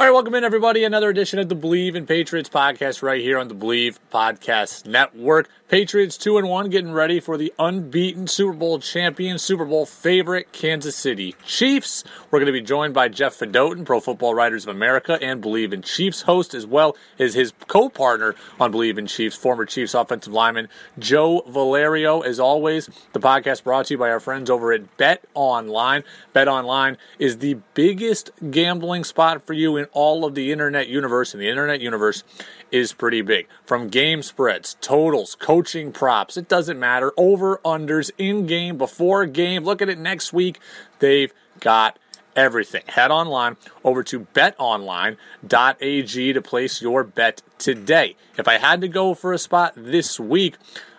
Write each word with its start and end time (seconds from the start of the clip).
All 0.00 0.06
right, 0.06 0.12
welcome 0.12 0.34
in, 0.34 0.44
everybody. 0.44 0.82
Another 0.82 1.10
edition 1.10 1.38
of 1.40 1.50
the 1.50 1.54
Believe 1.54 1.94
in 1.94 2.06
Patriots 2.06 2.48
podcast 2.48 3.02
right 3.02 3.20
here 3.20 3.38
on 3.38 3.48
the 3.48 3.54
Believe 3.54 4.00
Podcast 4.10 4.86
Network. 4.86 5.50
Patriots 5.68 6.16
2 6.16 6.36
and 6.38 6.48
1 6.48 6.70
getting 6.70 6.90
ready 6.90 7.20
for 7.20 7.36
the 7.36 7.52
unbeaten 7.56 8.26
Super 8.26 8.54
Bowl 8.54 8.80
champion, 8.80 9.38
Super 9.38 9.64
Bowl 9.64 9.86
favorite 9.86 10.52
Kansas 10.52 10.96
City 10.96 11.36
Chiefs. 11.46 12.02
We're 12.28 12.40
going 12.40 12.46
to 12.46 12.52
be 12.52 12.60
joined 12.60 12.92
by 12.92 13.08
Jeff 13.08 13.38
Fedotin, 13.38 13.84
Pro 13.84 14.00
Football 14.00 14.34
Writers 14.34 14.64
of 14.64 14.74
America 14.74 15.16
and 15.22 15.40
Believe 15.40 15.72
in 15.72 15.82
Chiefs 15.82 16.22
host, 16.22 16.54
as 16.54 16.66
well 16.66 16.96
as 17.20 17.34
his 17.34 17.52
co 17.68 17.88
partner 17.88 18.34
on 18.58 18.72
Believe 18.72 18.98
in 18.98 19.06
Chiefs, 19.06 19.36
former 19.36 19.64
Chiefs 19.64 19.94
offensive 19.94 20.32
lineman 20.32 20.68
Joe 20.98 21.44
Valerio. 21.46 22.22
As 22.22 22.40
always, 22.40 22.90
the 23.12 23.20
podcast 23.20 23.62
brought 23.62 23.86
to 23.86 23.94
you 23.94 23.98
by 23.98 24.10
our 24.10 24.18
friends 24.18 24.50
over 24.50 24.72
at 24.72 24.96
Bet 24.96 25.24
Online. 25.34 26.02
Bet 26.32 26.48
Online 26.48 26.96
is 27.20 27.38
the 27.38 27.58
biggest 27.74 28.30
gambling 28.50 29.04
spot 29.04 29.46
for 29.46 29.52
you 29.52 29.76
in 29.76 29.86
all 29.92 30.24
of 30.24 30.34
the 30.34 30.52
internet 30.52 30.88
universe, 30.88 31.32
and 31.32 31.42
the 31.42 31.48
internet 31.48 31.80
universe 31.80 32.22
is 32.70 32.92
pretty 32.92 33.22
big. 33.22 33.48
From 33.64 33.88
game 33.88 34.22
spreads, 34.22 34.76
totals, 34.80 35.34
coaching 35.34 35.92
props, 35.92 36.36
it 36.36 36.48
doesn't 36.48 36.78
matter. 36.78 37.12
Over, 37.16 37.58
unders, 37.64 38.10
in 38.18 38.46
game, 38.46 38.78
before 38.78 39.26
game. 39.26 39.64
Look 39.64 39.82
at 39.82 39.88
it 39.88 39.98
next 39.98 40.32
week. 40.32 40.60
They've 40.98 41.32
got 41.60 41.98
everything. 42.36 42.82
Head 42.86 43.10
online 43.10 43.56
over 43.84 44.02
to 44.04 44.20
betonline.ag 44.20 46.32
to 46.32 46.42
place 46.42 46.82
your 46.82 47.04
bet 47.04 47.42
today. 47.58 48.16
If 48.36 48.48
I 48.48 48.58
had 48.58 48.80
to 48.80 48.88
go 48.88 49.14
for 49.14 49.32
a 49.32 49.38
spot 49.38 49.74
this 49.76 50.20
week, 50.20 50.56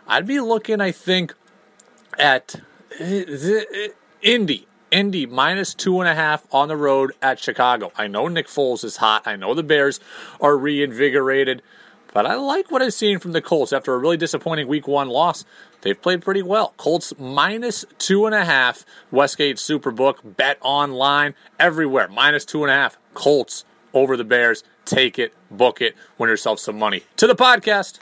I'd 0.07 0.27
be 0.27 0.39
looking, 0.39 0.81
I 0.81 0.91
think, 0.91 1.33
at 2.19 2.55
uh, 2.99 3.21
Indy. 4.21 4.67
Indy 4.91 5.25
minus 5.25 5.73
two 5.73 6.01
and 6.01 6.09
a 6.09 6.13
half 6.13 6.45
on 6.51 6.67
the 6.67 6.75
road 6.75 7.13
at 7.21 7.39
Chicago. 7.39 7.93
I 7.97 8.07
know 8.07 8.27
Nick 8.27 8.47
Foles 8.47 8.83
is 8.83 8.97
hot. 8.97 9.23
I 9.25 9.37
know 9.37 9.53
the 9.53 9.63
Bears 9.63 10.01
are 10.41 10.57
reinvigorated, 10.57 11.61
but 12.13 12.25
I 12.25 12.35
like 12.35 12.69
what 12.69 12.81
I've 12.81 12.93
seen 12.93 13.17
from 13.17 13.31
the 13.31 13.41
Colts 13.41 13.71
after 13.71 13.93
a 13.93 13.97
really 13.97 14.17
disappointing 14.17 14.67
week 14.67 14.87
one 14.87 15.07
loss. 15.07 15.45
They've 15.81 15.99
played 15.99 16.21
pretty 16.21 16.41
well. 16.43 16.73
Colts 16.75 17.13
minus 17.17 17.85
two 17.99 18.25
and 18.25 18.35
a 18.35 18.43
half. 18.43 18.85
Westgate 19.11 19.55
Superbook, 19.55 20.17
bet 20.35 20.57
online, 20.61 21.35
everywhere. 21.57 22.09
Minus 22.09 22.43
two 22.43 22.63
and 22.63 22.71
a 22.71 22.75
half. 22.75 22.97
Colts 23.13 23.63
over 23.93 24.17
the 24.17 24.25
Bears. 24.25 24.63
Take 24.83 25.17
it, 25.17 25.33
book 25.49 25.81
it, 25.81 25.95
win 26.17 26.29
yourself 26.29 26.59
some 26.59 26.77
money. 26.77 27.03
To 27.15 27.27
the 27.27 27.35
podcast. 27.35 27.99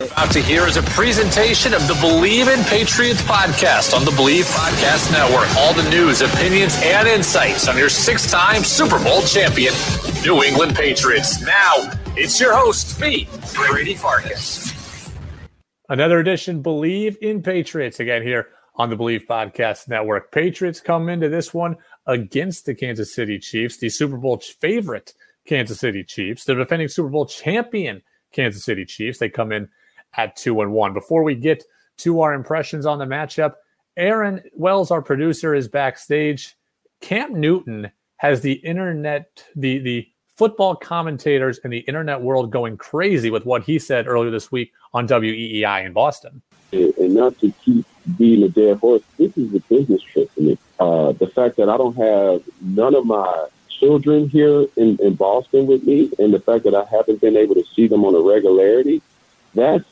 About 0.00 0.32
to 0.32 0.40
hear 0.40 0.66
is 0.66 0.78
a 0.78 0.82
presentation 0.82 1.74
of 1.74 1.86
the 1.86 1.92
Believe 2.00 2.48
in 2.48 2.64
Patriots 2.64 3.20
podcast 3.20 3.94
on 3.94 4.02
the 4.06 4.10
Believe 4.12 4.46
Podcast 4.46 5.12
Network. 5.12 5.54
All 5.58 5.74
the 5.74 5.86
news, 5.90 6.22
opinions, 6.22 6.74
and 6.82 7.06
insights 7.06 7.68
on 7.68 7.76
your 7.76 7.90
six 7.90 8.30
time 8.30 8.64
Super 8.64 8.98
Bowl 9.04 9.20
champion, 9.20 9.74
New 10.24 10.42
England 10.42 10.74
Patriots. 10.74 11.42
Now, 11.42 11.92
it's 12.16 12.40
your 12.40 12.56
host, 12.56 12.98
me, 12.98 13.28
Brady 13.54 13.94
Farkas. 13.94 14.72
Another 15.90 16.18
edition, 16.18 16.62
Believe 16.62 17.18
in 17.20 17.42
Patriots, 17.42 18.00
again 18.00 18.22
here 18.22 18.48
on 18.76 18.88
the 18.88 18.96
Believe 18.96 19.24
Podcast 19.28 19.86
Network. 19.86 20.32
Patriots 20.32 20.80
come 20.80 21.10
into 21.10 21.28
this 21.28 21.52
one 21.52 21.76
against 22.06 22.64
the 22.64 22.74
Kansas 22.74 23.14
City 23.14 23.38
Chiefs, 23.38 23.76
the 23.76 23.90
Super 23.90 24.16
Bowl 24.16 24.38
favorite 24.38 25.12
Kansas 25.46 25.78
City 25.78 26.04
Chiefs, 26.04 26.44
the 26.44 26.54
defending 26.54 26.88
Super 26.88 27.10
Bowl 27.10 27.26
champion 27.26 28.00
Kansas 28.32 28.64
City 28.64 28.86
Chiefs. 28.86 29.18
They 29.18 29.28
come 29.28 29.52
in 29.52 29.68
at 30.16 30.36
two 30.36 30.60
and 30.60 30.72
one. 30.72 30.92
Before 30.92 31.22
we 31.22 31.34
get 31.34 31.64
to 31.98 32.20
our 32.20 32.34
impressions 32.34 32.86
on 32.86 32.98
the 32.98 33.04
matchup, 33.04 33.54
Aaron 33.96 34.42
Wells, 34.54 34.90
our 34.90 35.02
producer, 35.02 35.54
is 35.54 35.68
backstage. 35.68 36.56
Cam 37.00 37.40
Newton 37.40 37.90
has 38.16 38.40
the 38.40 38.54
internet, 38.54 39.44
the 39.56 39.78
the 39.78 40.06
football 40.36 40.74
commentators 40.74 41.60
and 41.64 41.72
the 41.72 41.80
internet 41.80 42.18
world 42.22 42.50
going 42.50 42.74
crazy 42.74 43.30
with 43.30 43.44
what 43.44 43.62
he 43.62 43.78
said 43.78 44.06
earlier 44.06 44.30
this 44.30 44.50
week 44.50 44.72
on 44.94 45.06
WEEI 45.06 45.84
in 45.84 45.92
Boston. 45.92 46.40
And 46.72 47.14
not 47.14 47.38
to 47.40 47.52
keep 47.62 47.84
being 48.16 48.42
a 48.44 48.48
dead 48.48 48.78
horse, 48.78 49.02
this 49.18 49.36
is 49.36 49.54
a 49.54 49.60
business 49.60 50.00
trip 50.02 50.30
for 50.30 50.40
me. 50.40 50.58
Uh, 50.78 51.12
the 51.12 51.26
fact 51.26 51.56
that 51.56 51.68
I 51.68 51.76
don't 51.76 51.94
have 51.96 52.42
none 52.62 52.94
of 52.94 53.04
my 53.04 53.48
children 53.68 54.30
here 54.30 54.64
in, 54.76 54.96
in 55.02 55.14
Boston 55.14 55.66
with 55.66 55.84
me, 55.84 56.10
and 56.18 56.32
the 56.32 56.40
fact 56.40 56.64
that 56.64 56.74
I 56.74 56.84
haven't 56.84 57.20
been 57.20 57.36
able 57.36 57.54
to 57.56 57.64
see 57.74 57.86
them 57.86 58.04
on 58.04 58.14
a 58.14 58.20
regularity, 58.20 59.02
that's 59.54 59.84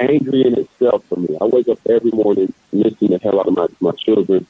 angry 0.00 0.46
in 0.46 0.58
itself 0.58 1.04
for 1.06 1.16
me. 1.16 1.36
I 1.40 1.44
wake 1.44 1.68
up 1.68 1.78
every 1.88 2.10
morning 2.10 2.52
missing 2.72 3.08
the 3.08 3.18
hell 3.18 3.40
out 3.40 3.48
of 3.48 3.56
my, 3.56 3.66
my 3.80 3.92
children 3.92 4.46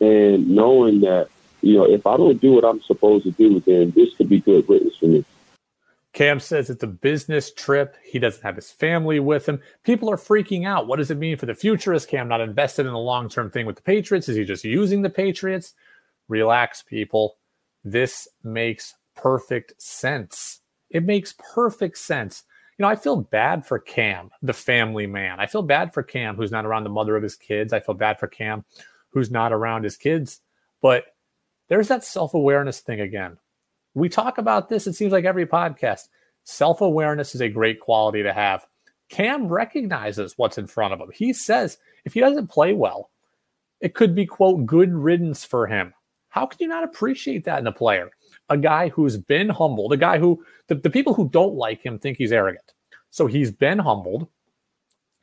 and 0.00 0.48
knowing 0.48 1.00
that, 1.00 1.28
you 1.62 1.76
know, 1.76 1.84
if 1.84 2.06
I 2.06 2.16
don't 2.16 2.40
do 2.40 2.52
what 2.52 2.64
I'm 2.64 2.82
supposed 2.82 3.24
to 3.24 3.30
do, 3.32 3.60
then 3.60 3.92
this 3.92 4.14
could 4.14 4.28
be 4.28 4.40
good 4.40 4.68
witness 4.68 4.96
for 4.96 5.06
me. 5.06 5.24
Cam 6.12 6.40
says 6.40 6.70
it's 6.70 6.82
a 6.82 6.86
business 6.86 7.52
trip. 7.52 7.94
He 8.02 8.18
doesn't 8.18 8.42
have 8.42 8.56
his 8.56 8.70
family 8.70 9.20
with 9.20 9.46
him. 9.46 9.60
People 9.84 10.10
are 10.10 10.16
freaking 10.16 10.66
out. 10.66 10.86
What 10.86 10.96
does 10.96 11.10
it 11.10 11.18
mean 11.18 11.36
for 11.36 11.44
the 11.44 11.54
future? 11.54 11.92
Is 11.92 12.06
Cam 12.06 12.28
not 12.28 12.40
invested 12.40 12.86
in 12.86 12.92
a 12.92 12.98
long 12.98 13.28
term 13.28 13.50
thing 13.50 13.66
with 13.66 13.76
the 13.76 13.82
Patriots? 13.82 14.28
Is 14.28 14.36
he 14.36 14.44
just 14.44 14.64
using 14.64 15.02
the 15.02 15.10
Patriots? 15.10 15.74
Relax, 16.28 16.82
people. 16.82 17.36
This 17.84 18.28
makes 18.42 18.94
perfect 19.14 19.80
sense. 19.80 20.60
It 20.88 21.04
makes 21.04 21.34
perfect 21.54 21.98
sense 21.98 22.44
you 22.78 22.82
know, 22.82 22.88
I 22.88 22.96
feel 22.96 23.16
bad 23.16 23.64
for 23.64 23.78
Cam, 23.78 24.30
the 24.42 24.52
family 24.52 25.06
man. 25.06 25.40
I 25.40 25.46
feel 25.46 25.62
bad 25.62 25.94
for 25.94 26.02
Cam, 26.02 26.36
who's 26.36 26.50
not 26.50 26.66
around 26.66 26.84
the 26.84 26.90
mother 26.90 27.16
of 27.16 27.22
his 27.22 27.36
kids. 27.36 27.72
I 27.72 27.80
feel 27.80 27.94
bad 27.94 28.18
for 28.18 28.26
Cam, 28.26 28.64
who's 29.10 29.30
not 29.30 29.52
around 29.52 29.84
his 29.84 29.96
kids. 29.96 30.40
But 30.82 31.04
there's 31.68 31.88
that 31.88 32.04
self 32.04 32.34
awareness 32.34 32.80
thing 32.80 33.00
again. 33.00 33.38
We 33.94 34.10
talk 34.10 34.36
about 34.36 34.68
this, 34.68 34.86
it 34.86 34.92
seems 34.92 35.12
like 35.12 35.24
every 35.24 35.46
podcast. 35.46 36.08
Self 36.44 36.82
awareness 36.82 37.34
is 37.34 37.40
a 37.40 37.48
great 37.48 37.80
quality 37.80 38.22
to 38.22 38.32
have. 38.32 38.66
Cam 39.08 39.48
recognizes 39.48 40.34
what's 40.36 40.58
in 40.58 40.66
front 40.66 40.92
of 40.92 41.00
him. 41.00 41.10
He 41.14 41.32
says 41.32 41.78
if 42.04 42.12
he 42.12 42.20
doesn't 42.20 42.48
play 42.48 42.74
well, 42.74 43.10
it 43.80 43.94
could 43.94 44.14
be, 44.14 44.26
quote, 44.26 44.66
good 44.66 44.92
riddance 44.92 45.44
for 45.44 45.66
him. 45.66 45.94
How 46.28 46.44
can 46.46 46.58
you 46.60 46.68
not 46.68 46.84
appreciate 46.84 47.44
that 47.44 47.60
in 47.60 47.66
a 47.66 47.72
player? 47.72 48.10
A 48.48 48.56
guy 48.56 48.88
who's 48.88 49.16
been 49.16 49.48
humbled, 49.48 49.92
a 49.92 49.96
guy 49.96 50.18
who 50.18 50.44
the, 50.68 50.74
the 50.76 50.90
people 50.90 51.14
who 51.14 51.28
don't 51.28 51.54
like 51.54 51.84
him 51.84 51.98
think 51.98 52.18
he's 52.18 52.32
arrogant. 52.32 52.72
So 53.10 53.26
he's 53.26 53.50
been 53.50 53.78
humbled. 53.78 54.28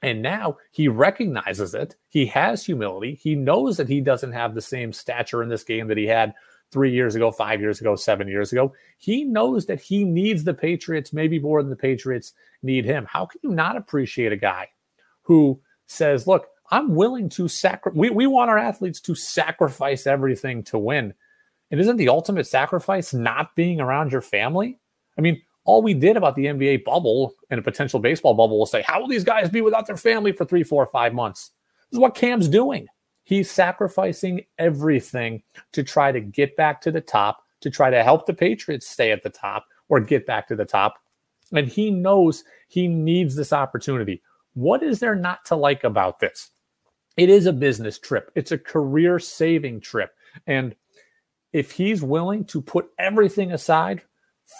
And 0.01 0.21
now 0.21 0.57
he 0.71 0.89
recognizes 0.89 1.73
it. 1.73 1.95
He 2.09 2.25
has 2.25 2.65
humility. 2.65 3.15
He 3.21 3.35
knows 3.35 3.77
that 3.77 3.87
he 3.87 4.01
doesn't 4.01 4.33
have 4.33 4.53
the 4.53 4.61
same 4.61 4.91
stature 4.91 5.41
in 5.41 5.47
this 5.47 5.63
game 5.63 5.87
that 5.87 5.97
he 5.97 6.05
had 6.05 6.33
three 6.71 6.91
years 6.91 7.15
ago, 7.15 7.31
five 7.31 7.61
years 7.61 7.79
ago, 7.79 7.95
seven 7.95 8.27
years 8.27 8.51
ago. 8.51 8.73
He 8.97 9.23
knows 9.23 9.65
that 9.67 9.79
he 9.79 10.03
needs 10.03 10.43
the 10.43 10.53
Patriots 10.53 11.13
maybe 11.13 11.39
more 11.39 11.61
than 11.61 11.69
the 11.69 11.77
Patriots 11.77 12.33
need 12.63 12.83
him. 12.83 13.05
How 13.05 13.27
can 13.27 13.39
you 13.43 13.51
not 13.51 13.77
appreciate 13.77 14.33
a 14.33 14.37
guy 14.37 14.69
who 15.21 15.61
says, 15.85 16.27
Look, 16.27 16.47
I'm 16.71 16.95
willing 16.95 17.29
to 17.29 17.47
sacrifice, 17.47 17.97
we, 17.97 18.09
we 18.09 18.27
want 18.27 18.49
our 18.49 18.57
athletes 18.57 18.99
to 19.01 19.15
sacrifice 19.15 20.07
everything 20.07 20.63
to 20.63 20.77
win. 20.77 21.13
And 21.73 21.81
isn't 21.81 21.97
the 21.97 22.09
ultimate 22.09 22.45
sacrifice 22.45 23.15
not 23.15 23.55
being 23.55 23.81
around 23.81 24.11
your 24.11 24.21
family? 24.21 24.77
I 25.17 25.21
mean, 25.21 25.41
all 25.63 25.81
we 25.81 25.95
did 25.95 26.15
about 26.15 26.35
the 26.35 26.45
NBA 26.45 26.83
bubble 26.83 27.33
and 27.49 27.59
a 27.59 27.63
potential 27.63 27.99
baseball 27.99 28.35
bubble 28.35 28.59
was 28.59 28.69
say, 28.69 28.83
how 28.83 29.01
will 29.01 29.07
these 29.07 29.23
guys 29.23 29.49
be 29.49 29.61
without 29.61 29.87
their 29.87 29.97
family 29.97 30.33
for 30.33 30.45
three, 30.45 30.61
four, 30.61 30.85
five 30.85 31.15
months? 31.15 31.49
This 31.89 31.97
is 31.97 31.99
what 31.99 32.13
Cam's 32.13 32.47
doing. 32.47 32.85
He's 33.23 33.49
sacrificing 33.49 34.41
everything 34.59 35.41
to 35.71 35.81
try 35.81 36.11
to 36.11 36.19
get 36.19 36.55
back 36.55 36.79
to 36.81 36.91
the 36.91 37.01
top, 37.01 37.43
to 37.61 37.71
try 37.71 37.89
to 37.89 38.03
help 38.03 38.27
the 38.27 38.35
Patriots 38.35 38.87
stay 38.87 39.11
at 39.11 39.23
the 39.23 39.31
top 39.31 39.65
or 39.89 39.99
get 39.99 40.27
back 40.27 40.47
to 40.49 40.55
the 40.55 40.65
top. 40.65 40.99
And 41.53 41.67
he 41.67 41.89
knows 41.89 42.43
he 42.67 42.87
needs 42.87 43.35
this 43.35 43.51
opportunity. 43.51 44.21
What 44.53 44.83
is 44.83 44.99
there 44.99 45.15
not 45.15 45.43
to 45.45 45.55
like 45.55 45.83
about 45.83 46.19
this? 46.19 46.51
It 47.17 47.31
is 47.31 47.47
a 47.47 47.51
business 47.51 47.97
trip, 47.97 48.31
it's 48.35 48.51
a 48.51 48.59
career 48.59 49.17
saving 49.17 49.81
trip. 49.81 50.11
And 50.45 50.75
if 51.53 51.71
he's 51.71 52.01
willing 52.03 52.45
to 52.45 52.61
put 52.61 52.89
everything 52.99 53.51
aside 53.51 54.01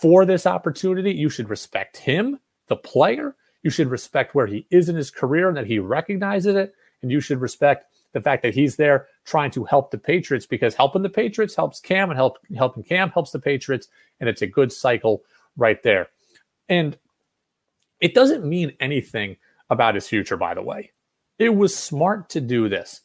for 0.02 0.26
this 0.26 0.46
opportunity, 0.46 1.12
you 1.12 1.30
should 1.30 1.50
respect 1.50 1.98
him, 1.98 2.40
the 2.68 2.76
player. 2.76 3.36
You 3.64 3.70
should 3.70 3.88
respect 3.88 4.36
where 4.36 4.48
he 4.48 4.68
is 4.70 4.90
in 4.90 4.96
his 4.96 5.12
career 5.12 5.48
and 5.48 5.58
that 5.58 5.68
he 5.68 5.80
recognizes 5.80 6.56
it. 6.56 6.74
And 7.02 7.12
you 7.12 7.20
should 7.20 7.42
respect 7.42 7.86
the 8.14 8.22
fact 8.22 8.44
that 8.44 8.54
he's 8.54 8.76
there 8.76 9.08
trying 9.26 9.52
to 9.52 9.66
help 9.66 9.92
the 9.92 9.98
Patriots 9.98 10.46
because 10.46 10.76
helping 10.76 11.02
the 11.02 11.10
Patriots 11.10 11.56
helps 11.56 11.80
Cam 11.80 12.10
and 12.10 12.18
help 12.18 12.38
helping 12.56 12.84
Cam 12.84 13.10
helps 13.10 13.32
the 13.32 13.40
Patriots, 13.40 13.88
and 14.20 14.30
it's 14.30 14.42
a 14.42 14.48
good 14.48 14.72
cycle 14.72 15.24
right 15.58 15.82
there. 15.84 16.08
And 16.70 16.98
it 18.00 18.14
doesn't 18.14 18.46
mean 18.46 18.74
anything 18.80 19.38
about 19.70 19.96
his 19.96 20.08
future, 20.08 20.38
by 20.38 20.54
the 20.54 20.62
way. 20.62 20.92
It 21.40 21.56
was 21.56 21.76
smart 21.76 22.30
to 22.30 22.42
do 22.42 22.70
this. 22.70 23.02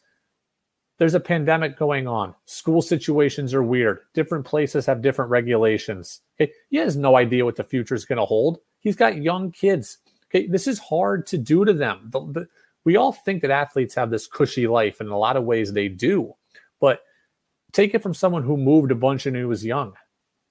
There's 0.99 1.15
a 1.15 1.21
pandemic 1.21 1.79
going 1.79 2.09
on. 2.09 2.35
School 2.47 2.83
situations 2.83 3.55
are 3.55 3.63
weird. 3.63 4.01
Different 4.15 4.45
places 4.45 4.85
have 4.87 5.01
different 5.01 5.31
regulations. 5.31 6.21
Okay? 6.41 6.53
He 6.71 6.77
has 6.79 6.97
no 6.97 7.17
idea 7.17 7.45
what 7.45 7.57
the 7.57 7.65
future 7.65 7.95
is 7.95 8.05
going 8.05 8.19
to 8.19 8.25
hold. 8.25 8.59
He's 8.81 8.97
got 8.97 9.23
young 9.23 9.53
kids. 9.53 9.99
Okay, 10.31 10.47
this 10.47 10.67
is 10.67 10.79
hard 10.79 11.27
to 11.29 11.39
do 11.39 11.65
to 11.65 11.73
them. 11.73 12.11
The, 12.13 12.21
the, 12.21 12.49
we 12.85 12.97
all 12.97 13.13
think 13.13 13.43
that 13.43 13.51
athletes 13.51 13.95
have 13.95 14.11
this 14.11 14.27
cushy 14.27 14.67
life, 14.67 15.01
and 15.01 15.09
in 15.09 15.13
a 15.13 15.19
lot 15.19 15.37
of 15.37 15.45
ways 15.45 15.73
they 15.73 15.89
do. 15.89 16.35
But 16.81 17.01
take 17.73 17.95
it 17.95 18.03
from 18.03 18.15
someone 18.15 18.43
who 18.43 18.57
moved 18.57 18.91
a 18.91 18.97
bunch 18.97 19.27
and 19.27 19.37
who 19.37 19.49
was 19.49 19.65
young. 19.65 19.95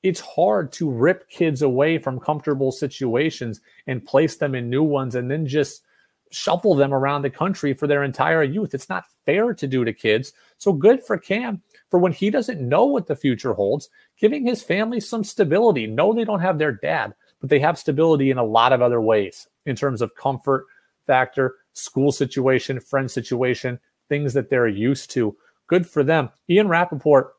It's 0.03 0.19
hard 0.19 0.71
to 0.73 0.89
rip 0.89 1.29
kids 1.29 1.61
away 1.61 1.97
from 1.97 2.19
comfortable 2.19 2.71
situations 2.71 3.61
and 3.87 4.05
place 4.05 4.37
them 4.37 4.55
in 4.55 4.69
new 4.69 4.83
ones 4.83 5.15
and 5.15 5.29
then 5.29 5.45
just 5.45 5.83
shuffle 6.31 6.75
them 6.75 6.93
around 6.93 7.21
the 7.21 7.29
country 7.29 7.73
for 7.73 7.87
their 7.87 8.03
entire 8.03 8.43
youth. 8.43 8.73
It's 8.73 8.89
not 8.89 9.05
fair 9.25 9.53
to 9.53 9.67
do 9.67 9.85
to 9.85 9.93
kids. 9.93 10.33
So 10.57 10.73
good 10.73 11.03
for 11.03 11.17
Cam 11.17 11.61
for 11.89 11.99
when 11.99 12.11
he 12.11 12.29
doesn't 12.29 12.61
know 12.61 12.85
what 12.85 13.07
the 13.07 13.15
future 13.15 13.53
holds, 13.53 13.89
giving 14.19 14.45
his 14.45 14.63
family 14.63 14.99
some 14.99 15.23
stability. 15.23 15.87
No, 15.87 16.13
they 16.13 16.25
don't 16.25 16.41
have 16.41 16.57
their 16.57 16.71
dad, 16.71 17.13
but 17.39 17.49
they 17.49 17.59
have 17.59 17.77
stability 17.77 18.31
in 18.31 18.37
a 18.37 18.43
lot 18.43 18.73
of 18.73 18.81
other 18.81 19.01
ways 19.01 19.47
in 19.65 19.75
terms 19.75 20.01
of 20.01 20.15
comfort 20.15 20.65
factor, 21.05 21.55
school 21.73 22.11
situation, 22.11 22.79
friend 22.79 23.09
situation, 23.09 23.79
things 24.09 24.33
that 24.33 24.49
they're 24.49 24.67
used 24.67 25.11
to. 25.11 25.35
Good 25.67 25.87
for 25.87 26.03
them. 26.03 26.29
Ian 26.49 26.67
Rapoport 26.67 27.33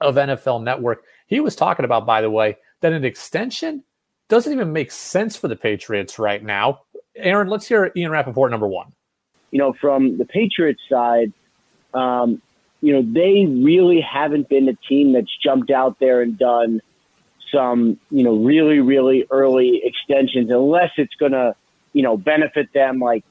of 0.00 0.16
NFL 0.16 0.62
Network, 0.62 1.04
he 1.26 1.40
was 1.40 1.56
talking 1.56 1.84
about, 1.84 2.06
by 2.06 2.20
the 2.20 2.30
way, 2.30 2.56
that 2.80 2.92
an 2.92 3.04
extension 3.04 3.82
doesn't 4.28 4.52
even 4.52 4.72
make 4.72 4.90
sense 4.90 5.36
for 5.36 5.48
the 5.48 5.56
Patriots 5.56 6.18
right 6.18 6.42
now. 6.42 6.80
Aaron, 7.16 7.48
let's 7.48 7.66
hear 7.68 7.92
Ian 7.96 8.10
Rapoport 8.10 8.50
number 8.50 8.66
one. 8.66 8.92
You 9.50 9.58
know, 9.58 9.72
from 9.72 10.18
the 10.18 10.24
Patriots 10.24 10.80
side, 10.88 11.32
um, 11.92 12.42
you 12.80 12.92
know, 12.92 13.02
they 13.02 13.46
really 13.46 14.00
haven't 14.00 14.48
been 14.48 14.68
a 14.68 14.74
team 14.74 15.12
that's 15.12 15.34
jumped 15.42 15.70
out 15.70 15.98
there 16.00 16.20
and 16.20 16.36
done 16.36 16.82
some, 17.52 17.98
you 18.10 18.24
know, 18.24 18.36
really, 18.36 18.80
really 18.80 19.26
early 19.30 19.80
extensions, 19.84 20.50
unless 20.50 20.90
it's 20.96 21.14
going 21.14 21.32
to, 21.32 21.54
you 21.92 22.02
know, 22.02 22.16
benefit 22.16 22.72
them 22.72 22.98
like 22.98 23.24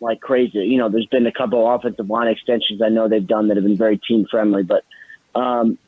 like 0.00 0.20
crazy. 0.20 0.60
You 0.60 0.78
know, 0.78 0.88
there's 0.88 1.06
been 1.06 1.26
a 1.26 1.32
couple 1.32 1.66
of 1.66 1.78
offensive 1.78 2.08
line 2.08 2.28
extensions 2.28 2.80
I 2.82 2.88
know 2.88 3.06
they've 3.06 3.26
done 3.26 3.48
that 3.48 3.56
have 3.56 3.64
been 3.64 3.76
very 3.76 3.98
team 3.98 4.26
friendly, 4.30 4.62
but 4.62 4.84
um, 5.34 5.78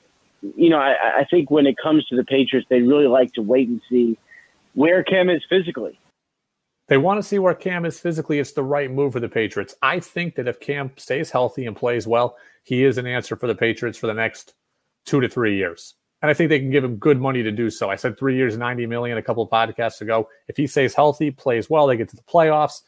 you 0.56 0.70
know, 0.70 0.78
I, 0.78 1.20
I 1.20 1.24
think 1.24 1.50
when 1.50 1.66
it 1.66 1.76
comes 1.82 2.04
to 2.06 2.16
the 2.16 2.24
Patriots, 2.24 2.68
they 2.68 2.82
really 2.82 3.06
like 3.06 3.32
to 3.34 3.42
wait 3.42 3.68
and 3.68 3.80
see 3.88 4.18
where 4.74 5.02
Cam 5.02 5.30
is 5.30 5.42
physically. 5.48 5.98
They 6.88 6.96
want 6.96 7.18
to 7.18 7.22
see 7.22 7.38
where 7.38 7.54
Cam 7.54 7.84
is 7.84 8.00
physically. 8.00 8.38
It's 8.38 8.52
the 8.52 8.62
right 8.62 8.90
move 8.90 9.12
for 9.12 9.20
the 9.20 9.28
Patriots. 9.28 9.74
I 9.82 10.00
think 10.00 10.34
that 10.34 10.48
if 10.48 10.60
Cam 10.60 10.90
stays 10.96 11.30
healthy 11.30 11.66
and 11.66 11.76
plays 11.76 12.06
well, 12.06 12.36
he 12.64 12.84
is 12.84 12.98
an 12.98 13.06
answer 13.06 13.36
for 13.36 13.46
the 13.46 13.54
Patriots 13.54 13.98
for 13.98 14.06
the 14.06 14.14
next 14.14 14.54
two 15.04 15.20
to 15.20 15.28
three 15.28 15.56
years. 15.56 15.94
And 16.20 16.30
I 16.30 16.34
think 16.34 16.50
they 16.50 16.60
can 16.60 16.70
give 16.70 16.84
him 16.84 16.96
good 16.96 17.20
money 17.20 17.42
to 17.42 17.50
do 17.50 17.68
so. 17.68 17.90
I 17.90 17.96
said 17.96 18.16
three 18.16 18.36
years, 18.36 18.56
90 18.56 18.86
million 18.86 19.18
a 19.18 19.22
couple 19.22 19.42
of 19.42 19.50
podcasts 19.50 20.00
ago. 20.00 20.28
If 20.48 20.56
he 20.56 20.66
stays 20.68 20.94
healthy, 20.94 21.30
plays 21.30 21.68
well, 21.68 21.86
they 21.86 21.96
get 21.96 22.08
to 22.10 22.16
the 22.16 22.22
playoffs, 22.22 22.82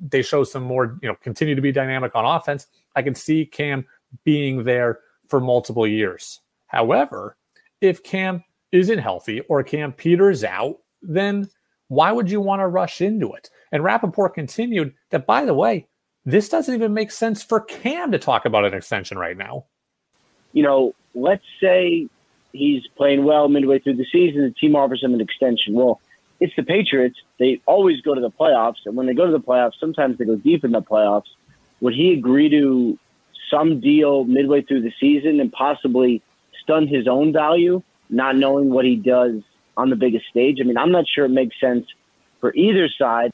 they 0.00 0.22
show 0.22 0.44
some 0.44 0.62
more, 0.62 0.98
you 1.02 1.08
know, 1.08 1.16
continue 1.22 1.54
to 1.54 1.62
be 1.62 1.72
dynamic 1.72 2.14
on 2.14 2.24
offense. 2.24 2.66
I 2.94 3.02
can 3.02 3.14
see 3.14 3.46
Cam 3.46 3.86
being 4.24 4.64
there 4.64 5.00
for 5.28 5.40
multiple 5.40 5.86
years. 5.86 6.40
However, 6.66 7.36
if 7.80 8.02
Cam 8.02 8.44
isn't 8.72 8.98
healthy 8.98 9.40
or 9.42 9.62
Cam 9.62 9.92
peters 9.92 10.44
out, 10.44 10.78
then 11.00 11.48
why 11.88 12.12
would 12.12 12.30
you 12.30 12.40
want 12.40 12.60
to 12.60 12.66
rush 12.66 13.00
into 13.00 13.32
it? 13.32 13.50
And 13.72 13.82
Rapoport 13.82 14.34
continued 14.34 14.94
that, 15.10 15.26
by 15.26 15.44
the 15.44 15.54
way, 15.54 15.86
this 16.24 16.48
doesn't 16.48 16.74
even 16.74 16.94
make 16.94 17.10
sense 17.10 17.42
for 17.42 17.60
Cam 17.60 18.12
to 18.12 18.18
talk 18.18 18.44
about 18.44 18.64
an 18.64 18.74
extension 18.74 19.18
right 19.18 19.36
now. 19.36 19.64
You 20.52 20.62
know, 20.62 20.94
let's 21.14 21.44
say 21.60 22.06
he's 22.52 22.86
playing 22.96 23.24
well 23.24 23.48
midway 23.48 23.78
through 23.78 23.96
the 23.96 24.06
season, 24.10 24.42
the 24.42 24.50
team 24.50 24.76
offers 24.76 25.02
him 25.02 25.14
an 25.14 25.20
extension. 25.20 25.74
Well, 25.74 26.00
it's 26.40 26.54
the 26.56 26.62
Patriots. 26.62 27.16
They 27.38 27.60
always 27.66 28.00
go 28.02 28.14
to 28.14 28.20
the 28.20 28.30
playoffs. 28.30 28.86
And 28.86 28.96
when 28.96 29.06
they 29.06 29.14
go 29.14 29.26
to 29.26 29.32
the 29.32 29.40
playoffs, 29.40 29.80
sometimes 29.80 30.18
they 30.18 30.24
go 30.24 30.36
deep 30.36 30.64
in 30.64 30.72
the 30.72 30.82
playoffs. 30.82 31.28
Would 31.80 31.94
he 31.94 32.12
agree 32.12 32.48
to 32.50 32.98
some 33.50 33.80
deal 33.80 34.24
midway 34.24 34.62
through 34.62 34.82
the 34.82 34.92
season 35.00 35.40
and 35.40 35.50
possibly 35.52 36.22
stun 36.62 36.86
his 36.86 37.08
own 37.08 37.32
value, 37.32 37.82
not 38.10 38.36
knowing 38.36 38.70
what 38.70 38.84
he 38.84 38.96
does 38.96 39.42
on 39.78 39.88
the 39.88 39.96
biggest 39.96 40.26
stage. 40.28 40.58
I 40.60 40.64
mean, 40.64 40.76
I'm 40.76 40.92
not 40.92 41.04
sure 41.08 41.24
it 41.24 41.30
makes 41.30 41.58
sense 41.60 41.86
for 42.40 42.54
either 42.54 42.88
side. 42.98 43.32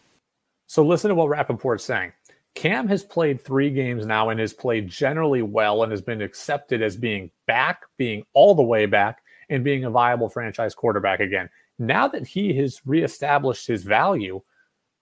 So 0.67 0.85
listen 0.85 1.09
to 1.09 1.15
what 1.15 1.29
Rapoport's 1.29 1.85
saying. 1.85 2.13
Cam 2.55 2.87
has 2.87 3.03
played 3.03 3.41
three 3.41 3.71
games 3.71 4.07
now 4.07 4.29
and 4.29 4.39
has 4.39 4.53
played 4.53 4.89
generally 4.89 5.43
well 5.43 5.83
and 5.83 5.91
has 5.91 6.03
been 6.03 6.23
accepted 6.23 6.83
as 6.83 6.97
being 6.97 7.31
back, 7.47 7.81
being 7.99 8.23
all 8.33 8.55
the 8.55 8.63
way 8.63 8.87
back, 8.87 9.23
and 9.49 9.65
being 9.65 9.85
a 9.85 9.91
viable 9.91 10.29
franchise 10.29 10.75
quarterback 10.75 11.21
again. 11.21 11.51
Now 11.79 12.07
that 12.09 12.27
he 12.27 12.55
has 12.59 12.81
reestablished 12.87 13.67
his 13.67 13.83
value, 13.83 14.41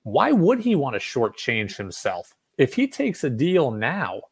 why 0.04 0.32
would 0.32 0.60
he 0.60 0.74
want 0.74 0.94
to 0.94 1.00
shortchange 1.00 1.76
himself? 1.76 2.34
If 2.56 2.74
he 2.74 2.88
takes 2.88 3.22
a 3.22 3.30
deal 3.30 3.70
now, 3.70 4.22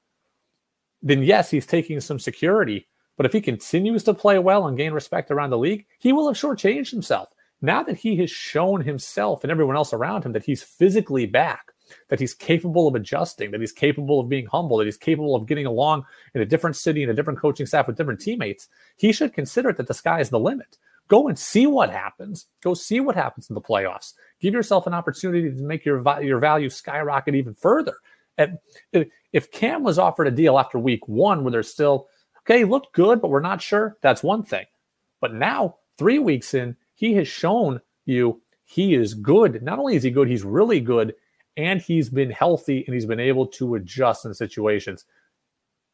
then 1.03 1.23
yes, 1.23 1.51
he's 1.51 1.67
taking 1.67 2.01
some 2.01 2.19
security, 2.19 2.89
but 3.21 3.27
if 3.27 3.35
he 3.35 3.43
continues 3.43 4.03
to 4.05 4.15
play 4.15 4.39
well 4.39 4.67
and 4.67 4.79
gain 4.79 4.95
respect 4.95 5.31
around 5.31 5.51
the 5.51 5.59
league, 5.59 5.85
he 5.99 6.11
will 6.11 6.27
have 6.27 6.39
shortchanged 6.39 6.91
himself. 6.91 7.29
Now 7.61 7.83
that 7.83 7.99
he 7.99 8.17
has 8.17 8.31
shown 8.31 8.81
himself 8.81 9.45
and 9.45 9.51
everyone 9.51 9.77
else 9.77 9.93
around 9.93 10.25
him 10.25 10.33
that 10.33 10.47
he's 10.47 10.63
physically 10.63 11.27
back, 11.27 11.67
that 12.09 12.19
he's 12.19 12.33
capable 12.33 12.89
of 12.89 12.95
adjusting, 12.95 13.51
that 13.51 13.61
he's 13.61 13.73
capable 13.73 14.21
of 14.21 14.31
being 14.31 14.47
humble, 14.47 14.79
that 14.79 14.87
he's 14.87 14.97
capable 14.97 15.37
of 15.37 15.45
getting 15.45 15.67
along 15.67 16.07
in 16.35 16.41
a 16.41 16.47
different 16.47 16.77
city 16.77 17.03
and 17.03 17.13
a 17.13 17.15
different 17.15 17.39
coaching 17.39 17.67
staff 17.67 17.87
with 17.87 17.99
different 17.99 18.23
teammates, 18.23 18.69
he 18.97 19.13
should 19.13 19.35
consider 19.35 19.71
that 19.75 19.87
the 19.87 19.93
sky 19.93 20.21
is 20.21 20.31
the 20.31 20.41
limit. 20.41 20.79
Go 21.09 21.29
and 21.29 21.39
see 21.39 21.67
what 21.67 21.91
happens. 21.91 22.47
Go 22.63 22.73
see 22.73 23.01
what 23.01 23.17
happens 23.17 23.51
in 23.51 23.55
the 23.55 23.61
playoffs. 23.61 24.15
Give 24.41 24.55
yourself 24.55 24.87
an 24.87 24.95
opportunity 24.95 25.55
to 25.55 25.63
make 25.63 25.85
your 25.85 26.03
your 26.23 26.39
value 26.39 26.71
skyrocket 26.71 27.35
even 27.35 27.53
further. 27.53 27.97
And 28.39 28.57
if 28.95 29.51
Cam 29.51 29.83
was 29.83 29.99
offered 29.99 30.27
a 30.27 30.31
deal 30.31 30.59
after 30.59 30.79
week 30.79 31.07
one 31.07 31.45
where 31.45 31.53
there's 31.53 31.71
still 31.71 32.09
Okay, 32.41 32.65
looked 32.65 32.93
good, 32.93 33.21
but 33.21 33.31
we're 33.31 33.41
not 33.41 33.63
sure. 33.63 33.97
That's 34.03 34.23
one 34.23 34.43
thing. 34.43 34.67
But 35.21 35.35
now, 35.35 35.77
three 35.99 36.19
weeks 36.19 36.55
in, 36.55 36.77
he 36.95 37.15
has 37.15 37.29
shown 37.29 37.81
you 38.07 38.41
he 38.65 38.95
is 38.95 39.15
good. 39.15 39.63
Not 39.63 39.79
only 39.79 39.97
is 39.97 40.03
he 40.03 40.11
good, 40.11 40.29
he's 40.29 40.45
really 40.45 40.81
good, 40.81 41.15
and 41.57 41.81
he's 41.81 42.09
been 42.09 42.31
healthy 42.31 42.85
and 42.87 42.95
he's 42.95 43.07
been 43.07 43.21
able 43.21 43.47
to 43.47 43.75
adjust 43.75 44.25
in 44.25 44.33
situations. 44.33 45.05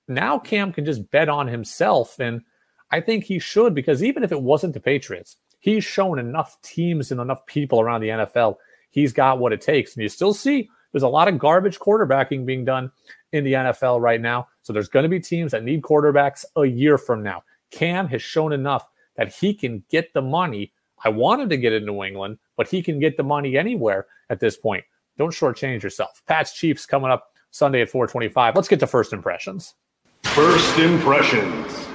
Now 0.08 0.38
Cam 0.38 0.72
can 0.72 0.84
just 0.84 1.10
bet 1.10 1.28
on 1.28 1.48
himself, 1.48 2.20
and 2.20 2.42
I 2.90 3.00
think 3.00 3.24
he 3.24 3.38
should 3.38 3.74
because 3.74 4.02
even 4.02 4.22
if 4.22 4.30
it 4.30 4.40
wasn't 4.40 4.74
the 4.74 4.80
Patriots, 4.80 5.36
he's 5.58 5.84
shown 5.84 6.18
enough 6.18 6.60
teams 6.62 7.10
and 7.10 7.20
enough 7.20 7.44
people 7.46 7.80
around 7.80 8.02
the 8.02 8.08
NFL. 8.08 8.56
He's 8.90 9.12
got 9.12 9.38
what 9.38 9.52
it 9.52 9.60
takes, 9.60 9.94
and 9.94 10.02
you 10.02 10.08
still 10.08 10.34
see 10.34 10.68
there's 10.96 11.02
a 11.02 11.08
lot 11.08 11.28
of 11.28 11.38
garbage 11.38 11.78
quarterbacking 11.78 12.46
being 12.46 12.64
done 12.64 12.90
in 13.32 13.44
the 13.44 13.52
NFL 13.52 14.00
right 14.00 14.18
now. 14.18 14.48
So 14.62 14.72
there's 14.72 14.88
going 14.88 15.02
to 15.02 15.10
be 15.10 15.20
teams 15.20 15.52
that 15.52 15.62
need 15.62 15.82
quarterbacks 15.82 16.42
a 16.56 16.64
year 16.64 16.96
from 16.96 17.22
now. 17.22 17.44
Cam 17.70 18.08
has 18.08 18.22
shown 18.22 18.50
enough 18.50 18.88
that 19.16 19.30
he 19.30 19.52
can 19.52 19.84
get 19.90 20.14
the 20.14 20.22
money. 20.22 20.72
I 21.04 21.10
wanted 21.10 21.50
to 21.50 21.58
get 21.58 21.74
in 21.74 21.84
New 21.84 22.02
England, 22.02 22.38
but 22.56 22.66
he 22.66 22.82
can 22.82 22.98
get 22.98 23.18
the 23.18 23.22
money 23.22 23.58
anywhere 23.58 24.06
at 24.30 24.40
this 24.40 24.56
point. 24.56 24.84
Don't 25.18 25.34
shortchange 25.34 25.82
yourself. 25.82 26.22
Pats 26.26 26.54
Chiefs 26.54 26.86
coming 26.86 27.10
up 27.10 27.34
Sunday 27.50 27.82
at 27.82 27.90
425. 27.90 28.56
Let's 28.56 28.66
get 28.66 28.80
to 28.80 28.86
first 28.86 29.12
impressions. 29.12 29.74
First 30.22 30.78
impressions. 30.78 31.88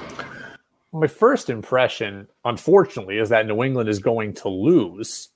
My 0.92 1.08
first 1.08 1.50
impression, 1.50 2.28
unfortunately, 2.44 3.18
is 3.18 3.30
that 3.30 3.48
New 3.48 3.64
England 3.64 3.88
is 3.88 3.98
going 3.98 4.34
to 4.34 4.48
lose 4.48 5.30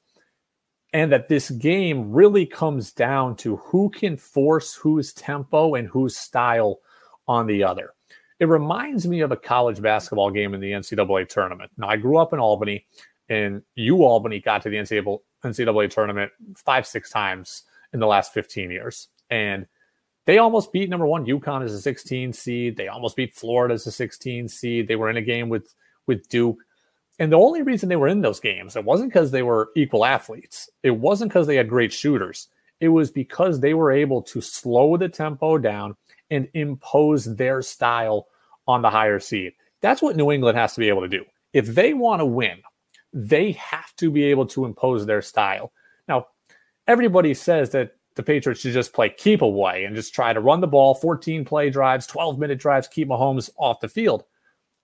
and 0.96 1.12
that 1.12 1.28
this 1.28 1.50
game 1.50 2.10
really 2.10 2.46
comes 2.46 2.90
down 2.90 3.36
to 3.36 3.56
who 3.56 3.90
can 3.90 4.16
force 4.16 4.72
whose 4.72 5.12
tempo 5.12 5.74
and 5.74 5.86
whose 5.86 6.16
style 6.16 6.80
on 7.28 7.46
the 7.46 7.62
other. 7.62 7.90
It 8.40 8.46
reminds 8.46 9.06
me 9.06 9.20
of 9.20 9.30
a 9.30 9.36
college 9.36 9.82
basketball 9.82 10.30
game 10.30 10.54
in 10.54 10.60
the 10.60 10.72
NCAA 10.72 11.28
tournament. 11.28 11.70
Now, 11.76 11.90
I 11.90 11.98
grew 11.98 12.16
up 12.16 12.32
in 12.32 12.38
Albany, 12.38 12.86
and 13.28 13.60
U 13.74 14.04
Albany 14.04 14.40
got 14.40 14.62
to 14.62 14.70
the 14.70 14.78
NCAA, 14.78 15.90
tournament 15.90 16.32
five, 16.54 16.86
six 16.86 17.10
times 17.10 17.64
in 17.92 18.00
the 18.00 18.06
last 18.06 18.32
15 18.32 18.70
years. 18.70 19.08
And 19.28 19.66
they 20.24 20.38
almost 20.38 20.72
beat 20.72 20.88
number 20.88 21.06
one 21.06 21.26
UConn 21.26 21.62
as 21.62 21.74
a 21.74 21.80
16 21.82 22.32
seed. 22.32 22.74
They 22.74 22.88
almost 22.88 23.16
beat 23.16 23.34
Florida 23.34 23.74
as 23.74 23.86
a 23.86 23.92
16 23.92 24.48
seed. 24.48 24.88
They 24.88 24.96
were 24.96 25.10
in 25.10 25.18
a 25.18 25.22
game 25.22 25.50
with 25.50 25.74
with 26.06 26.26
Duke. 26.30 26.62
And 27.18 27.32
the 27.32 27.38
only 27.38 27.62
reason 27.62 27.88
they 27.88 27.96
were 27.96 28.08
in 28.08 28.20
those 28.20 28.40
games, 28.40 28.76
it 28.76 28.84
wasn't 28.84 29.12
because 29.12 29.30
they 29.30 29.42
were 29.42 29.70
equal 29.74 30.04
athletes. 30.04 30.68
It 30.82 30.90
wasn't 30.90 31.30
because 31.30 31.46
they 31.46 31.56
had 31.56 31.68
great 31.68 31.92
shooters. 31.92 32.48
It 32.80 32.88
was 32.88 33.10
because 33.10 33.60
they 33.60 33.74
were 33.74 33.90
able 33.90 34.20
to 34.22 34.40
slow 34.40 34.96
the 34.96 35.08
tempo 35.08 35.56
down 35.56 35.96
and 36.30 36.48
impose 36.54 37.36
their 37.36 37.62
style 37.62 38.26
on 38.66 38.82
the 38.82 38.90
higher 38.90 39.18
seed. 39.18 39.52
That's 39.80 40.02
what 40.02 40.16
New 40.16 40.30
England 40.30 40.58
has 40.58 40.74
to 40.74 40.80
be 40.80 40.88
able 40.88 41.02
to 41.02 41.08
do. 41.08 41.24
If 41.52 41.66
they 41.66 41.94
want 41.94 42.20
to 42.20 42.26
win, 42.26 42.58
they 43.12 43.52
have 43.52 43.94
to 43.96 44.10
be 44.10 44.24
able 44.24 44.46
to 44.48 44.66
impose 44.66 45.06
their 45.06 45.22
style. 45.22 45.72
Now, 46.08 46.26
everybody 46.86 47.32
says 47.32 47.70
that 47.70 47.92
the 48.14 48.22
Patriots 48.22 48.60
should 48.60 48.72
just 48.72 48.92
play 48.92 49.10
keep 49.10 49.42
away 49.42 49.84
and 49.84 49.94
just 49.94 50.14
try 50.14 50.32
to 50.32 50.40
run 50.40 50.60
the 50.60 50.66
ball, 50.66 50.94
14 50.94 51.44
play 51.44 51.70
drives, 51.70 52.06
12 52.06 52.38
minute 52.38 52.58
drives, 52.58 52.88
keep 52.88 53.08
Mahomes 53.08 53.50
off 53.58 53.80
the 53.80 53.88
field. 53.88 54.24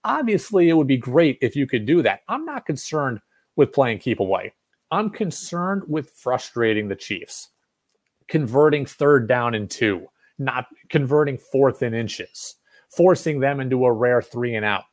Obviously, 0.05 0.69
it 0.69 0.75
would 0.75 0.87
be 0.87 0.97
great 0.97 1.39
if 1.41 1.55
you 1.55 1.67
could 1.67 1.87
do 1.87 2.03
that. 2.03 2.21
I'm 2.29 2.45
not 2.45 2.67
concerned 2.67 3.21
with 3.57 3.73
playing 3.73 3.99
keep 3.99 4.21
away. 4.21 4.53
I'm 4.91 5.11
concerned 5.11 5.85
with 5.87 6.11
frustrating 6.11 6.89
the 6.89 6.97
Chiefs, 6.97 7.49
converting 8.29 8.85
third 8.85 9.29
down 9.29 9.55
and 9.55 9.71
two, 9.71 10.07
not 10.39 10.67
converting 10.91 11.39
fourth 11.39 11.83
and 11.83 11.95
inches, 11.95 12.57
forcing 12.95 13.41
them 13.41 13.61
into 13.61 13.87
a 13.87 13.93
rare 13.93 14.21
three 14.21 14.55
and 14.55 14.65
out. 14.67 14.85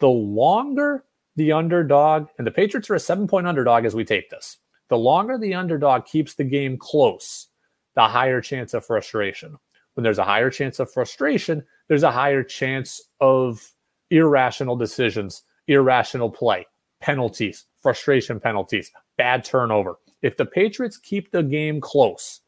The 0.00 0.08
longer 0.08 1.04
the 1.36 1.52
underdog, 1.52 2.28
and 2.38 2.46
the 2.46 2.50
Patriots 2.50 2.90
are 2.90 2.94
a 2.94 3.00
seven 3.00 3.28
point 3.28 3.46
underdog 3.46 3.84
as 3.84 3.94
we 3.94 4.04
tape 4.04 4.30
this, 4.30 4.56
the 4.88 4.98
longer 4.98 5.38
the 5.38 5.54
underdog 5.54 6.06
keeps 6.06 6.34
the 6.34 6.44
game 6.44 6.76
close, 6.78 7.48
the 7.94 8.08
higher 8.08 8.40
chance 8.40 8.74
of 8.74 8.86
frustration. 8.86 9.56
When 9.94 10.02
there's 10.02 10.18
a 10.18 10.24
higher 10.24 10.50
chance 10.50 10.78
of 10.80 10.90
frustration, 10.90 11.64
there's 11.88 12.02
a 12.02 12.10
higher 12.10 12.42
chance 12.42 13.00
of 13.20 13.62
irrational 14.10 14.76
decisions, 14.76 15.42
irrational 15.68 16.30
play, 16.30 16.66
penalties, 17.00 17.66
frustration 17.82 18.40
penalties, 18.40 18.90
bad 19.16 19.44
turnover. 19.44 19.96
If 20.22 20.36
the 20.36 20.46
Patriots 20.46 20.96
keep 20.96 21.30
the 21.30 21.42
game 21.42 21.80
close 21.80 22.40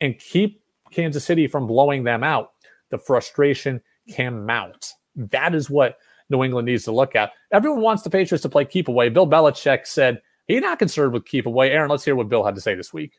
and 0.00 0.18
keep 0.18 0.62
Kansas 0.90 1.24
City 1.24 1.46
from 1.46 1.66
blowing 1.66 2.04
them 2.04 2.22
out, 2.22 2.52
the 2.90 2.98
frustration 2.98 3.80
can 4.10 4.46
mount. 4.46 4.94
That 5.16 5.54
is 5.54 5.68
what 5.68 5.98
New 6.30 6.44
England 6.44 6.66
needs 6.66 6.84
to 6.84 6.92
look 6.92 7.16
at. 7.16 7.32
Everyone 7.52 7.80
wants 7.80 8.02
the 8.02 8.10
Patriots 8.10 8.42
to 8.42 8.48
play 8.48 8.64
keep 8.64 8.88
away. 8.88 9.08
Bill 9.08 9.26
Belichick 9.26 9.86
said 9.86 10.22
he's 10.46 10.62
not 10.62 10.78
concerned 10.78 11.12
with 11.12 11.24
keep 11.24 11.46
away. 11.46 11.70
Aaron, 11.70 11.90
let's 11.90 12.04
hear 12.04 12.16
what 12.16 12.28
Bill 12.28 12.44
had 12.44 12.54
to 12.54 12.60
say 12.60 12.74
this 12.74 12.92
week. 12.92 13.12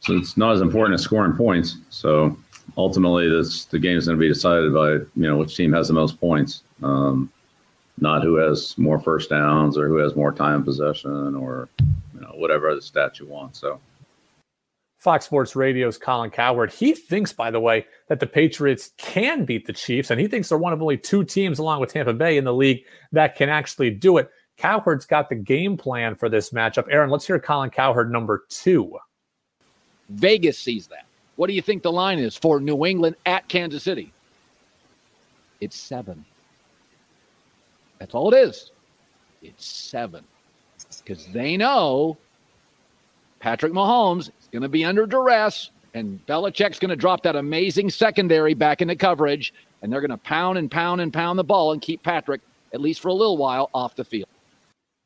So 0.00 0.14
it's 0.14 0.36
not 0.36 0.54
as 0.54 0.60
important 0.60 0.94
as 0.94 1.02
scoring 1.02 1.36
points. 1.36 1.78
So 1.90 2.36
ultimately, 2.76 3.28
this 3.28 3.64
the 3.66 3.78
game 3.78 3.96
is 3.96 4.06
going 4.06 4.18
to 4.18 4.20
be 4.20 4.28
decided 4.28 4.72
by 4.72 4.92
you 4.92 5.08
know 5.16 5.36
which 5.36 5.56
team 5.56 5.72
has 5.72 5.88
the 5.88 5.94
most 5.94 6.20
points, 6.20 6.62
um, 6.82 7.30
not 7.98 8.22
who 8.22 8.36
has 8.36 8.76
more 8.78 8.98
first 8.98 9.30
downs 9.30 9.78
or 9.78 9.88
who 9.88 9.96
has 9.96 10.16
more 10.16 10.32
time 10.32 10.64
possession 10.64 11.34
or 11.34 11.68
you 11.80 12.20
know 12.20 12.32
whatever 12.34 12.68
other 12.68 12.80
stat 12.80 13.18
you 13.18 13.26
want. 13.26 13.56
So. 13.56 13.80
Fox 14.98 15.26
Sports 15.26 15.54
Radio's 15.54 15.96
Colin 15.96 16.28
Cowherd. 16.28 16.72
He 16.72 16.92
thinks, 16.92 17.32
by 17.32 17.52
the 17.52 17.60
way, 17.60 17.86
that 18.08 18.18
the 18.18 18.26
Patriots 18.26 18.90
can 18.96 19.44
beat 19.44 19.64
the 19.64 19.72
Chiefs, 19.72 20.10
and 20.10 20.20
he 20.20 20.26
thinks 20.26 20.48
they're 20.48 20.58
one 20.58 20.72
of 20.72 20.82
only 20.82 20.98
two 20.98 21.22
teams, 21.22 21.60
along 21.60 21.80
with 21.80 21.92
Tampa 21.92 22.12
Bay, 22.12 22.36
in 22.36 22.42
the 22.42 22.52
league 22.52 22.82
that 23.12 23.36
can 23.36 23.48
actually 23.48 23.90
do 23.90 24.18
it. 24.18 24.28
Cowherd's 24.56 25.06
got 25.06 25.28
the 25.28 25.36
game 25.36 25.76
plan 25.76 26.16
for 26.16 26.28
this 26.28 26.50
matchup. 26.50 26.88
Aaron, 26.90 27.10
let's 27.10 27.24
hear 27.24 27.38
Colin 27.38 27.70
Cowherd 27.70 28.10
number 28.10 28.44
two. 28.48 28.98
Vegas 30.08 30.58
sees 30.58 30.88
that. 30.88 31.06
What 31.38 31.46
do 31.46 31.52
you 31.52 31.62
think 31.62 31.84
the 31.84 31.92
line 31.92 32.18
is 32.18 32.36
for 32.36 32.58
New 32.58 32.84
England 32.84 33.14
at 33.24 33.46
Kansas 33.46 33.84
City? 33.84 34.10
It's 35.60 35.78
seven. 35.78 36.24
That's 38.00 38.12
all 38.12 38.34
it 38.34 38.38
is. 38.38 38.72
It's 39.40 39.64
seven. 39.64 40.24
Because 41.04 41.28
they 41.28 41.56
know 41.56 42.16
Patrick 43.38 43.72
Mahomes 43.72 44.30
is 44.30 44.48
going 44.50 44.62
to 44.62 44.68
be 44.68 44.84
under 44.84 45.06
duress, 45.06 45.70
and 45.94 46.18
Belichick's 46.26 46.80
going 46.80 46.88
to 46.88 46.96
drop 46.96 47.22
that 47.22 47.36
amazing 47.36 47.90
secondary 47.90 48.54
back 48.54 48.82
into 48.82 48.96
coverage, 48.96 49.54
and 49.80 49.92
they're 49.92 50.00
going 50.00 50.10
to 50.10 50.16
pound 50.16 50.58
and 50.58 50.68
pound 50.68 51.00
and 51.00 51.12
pound 51.12 51.38
the 51.38 51.44
ball 51.44 51.70
and 51.70 51.80
keep 51.80 52.02
Patrick, 52.02 52.40
at 52.74 52.80
least 52.80 52.98
for 52.98 53.10
a 53.10 53.14
little 53.14 53.36
while, 53.36 53.70
off 53.72 53.94
the 53.94 54.04
field. 54.04 54.28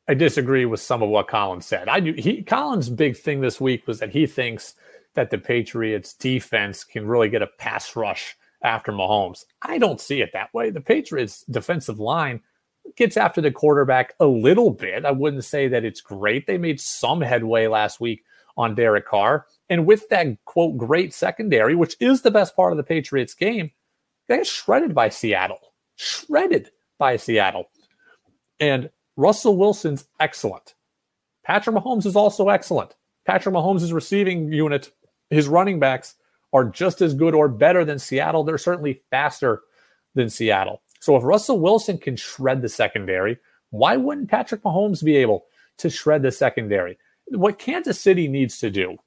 I 0.07 0.15
disagree 0.15 0.65
with 0.65 0.79
some 0.79 1.03
of 1.03 1.09
what 1.09 1.27
Colin 1.27 1.61
said. 1.61 1.87
I 1.89 1.99
do, 1.99 2.13
he 2.13 2.41
Colin's 2.41 2.89
big 2.89 3.15
thing 3.17 3.41
this 3.41 3.61
week 3.61 3.85
was 3.85 3.99
that 3.99 4.09
he 4.09 4.25
thinks 4.25 4.73
that 5.15 5.29
the 5.29 5.37
Patriots 5.37 6.13
defense 6.13 6.83
can 6.83 7.07
really 7.07 7.29
get 7.29 7.41
a 7.41 7.47
pass 7.57 7.95
rush 7.95 8.35
after 8.63 8.91
Mahomes. 8.91 9.45
I 9.61 9.77
don't 9.77 10.01
see 10.01 10.21
it 10.21 10.31
that 10.33 10.53
way. 10.53 10.69
The 10.69 10.81
Patriots 10.81 11.43
defensive 11.49 11.99
line 11.99 12.41
gets 12.95 13.17
after 13.17 13.41
the 13.41 13.51
quarterback 13.51 14.13
a 14.19 14.25
little 14.25 14.71
bit. 14.71 15.05
I 15.05 15.11
wouldn't 15.11 15.45
say 15.45 15.67
that 15.67 15.85
it's 15.85 16.01
great. 16.01 16.47
They 16.47 16.57
made 16.57 16.79
some 16.79 17.21
headway 17.21 17.67
last 17.67 17.99
week 17.99 18.23
on 18.57 18.75
Derek 18.75 19.05
Carr. 19.05 19.45
And 19.69 19.85
with 19.85 20.07
that 20.09 20.27
quote 20.45 20.77
great 20.77 21.13
secondary, 21.13 21.75
which 21.75 21.95
is 21.99 22.21
the 22.21 22.31
best 22.31 22.55
part 22.55 22.71
of 22.73 22.77
the 22.77 22.83
Patriots 22.83 23.33
game, 23.33 23.71
they 24.27 24.37
got 24.37 24.47
shredded 24.47 24.93
by 24.93 25.09
Seattle. 25.09 25.73
Shredded 25.95 26.71
by 26.97 27.17
Seattle. 27.17 27.69
And 28.59 28.89
Russell 29.15 29.57
Wilson's 29.57 30.05
excellent. 30.19 30.75
Patrick 31.43 31.75
Mahomes 31.75 32.05
is 32.05 32.15
also 32.15 32.49
excellent. 32.49 32.95
Patrick 33.25 33.53
Mahomes' 33.53 33.93
receiving 33.93 34.51
unit 34.51 34.91
his 35.29 35.47
running 35.47 35.79
backs 35.79 36.15
are 36.51 36.65
just 36.65 37.01
as 37.01 37.13
good 37.13 37.33
or 37.33 37.47
better 37.47 37.83
than 37.83 37.99
Seattle. 37.99 38.43
They're 38.43 38.57
certainly 38.57 39.01
faster 39.09 39.61
than 40.13 40.29
Seattle. 40.29 40.81
So 40.99 41.15
if 41.15 41.23
Russell 41.23 41.59
Wilson 41.59 41.97
can 41.97 42.15
shred 42.15 42.61
the 42.61 42.69
secondary, 42.69 43.37
why 43.71 43.97
wouldn't 43.97 44.29
Patrick 44.29 44.63
Mahomes 44.63 45.03
be 45.03 45.17
able 45.17 45.45
to 45.79 45.89
shred 45.89 46.21
the 46.21 46.31
secondary? 46.31 46.97
What 47.27 47.59
Kansas 47.59 47.99
City 47.99 48.27
needs 48.27 48.59
to 48.59 48.69
do 48.69 48.97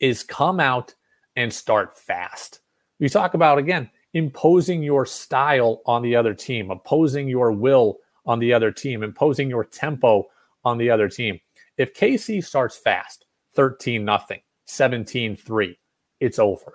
is 0.00 0.22
come 0.22 0.58
out 0.58 0.94
and 1.36 1.52
start 1.52 1.98
fast. 1.98 2.60
We 2.98 3.08
talk 3.08 3.34
about, 3.34 3.58
again, 3.58 3.90
imposing 4.14 4.82
your 4.82 5.06
style 5.06 5.82
on 5.86 6.02
the 6.02 6.16
other 6.16 6.34
team, 6.34 6.70
imposing 6.70 7.28
your 7.28 7.52
will 7.52 7.98
on 8.26 8.38
the 8.38 8.52
other 8.52 8.72
team, 8.72 9.02
imposing 9.02 9.48
your 9.48 9.64
tempo 9.64 10.24
on 10.64 10.78
the 10.78 10.90
other 10.90 11.08
team. 11.08 11.38
If 11.76 11.94
KC 11.94 12.44
starts 12.44 12.76
fast, 12.76 13.26
13 13.54 14.04
nothing, 14.04 14.40
17 14.70 15.36
3. 15.36 15.78
It's 16.20 16.38
over 16.38 16.74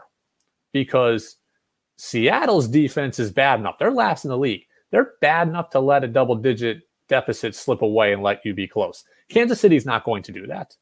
because 0.74 1.38
Seattle's 1.98 2.68
defense 2.68 3.20
is 3.20 3.32
bad 3.32 3.60
enough. 3.60 3.78
They're 3.80 3.92
last 3.92 4.26
in 4.26 4.30
the 4.30 4.38
league. 4.38 4.64
They're 4.92 5.14
bad 5.22 5.48
enough 5.48 5.70
to 5.72 5.80
let 5.80 6.04
a 6.04 6.08
double 6.08 6.36
digit 6.36 6.82
deficit 7.08 7.56
slip 7.56 7.82
away 7.82 8.14
and 8.14 8.24
let 8.24 8.42
you 8.44 8.54
be 8.54 8.68
close. 8.68 9.04
Kansas 9.30 9.60
City's 9.60 9.86
not 9.86 10.04
going 10.04 10.24
to 10.24 10.32
do 10.32 10.48
that. 10.48 10.76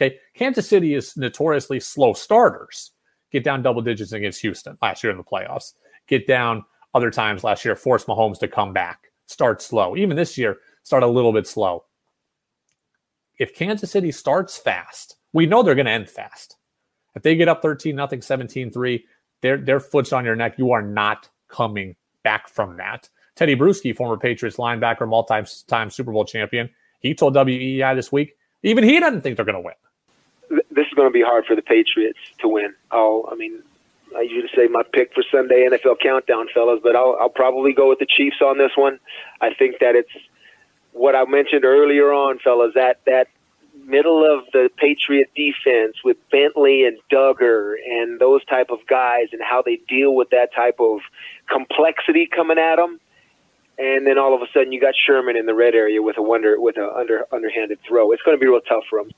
Okay. 0.00 0.16
Kansas 0.34 0.68
City 0.68 0.94
is 0.94 1.16
notoriously 1.16 1.80
slow 1.80 2.12
starters. 2.12 2.92
Get 3.32 3.44
down 3.44 3.62
double 3.62 3.82
digits 3.82 4.12
against 4.12 4.40
Houston 4.42 4.78
last 4.82 5.02
year 5.02 5.10
in 5.10 5.16
the 5.16 5.24
playoffs. 5.24 5.72
Get 6.06 6.26
down 6.26 6.64
other 6.94 7.10
times 7.10 7.44
last 7.44 7.64
year, 7.64 7.74
force 7.74 8.04
Mahomes 8.04 8.38
to 8.38 8.48
come 8.48 8.72
back, 8.72 9.10
start 9.26 9.60
slow. 9.60 9.96
Even 9.96 10.16
this 10.16 10.38
year, 10.38 10.58
start 10.82 11.02
a 11.02 11.06
little 11.06 11.32
bit 11.32 11.46
slow. 11.46 11.84
If 13.38 13.54
Kansas 13.54 13.90
City 13.90 14.12
starts 14.12 14.56
fast, 14.56 15.15
we 15.32 15.46
know 15.46 15.62
they're 15.62 15.74
going 15.74 15.86
to 15.86 15.92
end 15.92 16.08
fast. 16.08 16.56
If 17.14 17.22
they 17.22 17.34
get 17.34 17.48
up 17.48 17.62
13 17.62 17.96
nothing, 17.96 18.22
17 18.22 18.70
3, 18.70 19.04
their, 19.42 19.56
their 19.56 19.80
foot's 19.80 20.12
on 20.12 20.24
your 20.24 20.36
neck. 20.36 20.58
You 20.58 20.72
are 20.72 20.82
not 20.82 21.28
coming 21.48 21.96
back 22.22 22.48
from 22.48 22.76
that. 22.76 23.08
Teddy 23.34 23.54
Bruschi, 23.54 23.94
former 23.94 24.16
Patriots 24.16 24.56
linebacker, 24.56 25.08
multi 25.08 25.42
time 25.66 25.90
Super 25.90 26.12
Bowl 26.12 26.24
champion, 26.24 26.70
he 27.00 27.14
told 27.14 27.34
WEEI 27.34 27.94
this 27.94 28.10
week, 28.10 28.36
even 28.62 28.82
he 28.82 28.98
doesn't 28.98 29.20
think 29.20 29.36
they're 29.36 29.44
going 29.44 29.54
to 29.54 29.60
win. 29.60 30.60
This 30.70 30.86
is 30.86 30.94
going 30.94 31.08
to 31.08 31.12
be 31.12 31.22
hard 31.22 31.44
for 31.46 31.54
the 31.54 31.62
Patriots 31.62 32.18
to 32.40 32.48
win. 32.48 32.74
Oh, 32.90 33.28
I 33.30 33.34
mean, 33.34 33.62
I 34.16 34.22
usually 34.22 34.50
say 34.54 34.68
my 34.68 34.82
pick 34.92 35.12
for 35.14 35.22
Sunday 35.30 35.68
NFL 35.68 36.00
countdown, 36.00 36.48
fellas, 36.54 36.80
but 36.82 36.96
I'll, 36.96 37.16
I'll 37.20 37.28
probably 37.28 37.72
go 37.72 37.88
with 37.88 37.98
the 37.98 38.06
Chiefs 38.06 38.36
on 38.40 38.58
this 38.58 38.72
one. 38.74 38.98
I 39.40 39.52
think 39.54 39.76
that 39.80 39.94
it's 39.94 40.10
what 40.92 41.14
I 41.14 41.24
mentioned 41.26 41.64
earlier 41.64 42.12
on, 42.12 42.38
fellas. 42.38 42.72
That 42.74 43.00
that 43.06 43.28
middle 43.86 44.24
of 44.24 44.44
the 44.52 44.68
Patriot 44.76 45.30
defense 45.34 45.96
with 46.04 46.16
Bentley 46.30 46.84
and 46.84 46.98
Dugger 47.10 47.74
and 47.88 48.20
those 48.20 48.44
type 48.46 48.68
of 48.70 48.78
guys 48.88 49.28
and 49.32 49.40
how 49.42 49.62
they 49.62 49.80
deal 49.88 50.14
with 50.14 50.30
that 50.30 50.48
type 50.54 50.76
of 50.80 50.98
complexity 51.48 52.28
coming 52.34 52.58
at 52.58 52.76
them. 52.76 52.98
And 53.78 54.06
then 54.06 54.18
all 54.18 54.34
of 54.34 54.42
a 54.42 54.46
sudden 54.52 54.72
you 54.72 54.80
got 54.80 54.94
Sherman 55.06 55.36
in 55.36 55.46
the 55.46 55.54
red 55.54 55.74
area 55.74 56.02
with 56.02 56.18
a 56.18 56.22
wonder 56.22 56.60
with 56.60 56.76
a 56.76 56.92
under 56.96 57.24
underhanded 57.32 57.78
throw. 57.86 58.10
It's 58.12 58.22
going 58.22 58.36
to 58.36 58.40
be 58.40 58.46
real 58.46 58.60
tough 58.60 58.84
for 58.90 59.00
him. 59.00 59.10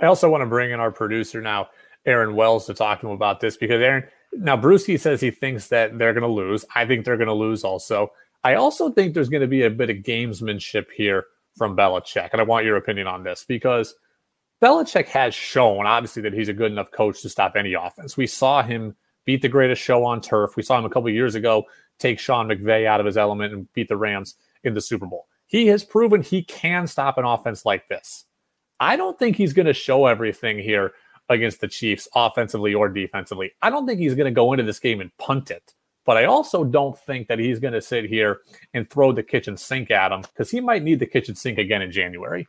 I 0.00 0.06
also 0.06 0.30
want 0.30 0.42
to 0.42 0.46
bring 0.46 0.70
in 0.70 0.80
our 0.80 0.92
producer 0.92 1.40
now, 1.40 1.68
Aaron 2.04 2.36
Wells, 2.36 2.66
to 2.66 2.74
talk 2.74 3.00
to 3.00 3.08
him 3.08 3.12
about 3.12 3.40
this 3.40 3.56
because 3.56 3.82
Aaron 3.82 4.04
now 4.32 4.56
Bruschi 4.56 4.98
says 4.98 5.20
he 5.20 5.30
thinks 5.30 5.68
that 5.68 5.98
they're 5.98 6.12
going 6.12 6.22
to 6.22 6.28
lose. 6.28 6.64
I 6.74 6.86
think 6.86 7.04
they're 7.04 7.16
going 7.16 7.28
to 7.28 7.34
lose 7.34 7.64
also. 7.64 8.12
I 8.44 8.54
also 8.54 8.90
think 8.90 9.14
there's 9.14 9.28
going 9.28 9.40
to 9.40 9.48
be 9.48 9.62
a 9.62 9.70
bit 9.70 9.90
of 9.90 9.96
gamesmanship 9.98 10.86
here 10.94 11.26
from 11.56 11.76
Belichick. 11.76 12.30
And 12.32 12.40
I 12.40 12.44
want 12.44 12.64
your 12.64 12.76
opinion 12.76 13.06
on 13.06 13.22
this 13.22 13.44
because 13.46 13.94
Belichick 14.62 15.06
has 15.06 15.34
shown, 15.34 15.86
obviously, 15.86 16.22
that 16.22 16.32
he's 16.32 16.48
a 16.48 16.54
good 16.54 16.72
enough 16.72 16.90
coach 16.90 17.22
to 17.22 17.28
stop 17.28 17.56
any 17.56 17.74
offense. 17.74 18.16
We 18.16 18.26
saw 18.26 18.62
him 18.62 18.96
beat 19.24 19.42
the 19.42 19.48
greatest 19.48 19.82
show 19.82 20.04
on 20.04 20.20
turf. 20.20 20.56
We 20.56 20.62
saw 20.62 20.78
him 20.78 20.84
a 20.84 20.90
couple 20.90 21.10
years 21.10 21.34
ago 21.34 21.64
take 21.98 22.18
Sean 22.18 22.48
McVay 22.48 22.86
out 22.86 23.00
of 23.00 23.06
his 23.06 23.16
element 23.16 23.52
and 23.52 23.72
beat 23.72 23.88
the 23.88 23.96
Rams 23.96 24.36
in 24.64 24.74
the 24.74 24.80
Super 24.80 25.06
Bowl. 25.06 25.26
He 25.46 25.66
has 25.68 25.84
proven 25.84 26.22
he 26.22 26.42
can 26.42 26.86
stop 26.86 27.18
an 27.18 27.24
offense 27.24 27.64
like 27.64 27.88
this. 27.88 28.24
I 28.80 28.96
don't 28.96 29.18
think 29.18 29.36
he's 29.36 29.52
going 29.52 29.66
to 29.66 29.72
show 29.72 30.06
everything 30.06 30.58
here 30.58 30.92
against 31.28 31.60
the 31.60 31.68
Chiefs 31.68 32.08
offensively 32.14 32.74
or 32.74 32.88
defensively. 32.88 33.52
I 33.62 33.70
don't 33.70 33.86
think 33.86 34.00
he's 34.00 34.14
going 34.14 34.26
to 34.26 34.30
go 34.30 34.52
into 34.52 34.64
this 34.64 34.78
game 34.78 35.00
and 35.00 35.16
punt 35.16 35.50
it 35.50 35.74
But 36.06 36.16
I 36.16 36.24
also 36.24 36.64
don't 36.64 36.96
think 36.96 37.26
that 37.28 37.40
he's 37.40 37.58
going 37.58 37.74
to 37.74 37.82
sit 37.82 38.04
here 38.04 38.40
and 38.72 38.88
throw 38.88 39.12
the 39.12 39.24
kitchen 39.24 39.56
sink 39.56 39.90
at 39.90 40.12
him 40.12 40.22
because 40.22 40.50
he 40.50 40.60
might 40.60 40.84
need 40.84 41.00
the 41.00 41.06
kitchen 41.06 41.34
sink 41.34 41.58
again 41.58 41.82
in 41.82 41.90
January. 41.90 42.46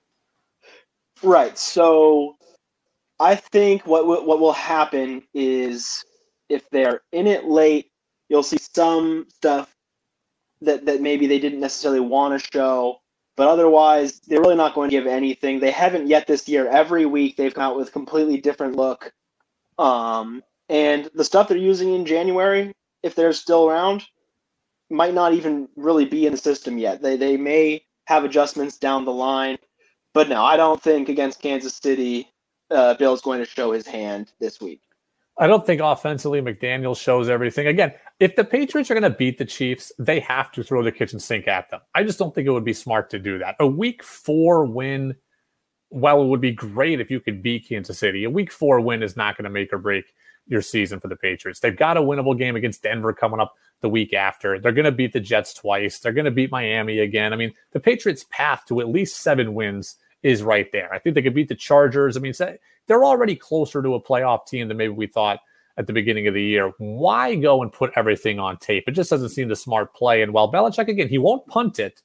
Right. 1.24 1.58
So 1.58 2.38
I 3.20 3.36
think 3.36 3.88
what 3.88 4.06
what 4.06 4.40
will 4.40 4.54
happen 4.54 5.24
is 5.34 6.04
if 6.50 6.70
they're 6.70 7.02
in 7.12 7.26
it 7.26 7.46
late, 7.46 7.92
you'll 8.30 8.44
see 8.44 8.60
some 8.60 9.26
stuff 9.30 9.76
that 10.62 10.86
that 10.86 11.02
maybe 11.02 11.26
they 11.26 11.40
didn't 11.40 11.60
necessarily 11.60 12.00
want 12.00 12.40
to 12.40 12.48
show, 12.54 13.00
but 13.36 13.48
otherwise 13.48 14.20
they're 14.28 14.42
really 14.42 14.56
not 14.56 14.76
going 14.76 14.92
to 14.92 14.96
give 14.96 15.08
anything. 15.08 15.60
They 15.60 15.72
haven't 15.72 16.08
yet 16.08 16.28
this 16.28 16.48
year. 16.48 16.68
Every 16.68 17.08
week 17.08 17.38
they've 17.38 17.54
come 17.54 17.64
out 17.64 17.78
with 17.78 17.92
completely 17.92 18.40
different 18.40 18.76
look. 18.76 19.12
Um, 19.80 20.44
and 20.70 21.10
the 21.16 21.24
stuff 21.24 21.48
they're 21.48 21.58
using 21.58 21.94
in 21.94 22.06
January, 22.06 22.74
if 23.04 23.16
they're 23.16 23.34
still 23.34 23.70
around, 23.70 24.04
might 24.90 25.14
not 25.14 25.34
even 25.34 25.68
really 25.76 26.06
be 26.06 26.26
in 26.26 26.32
the 26.32 26.38
system 26.38 26.78
yet. 26.78 27.02
They 27.02 27.18
they 27.18 27.38
may 27.38 27.84
have 28.06 28.24
adjustments 28.24 28.78
down 28.78 29.06
the 29.06 29.12
line, 29.12 29.58
but 30.14 30.30
no, 30.30 30.44
I 30.44 30.58
don't 30.58 30.82
think 30.82 31.10
against 31.10 31.42
Kansas 31.42 31.76
City, 31.76 32.32
uh, 32.72 32.94
Bill's 32.96 33.22
going 33.22 33.40
to 33.40 33.46
show 33.46 33.72
his 33.72 33.86
hand 33.86 34.32
this 34.40 34.62
week. 34.62 34.82
I 35.40 35.46
don't 35.46 35.66
think 35.66 35.82
offensively 35.82 36.42
McDaniel 36.42 36.98
shows 36.98 37.30
everything. 37.30 37.68
Again, 37.68 37.94
if 38.20 38.36
the 38.36 38.44
Patriots 38.44 38.90
are 38.90 38.96
going 38.96 39.12
to 39.12 39.18
beat 39.18 39.38
the 39.38 39.46
Chiefs, 39.46 39.92
they 40.00 40.20
have 40.22 40.52
to 40.54 40.64
throw 40.64 40.82
the 40.84 40.92
kitchen 40.92 41.20
sink 41.20 41.48
at 41.48 41.70
them. 41.70 41.82
I 41.94 42.04
just 42.04 42.18
don't 42.18 42.34
think 42.34 42.48
it 42.48 42.52
would 42.52 42.66
be 42.66 42.74
smart 42.74 43.12
to 43.12 43.20
do 43.20 43.38
that. 43.40 43.56
A 43.60 43.68
week 43.68 44.02
four 44.02 44.66
win, 44.66 45.16
while 45.90 46.24
it 46.24 46.26
would 46.26 46.42
be 46.42 46.54
great 46.54 47.00
if 47.00 47.12
you 47.12 47.20
could 47.20 47.44
beat 47.44 47.70
Kansas 47.70 48.00
City, 48.00 48.24
a 48.24 48.30
week 48.30 48.52
four 48.52 48.82
win 48.82 49.04
is 49.04 49.16
not 49.16 49.38
going 49.38 49.44
to 49.44 49.52
make 49.52 49.72
or 49.72 49.78
break 49.78 50.06
your 50.48 50.62
season 50.62 51.00
for 51.00 51.08
the 51.08 51.16
Patriots. 51.16 51.60
They've 51.60 51.76
got 51.76 51.98
a 51.98 52.02
winnable 52.02 52.38
game 52.38 52.56
against 52.56 52.84
Denver 52.84 53.14
coming 53.14 53.40
up 53.40 53.54
the 53.82 53.90
week 53.90 54.14
after. 54.14 54.60
They're 54.60 54.72
going 54.72 54.86
to 54.86 54.92
beat 54.92 55.14
the 55.14 55.20
Jets 55.20 55.54
twice. 55.54 56.00
They're 56.00 56.14
going 56.14 56.26
to 56.26 56.32
beat 56.32 56.52
Miami 56.52 57.00
again. 57.00 57.34
I 57.34 57.36
mean, 57.36 57.54
the 57.72 57.80
Patriots' 57.80 58.26
path 58.30 58.64
to 58.68 58.80
at 58.80 58.88
least 58.88 59.22
seven 59.22 59.54
wins 59.54 59.96
is 60.24 60.44
right 60.44 60.72
there. 60.72 60.94
I 60.94 61.00
think 61.00 61.16
they 61.16 61.22
could 61.22 61.36
beat 61.36 61.50
the 61.50 61.56
Chargers. 61.56 62.18
I 62.18 62.20
mean, 62.20 62.34
they're 62.88 63.06
already 63.06 63.36
closer 63.36 63.82
to 63.82 63.96
a 63.96 64.02
playoff 64.02 64.48
team 64.48 64.68
than 64.68 64.78
maybe 64.78 64.94
we 64.94 65.08
thought 65.08 65.40
at 65.78 65.86
the 65.86 65.94
beginning 65.94 66.28
of 66.28 66.34
the 66.34 66.44
year. 66.44 66.74
Why 66.80 67.36
go 67.36 67.62
and 67.62 67.72
put 67.72 67.92
everything 67.96 68.40
on 68.40 68.58
tape? 68.58 68.86
It 68.88 68.92
just 68.92 69.10
doesn't 69.10 69.30
seem 69.30 69.48
the 69.48 69.56
smart 69.56 69.94
play. 69.94 70.24
And 70.24 70.34
while 70.34 70.52
Belichick, 70.52 70.88
again, 70.88 71.08
he 71.08 71.20
won't 71.20 71.46
punt 71.48 71.80
it, 71.80 72.02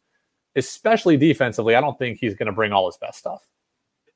especially 0.56 1.16
defensively, 1.16 1.74
I 1.74 1.80
don't 1.80 1.98
think 1.98 2.18
he's 2.18 2.34
going 2.34 2.46
to 2.46 2.52
bring 2.52 2.72
all 2.72 2.86
his 2.86 2.98
best 2.98 3.18
stuff. 3.18 3.48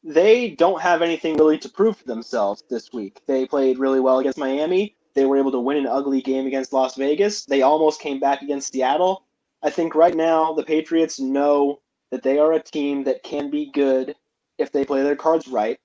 They 0.09 0.51
don't 0.51 0.81
have 0.81 1.03
anything 1.03 1.37
really 1.37 1.59
to 1.59 1.69
prove 1.69 1.97
for 1.97 2.05
themselves 2.05 2.63
this 2.71 2.93
week. 2.93 3.21
They 3.27 3.45
played 3.45 3.79
really 3.79 3.99
well 3.99 4.21
against 4.21 4.39
Miami. 4.39 4.95
They 5.15 5.25
were 5.25 5.37
able 5.37 5.51
to 5.51 5.59
win 5.59 5.79
an 5.79 5.89
ugly 5.89 6.23
game 6.23 6.47
against 6.47 6.73
Las 6.73 6.95
Vegas. 6.95 7.45
They 7.45 7.63
almost 7.63 8.01
came 8.01 8.21
back 8.21 8.41
against 8.41 8.73
Seattle. 8.73 9.25
I 9.65 9.71
think 9.71 9.97
right 9.97 10.15
now 10.15 10.53
the 10.53 10.63
Patriots 10.63 11.19
know 11.19 11.81
that 12.13 12.23
they 12.23 12.39
are 12.39 12.53
a 12.53 12.63
team 12.63 13.03
that 13.03 13.25
can 13.25 13.51
be 13.51 13.73
good 13.73 14.15
if 14.59 14.71
they 14.71 14.85
play 14.85 15.03
their 15.03 15.17
cards 15.17 15.49
right. 15.49 15.77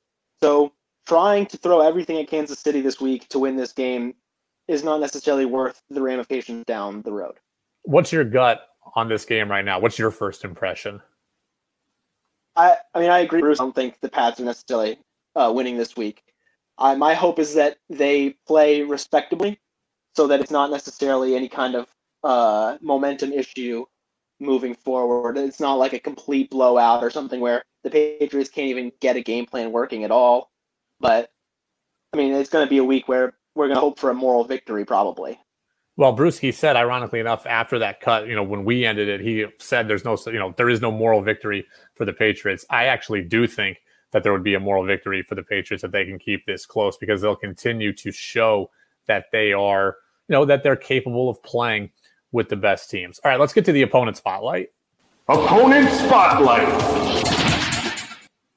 So 0.44 0.72
trying 1.08 1.48
to 1.48 1.58
throw 1.58 1.82
everything 1.82 2.18
at 2.20 2.28
Kansas 2.28 2.60
City 2.60 2.82
this 2.82 3.02
week 3.02 3.28
to 3.30 3.40
win 3.40 3.56
this 3.56 3.74
game 3.74 4.14
is 4.68 4.84
not 4.84 5.00
necessarily 5.00 5.46
worth 5.46 5.82
the 5.90 6.02
ramifications 6.02 6.64
down 6.66 7.02
the 7.02 7.12
road. 7.12 7.40
What's 7.86 8.12
your 8.12 8.24
gut 8.24 8.68
on 8.96 9.10
this 9.10 9.26
game 9.26 9.50
right 9.50 9.66
now? 9.66 9.80
What's 9.80 9.98
your 9.98 10.12
first 10.12 10.46
impression? 10.46 11.02
I, 12.62 12.78
I 12.94 13.00
mean, 13.00 13.10
I 13.10 13.20
agree, 13.20 13.42
Bruce. 13.42 13.60
I 13.60 13.64
don't 13.64 13.76
think 13.76 14.00
the 14.02 14.10
Pats 14.10 14.40
are 14.40 14.46
necessarily 14.46 15.00
uh, 15.36 15.52
winning 15.54 15.78
this 15.78 15.96
week. 15.96 16.24
My 16.80 17.14
hope 17.14 17.38
is 17.40 17.54
that 17.56 17.78
they 17.90 18.36
play 18.48 18.82
respectably 18.82 19.60
so 20.16 20.28
that 20.28 20.42
it's 20.42 20.52
not 20.52 20.72
necessarily 20.72 21.36
any 21.36 21.48
kind 21.48 21.76
of 21.76 21.88
uh, 22.24 22.78
momentum 22.82 23.32
issue 23.32 23.86
moving 24.40 24.74
forward. 24.74 25.38
It's 25.38 25.60
not 25.60 25.76
like 25.76 25.94
a 25.94 26.00
complete 26.00 26.50
blowout 26.50 27.04
or 27.04 27.10
something 27.10 27.40
where 27.40 27.64
the 27.84 27.90
Patriots 27.90 28.50
can't 28.50 28.70
even 28.70 28.92
get 29.00 29.16
a 29.16 29.22
game 29.22 29.46
plan 29.46 29.72
working 29.72 30.04
at 30.04 30.12
all. 30.12 30.52
But 31.00 31.32
I 32.14 32.18
mean, 32.18 32.34
it's 32.34 32.50
going 32.50 32.66
to 32.66 32.70
be 32.70 32.80
a 32.80 32.84
week 32.84 33.08
where 33.08 33.34
we're 33.56 33.68
going 33.68 33.76
to 33.76 33.82
hope 33.82 34.00
for 34.00 34.10
a 34.10 34.16
moral 34.16 34.44
victory, 34.44 34.86
probably. 34.86 35.40
Well, 35.98 36.14
Bruce, 36.14 36.40
he 36.40 36.52
said, 36.52 36.76
ironically 36.78 37.20
enough, 37.20 37.46
after 37.46 37.78
that 37.80 38.00
cut, 38.00 38.28
you 38.28 38.36
know, 38.36 38.44
when 38.44 38.64
we 38.64 38.86
ended 38.86 39.10
it, 39.10 39.20
he 39.20 39.46
said 39.60 39.88
there's 39.88 40.06
no, 40.06 40.18
you 40.28 40.40
know, 40.40 40.54
there 40.58 40.70
is 40.70 40.82
no 40.82 40.90
moral 40.90 41.22
victory 41.22 41.66
for 41.96 42.06
the 42.06 42.14
Patriots. 42.14 42.66
I 42.70 42.86
actually 42.86 43.24
do 43.24 43.46
think 43.46 43.82
that 44.12 44.24
there 44.24 44.32
would 44.32 44.44
be 44.44 44.54
a 44.54 44.60
moral 44.60 44.86
victory 44.86 45.22
for 45.22 45.36
the 45.36 45.44
Patriots 45.44 45.84
if 45.84 45.92
they 45.92 46.06
can 46.06 46.18
keep 46.18 46.46
this 46.46 46.66
close 46.66 46.98
because 46.98 47.22
they'll 47.22 47.36
continue 47.36 47.94
to 47.94 48.12
show 48.12 48.70
that 49.08 49.26
they 49.32 49.52
are, 49.52 49.98
you 50.28 50.34
know, 50.34 50.46
that 50.46 50.64
they're 50.64 50.76
capable 50.76 51.30
of 51.30 51.42
playing 51.44 51.90
with 52.32 52.48
the 52.48 52.56
best 52.56 52.90
teams. 52.90 53.20
All 53.24 53.32
right, 53.32 53.40
let's 53.40 53.54
get 53.54 53.66
to 53.66 53.74
the 53.74 53.82
opponent 53.82 54.18
spotlight. 54.18 54.70
Opponent 55.28 55.90
spotlight. 55.90 56.68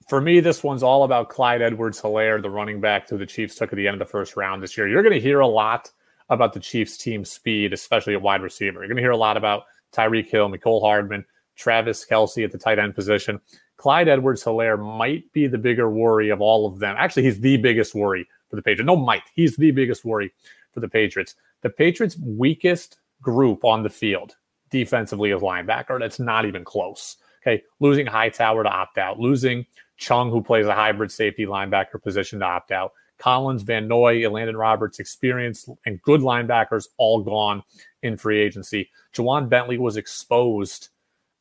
For 0.09 0.21
me, 0.21 0.41
this 0.41 0.63
one's 0.63 0.83
all 0.83 1.05
about 1.05 1.31
Clyde 1.31 1.63
Edwards 1.63 2.01
Helaire, 2.01 2.41
the 2.41 2.51
running 2.51 2.81
back 2.81 3.09
who 3.09 3.19
the 3.19 3.27
Chiefs 3.27 3.57
took 3.57 3.73
at 3.73 3.77
the 3.77 3.89
end 3.89 3.95
of 3.95 4.07
the 4.07 4.11
first 4.11 4.37
round 4.37 4.63
this 4.63 4.77
year. 4.77 4.87
You're 4.87 5.03
going 5.03 5.15
to 5.15 5.21
hear 5.21 5.41
a 5.41 5.47
lot 5.47 5.91
about 6.29 6.53
the 6.53 6.61
Chiefs' 6.61 6.97
team 6.97 7.25
speed, 7.25 7.73
especially 7.73 8.15
at 8.15 8.23
wide 8.23 8.43
receiver. 8.43 8.81
You're 8.81 8.89
going 8.89 8.97
to 8.97 9.03
hear 9.03 9.11
a 9.11 9.17
lot 9.17 9.37
about 9.37 9.65
Tyreek 9.93 10.27
Hill, 10.27 10.49
Mecole 10.49 10.81
Hardman, 10.81 11.25
Travis 11.57 12.05
Kelce 12.05 12.45
at 12.45 12.53
the 12.53 12.59
tight 12.59 12.79
end 12.79 12.95
position. 12.95 13.41
Clyde 13.77 14.09
Edwards 14.09 14.43
Helaire 14.43 14.79
might 14.79 15.31
be 15.33 15.47
the 15.47 15.59
bigger 15.59 15.91
worry 15.91 16.31
of 16.31 16.41
all 16.41 16.67
of 16.67 16.79
them. 16.79 16.97
Actually, 16.99 17.25
he's 17.25 17.41
the 17.41 17.57
biggest 17.57 17.95
worry 17.95 18.27
for 18.49 18.57
the 18.57 18.63
Patriots. 18.63 18.87
No, 18.87 18.97
might. 18.97 19.23
He's 19.35 19.57
the 19.57 19.71
biggest 19.71 20.05
worry 20.05 20.33
for 20.73 20.81
the 20.81 20.89
Patriots. 20.89 21.35
The 21.63 21.71
Patriots' 21.71 22.17
weakest 22.19 22.99
group 23.21 23.65
on 23.65 23.83
the 23.83 23.91
field 23.91 24.37
defensively 24.71 25.31
is 25.31 25.43
linebacker. 25.43 25.99
That's 25.99 26.21
not 26.21 26.45
even 26.45 26.65
close. 26.65 27.17
Okay. 27.43 27.63
Losing 27.81 28.07
Hightower 28.07 28.63
to 28.63 28.69
opt 28.71 28.99
out, 28.99 29.19
losing 29.19 29.67
Chung, 29.97 30.31
who 30.31 30.43
plays 30.43 30.67
a 30.67 30.75
hybrid 30.75 31.13
safety 31.13 31.47
linebacker 31.47 32.03
position 32.03 32.41
to 32.41 32.47
opt 32.47 32.73
out. 32.73 32.93
Collins, 33.19 33.63
Van 33.63 33.89
Noy, 33.89 34.29
Landon 34.29 34.57
Roberts, 34.57 34.99
experience 34.99 35.69
and 35.87 36.03
good 36.03 36.21
linebackers 36.21 36.89
all 36.97 37.23
gone 37.23 37.63
in 38.03 38.17
free 38.17 38.41
agency. 38.41 38.91
Ja'Whaun 39.15 39.49
Bentley 39.49 39.79
was 39.79 39.97
exposed 39.97 40.89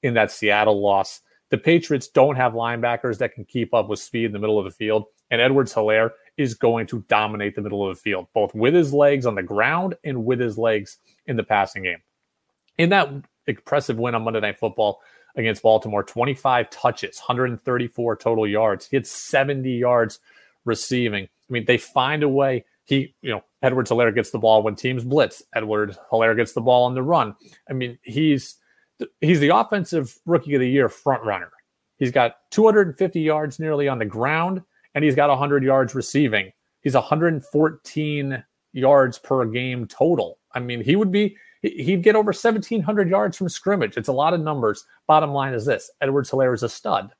in 0.01 0.13
that 0.13 0.31
Seattle 0.31 0.81
loss. 0.81 1.21
The 1.49 1.57
Patriots 1.57 2.07
don't 2.07 2.35
have 2.35 2.53
linebackers 2.53 3.17
that 3.19 3.33
can 3.33 3.45
keep 3.45 3.73
up 3.73 3.87
with 3.87 3.99
speed 3.99 4.25
in 4.25 4.31
the 4.31 4.39
middle 4.39 4.57
of 4.57 4.65
the 4.65 4.71
field, 4.71 5.05
and 5.29 5.39
Edwards 5.39 5.73
Helaire 5.73 6.11
is 6.37 6.55
going 6.55 6.87
to 6.87 7.05
dominate 7.09 7.55
the 7.55 7.61
middle 7.61 7.87
of 7.87 7.95
the 7.95 8.01
field, 8.01 8.27
both 8.33 8.55
with 8.55 8.73
his 8.73 8.93
legs 8.93 9.25
on 9.25 9.35
the 9.35 9.43
ground 9.43 9.95
and 10.03 10.25
with 10.25 10.39
his 10.39 10.57
legs 10.57 10.97
in 11.27 11.35
the 11.35 11.43
passing 11.43 11.83
game. 11.83 11.99
In 12.77 12.89
that 12.89 13.09
impressive 13.45 13.99
win 13.99 14.15
on 14.15 14.23
Monday 14.23 14.39
Night 14.39 14.57
Football, 14.57 15.01
against 15.35 15.63
Baltimore 15.63 16.03
25 16.03 16.69
touches, 16.69 17.19
134 17.19 18.15
total 18.17 18.47
yards. 18.47 18.87
He 18.87 18.95
had 18.95 19.07
70 19.07 19.71
yards 19.71 20.19
receiving. 20.65 21.27
I 21.49 21.53
mean, 21.53 21.65
they 21.65 21.77
find 21.77 22.23
a 22.23 22.29
way. 22.29 22.65
He, 22.85 23.15
you 23.21 23.31
know, 23.31 23.43
Edwards 23.61 23.91
Helaire 23.91 24.13
gets 24.13 24.31
the 24.31 24.39
ball 24.39 24.61
when 24.61 24.75
teams 24.75 25.03
blitz. 25.03 25.43
Edward 25.55 25.97
Helaire 26.11 26.35
gets 26.35 26.53
the 26.53 26.61
ball 26.61 26.85
on 26.85 26.93
the 26.93 27.03
run. 27.03 27.35
I 27.69 27.73
mean, 27.73 27.97
he's 28.03 28.55
he's 29.21 29.39
the 29.39 29.55
offensive 29.55 30.17
rookie 30.25 30.55
of 30.55 30.61
the 30.61 30.69
year 30.69 30.89
front 30.89 31.23
runner. 31.23 31.51
He's 31.97 32.11
got 32.11 32.35
250 32.51 33.19
yards 33.21 33.59
nearly 33.59 33.87
on 33.87 33.99
the 33.99 34.05
ground, 34.05 34.61
and 34.95 35.03
he's 35.03 35.15
got 35.15 35.29
100 35.29 35.63
yards 35.63 35.95
receiving. 35.95 36.51
He's 36.81 36.95
114 36.95 38.43
yards 38.73 39.19
per 39.19 39.45
game 39.45 39.87
total. 39.87 40.39
I 40.53 40.59
mean, 40.59 40.83
he 40.83 40.95
would 40.95 41.11
be 41.11 41.37
he'd 41.61 42.03
get 42.03 42.15
over 42.15 42.27
1,700 42.27 43.09
yards 43.09 43.37
from 43.37 43.47
scrimmage. 43.47 43.95
It's 43.95 44.09
a 44.09 44.13
lot 44.13 44.33
of 44.33 44.41
numbers. 44.41 44.85
Bottom 45.07 45.31
line 45.31 45.53
is 45.53 45.65
this 45.65 45.89
Edwards 46.01 46.29
Helaire 46.29 46.53
is 46.53 46.63
a 46.63 46.69
stud, 46.69 47.13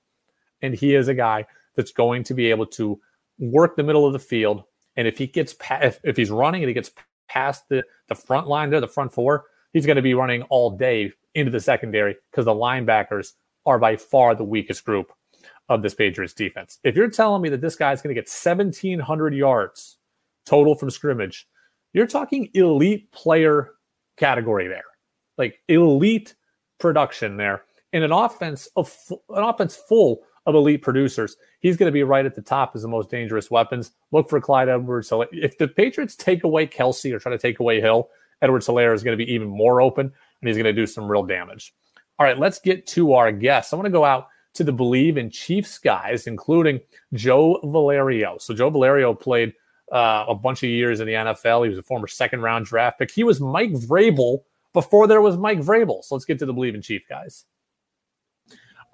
and 0.61 0.73
he 0.73 0.95
is 0.95 1.07
a 1.07 1.13
guy 1.13 1.45
that's 1.75 1.91
going 1.91 2.23
to 2.25 2.33
be 2.33 2.49
able 2.49 2.65
to 2.67 2.99
work 3.39 3.75
the 3.75 3.83
middle 3.83 4.05
of 4.05 4.13
the 4.13 4.19
field. 4.19 4.63
And 4.95 5.07
if 5.07 5.17
he 5.17 5.27
gets 5.27 5.53
past, 5.53 5.83
if, 5.83 5.99
if 6.03 6.17
he's 6.17 6.31
running 6.31 6.63
and 6.63 6.67
he 6.67 6.73
gets 6.73 6.91
past 7.27 7.67
the, 7.69 7.83
the 8.07 8.15
front 8.15 8.47
line 8.47 8.69
there, 8.69 8.81
the 8.81 8.87
front 8.87 9.13
four, 9.13 9.45
he's 9.73 9.85
going 9.85 9.95
to 9.95 10.01
be 10.01 10.13
running 10.13 10.43
all 10.43 10.71
day 10.71 11.11
into 11.35 11.51
the 11.51 11.59
secondary 11.59 12.15
because 12.31 12.45
the 12.45 12.53
linebackers 12.53 13.33
are 13.65 13.79
by 13.79 13.95
far 13.95 14.35
the 14.35 14.43
weakest 14.43 14.85
group 14.85 15.11
of 15.69 15.81
this 15.81 15.93
Patriots 15.93 16.33
defense. 16.33 16.79
If 16.83 16.95
you're 16.95 17.09
telling 17.09 17.41
me 17.41 17.49
that 17.49 17.61
this 17.61 17.75
guy's 17.75 18.01
going 18.01 18.13
to 18.13 18.21
get 18.21 18.29
1,700 18.29 19.33
yards 19.33 19.97
total 20.45 20.75
from 20.75 20.89
scrimmage, 20.89 21.47
you're 21.93 22.07
talking 22.07 22.49
elite 22.53 23.11
player 23.11 23.71
category 24.17 24.67
there, 24.67 24.83
like 25.37 25.59
elite 25.67 26.35
production 26.79 27.37
there, 27.37 27.63
in 27.93 28.03
an 28.03 28.11
offense 28.11 28.67
of 28.75 28.95
an 29.29 29.43
offense 29.43 29.75
full 29.75 30.23
of 30.45 30.55
elite 30.55 30.81
producers. 30.81 31.37
He's 31.59 31.77
going 31.77 31.87
to 31.87 31.93
be 31.93 32.03
right 32.03 32.25
at 32.25 32.35
the 32.35 32.41
top 32.41 32.73
as 32.75 32.81
the 32.81 32.87
most 32.87 33.09
dangerous 33.09 33.49
weapons. 33.49 33.91
Look 34.11 34.29
for 34.29 34.41
Clyde 34.41 34.69
Edwards. 34.69 35.07
So 35.07 35.25
if 35.31 35.57
the 35.57 35.67
Patriots 35.67 36.15
take 36.15 36.43
away 36.43 36.67
Kelce 36.67 37.13
or 37.13 37.19
try 37.19 37.31
to 37.31 37.37
take 37.37 37.59
away 37.59 37.79
Hill, 37.79 38.09
Edwards 38.41 38.67
Helaire 38.67 38.93
is 38.93 39.03
going 39.03 39.17
to 39.17 39.25
be 39.25 39.31
even 39.31 39.47
more 39.47 39.81
open 39.81 40.05
and 40.05 40.47
he's 40.47 40.57
going 40.57 40.65
to 40.65 40.73
do 40.73 40.85
some 40.85 41.09
real 41.09 41.23
damage. 41.23 41.73
All 42.19 42.25
right, 42.25 42.37
let's 42.37 42.59
get 42.59 42.85
to 42.87 43.13
our 43.13 43.31
guests. 43.31 43.73
I 43.73 43.75
want 43.77 43.85
to 43.85 43.91
go 43.91 44.05
out 44.05 44.27
to 44.55 44.63
the 44.63 44.73
Believe 44.73 45.17
in 45.17 45.29
Chiefs 45.29 45.77
guys, 45.77 46.27
including 46.27 46.79
Joe 47.13 47.59
Valerio. 47.63 48.37
So 48.37 48.53
Joe 48.53 48.69
Valerio 48.69 49.13
played 49.13 49.53
uh, 49.91 50.25
a 50.27 50.35
bunch 50.35 50.63
of 50.63 50.69
years 50.69 50.99
in 50.99 51.07
the 51.07 51.13
NFL. 51.13 51.63
He 51.63 51.69
was 51.69 51.79
a 51.79 51.83
former 51.83 52.07
second 52.07 52.41
round 52.41 52.65
draft 52.65 52.99
pick. 52.99 53.11
He 53.11 53.23
was 53.23 53.39
Mike 53.39 53.71
Vrabel 53.71 54.39
before 54.73 55.07
there 55.07 55.21
was 55.21 55.37
Mike 55.37 55.59
Vrabel. 55.59 56.03
So 56.03 56.15
let's 56.15 56.25
get 56.25 56.39
to 56.39 56.45
the 56.45 56.53
Believe 56.53 56.75
in 56.75 56.81
Chief 56.81 57.07
guys. 57.07 57.45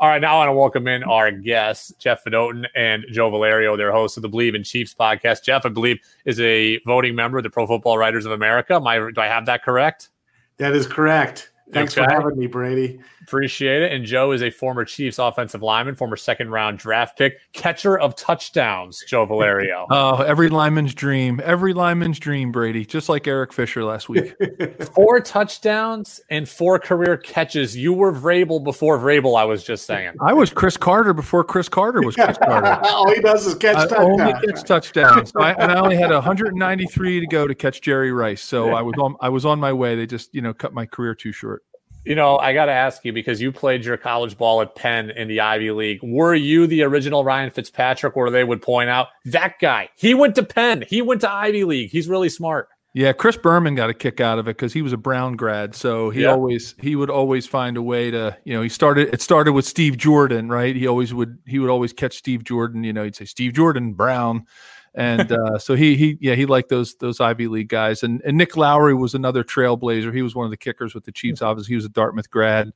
All 0.02 0.08
right, 0.08 0.22
now 0.22 0.36
I 0.36 0.38
want 0.38 0.48
to 0.48 0.54
welcome 0.54 0.88
in 0.88 1.04
our 1.04 1.30
guests, 1.30 1.92
Jeff 2.00 2.24
Fedotin 2.24 2.66
and 2.74 3.04
Joe 3.12 3.30
Valerio. 3.30 3.76
They're 3.76 3.92
hosts 3.92 4.16
of 4.16 4.24
the 4.24 4.30
Believe 4.30 4.56
in 4.56 4.64
Chiefs 4.64 4.96
podcast. 4.98 5.44
Jeff, 5.44 5.66
I 5.66 5.70
believe, 5.70 6.00
is 6.24 6.40
a 6.40 6.80
voting 6.86 7.16
member 7.16 7.38
of 7.38 7.44
the 7.44 7.50
Pro 7.50 7.68
Football 7.68 7.98
Writers 7.98 8.26
of 8.26 8.32
America. 8.32 8.76
Am 8.76 8.88
I, 8.88 8.96
do 8.98 9.20
I 9.20 9.26
have 9.26 9.46
that 9.48 9.62
correct? 9.62 10.08
That 10.56 10.74
is 10.74 10.88
correct. 10.88 11.52
Thanks 11.74 11.98
okay. 11.98 12.08
for 12.08 12.14
having 12.14 12.40
me, 12.40 12.48
Brady. 12.48 13.02
Appreciate 13.30 13.84
it. 13.84 13.92
And 13.92 14.06
Joe 14.06 14.32
is 14.32 14.42
a 14.42 14.50
former 14.50 14.84
Chiefs 14.84 15.20
offensive 15.20 15.62
lineman, 15.62 15.94
former 15.94 16.15
second 16.15 16.50
round 16.50 16.80
draft 16.80 17.15
pick, 17.15 17.38
catcher 17.54 17.96
of 17.96 18.15
touchdowns, 18.15 19.04
Joe 19.08 19.28
Valerio. 19.28 19.86
oh, 19.92 20.24
every 20.24 20.50
lineman's 20.50 20.96
dream. 20.96 21.39
Every 21.44 21.74
lineman's 21.74 22.18
dream, 22.18 22.52
Brady, 22.52 22.88
just 22.88 23.08
like 23.08 23.28
Eric 23.28 23.54
Fisher 23.54 23.84
last 23.84 24.10
week. 24.10 24.34
four 24.96 25.20
touchdowns 25.20 26.20
and 26.32 26.50
four 26.50 26.80
career 26.80 27.18
catches. 27.18 27.78
You 27.78 27.94
were 27.94 28.12
Vrabel 28.12 28.63
before 28.63 28.98
Vrabel, 28.98 29.39
I 29.39 29.46
was 29.46 29.63
just 29.63 29.86
saying. 29.86 30.13
I 30.20 30.34
was 30.34 30.50
Cris 30.50 30.76
Carter 30.76 31.13
before 31.13 31.44
Cris 31.44 31.70
Carter 31.70 32.02
was 32.02 32.15
Cris 32.15 32.36
Carter. 32.39 32.80
All 32.88 33.13
he 33.13 33.22
does 33.22 33.46
is 33.46 33.54
catch 33.54 33.76
I 33.76 33.86
touchdowns. 33.86 34.22
Only 34.22 34.34
catch 34.48 34.63
touchdowns. 34.63 35.32
I, 35.36 35.54
and 35.54 35.72
I 35.72 35.80
only 35.80 35.98
had 35.98 36.10
193 36.10 37.20
to 37.20 37.28
go 37.28 37.46
to 37.46 37.54
catch 37.54 37.82
Jerry 37.82 38.12
Rice. 38.12 38.42
So 38.42 38.72
I 38.72 38.82
was 38.82 38.96
on 38.98 39.15
I 39.22 39.30
was 39.30 39.46
on 39.46 39.60
my 39.60 39.72
way. 39.72 39.96
They 39.96 40.08
just, 40.08 40.34
you 40.34 40.42
know, 40.42 40.52
cut 40.52 40.74
my 40.74 40.88
career 40.88 41.13
too 41.13 41.32
short. 41.32 41.62
You 42.06 42.16
know, 42.16 42.38
I 42.38 42.54
got 42.54 42.66
to 42.66 42.72
ask 42.72 43.04
you 43.04 43.14
because 43.14 43.42
you 43.42 43.52
played 43.52 43.86
your 43.86 43.98
college 43.98 44.38
ball 44.38 44.62
at 44.62 44.74
Penn 44.76 45.10
in 45.10 45.28
the 45.28 45.42
Ivy 45.42 45.72
League. 45.72 46.00
Were 46.02 46.34
you 46.34 46.66
the 46.66 46.84
original 46.84 47.24
Ryan 47.24 47.52
Fitzpatrick, 47.52 48.16
where 48.16 48.32
they 48.32 48.44
would 48.44 48.62
point 48.62 48.90
out 48.90 49.10
that 49.26 49.60
guy? 49.60 49.90
He 49.98 50.14
went 50.14 50.36
to 50.36 50.44
Penn. 50.44 50.86
He 50.88 51.02
went 51.02 51.22
to 51.22 51.32
Ivy 51.32 51.66
League. 51.66 51.92
He's 51.92 52.08
really 52.08 52.30
smart. 52.30 52.70
Yeah, 52.94 53.14
Chris 53.14 53.38
Berman 53.38 53.76
got 53.76 53.92
a 53.92 53.94
kick 53.94 54.20
out 54.20 54.40
of 54.40 54.48
it 54.48 54.58
because 54.58 54.74
he 54.74 54.82
was 54.82 54.94
a 54.94 54.98
Brown 54.98 55.36
grad, 55.36 55.76
so 55.76 56.10
he 56.10 56.26
always 56.26 56.74
he 56.80 56.96
would 56.96 57.12
always 57.12 57.46
find 57.46 57.78
a 57.78 57.84
way 57.84 58.10
to 58.10 58.36
you 58.46 58.54
know 58.56 58.64
he 58.64 58.70
started 58.70 59.14
it 59.14 59.22
started 59.22 59.54
with 59.54 59.66
Steve 59.66 59.96
Jordan, 59.96 60.50
right? 60.50 60.76
He 60.76 60.88
always 60.88 61.14
would 61.14 61.38
he 61.46 61.60
would 61.60 61.70
always 61.70 61.94
catch 61.94 62.18
Steve 62.18 62.44
Jordan. 62.44 62.84
You 62.84 62.92
know, 62.92 63.04
he'd 63.04 63.16
say 63.16 63.26
Steve 63.26 63.54
Jordan 63.54 63.94
Brown 63.94 64.48
and 64.95 65.32
uh, 65.32 65.58
so 65.58 65.75
he 65.75 65.95
he 65.95 66.17
yeah 66.19 66.36
he 66.36 66.45
liked 66.45 66.69
those 66.69 66.95
those 66.95 67.19
Ivy 67.19 67.47
League 67.47 67.69
guys. 67.69 68.04
And 68.04 68.21
and 68.25 68.38
Nick 68.38 68.58
Lowery 68.58 68.95
was 68.95 69.13
another 69.13 69.43
trailblazer. 69.43 70.13
He 70.13 70.21
was 70.21 70.36
one 70.36 70.45
of 70.45 70.52
the 70.52 70.58
kickers 70.58 70.93
with 70.93 71.06
the 71.06 71.12
Chiefs. 71.12 71.41
Obviously, 71.41 71.71
he 71.71 71.75
was 71.75 71.86
a 71.86 71.89
Dartmouth 71.89 72.30
grad. 72.30 72.71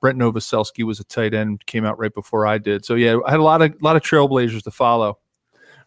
Brent 0.00 0.18
Novoselsky 0.18 0.84
was 0.84 1.00
a 1.00 1.04
tight 1.04 1.34
end. 1.34 1.64
Came 1.66 1.84
out 1.84 1.98
right 1.98 2.12
before 2.12 2.46
I 2.46 2.58
did. 2.58 2.84
So 2.84 2.94
yeah, 2.94 3.16
I 3.26 3.30
had 3.30 3.40
a 3.40 3.44
lot 3.44 3.62
of 3.62 3.72
a 3.72 3.84
lot 3.84 3.96
of 3.96 4.02
trailblazers 4.02 4.62
to 4.64 4.70
follow. 4.70 5.18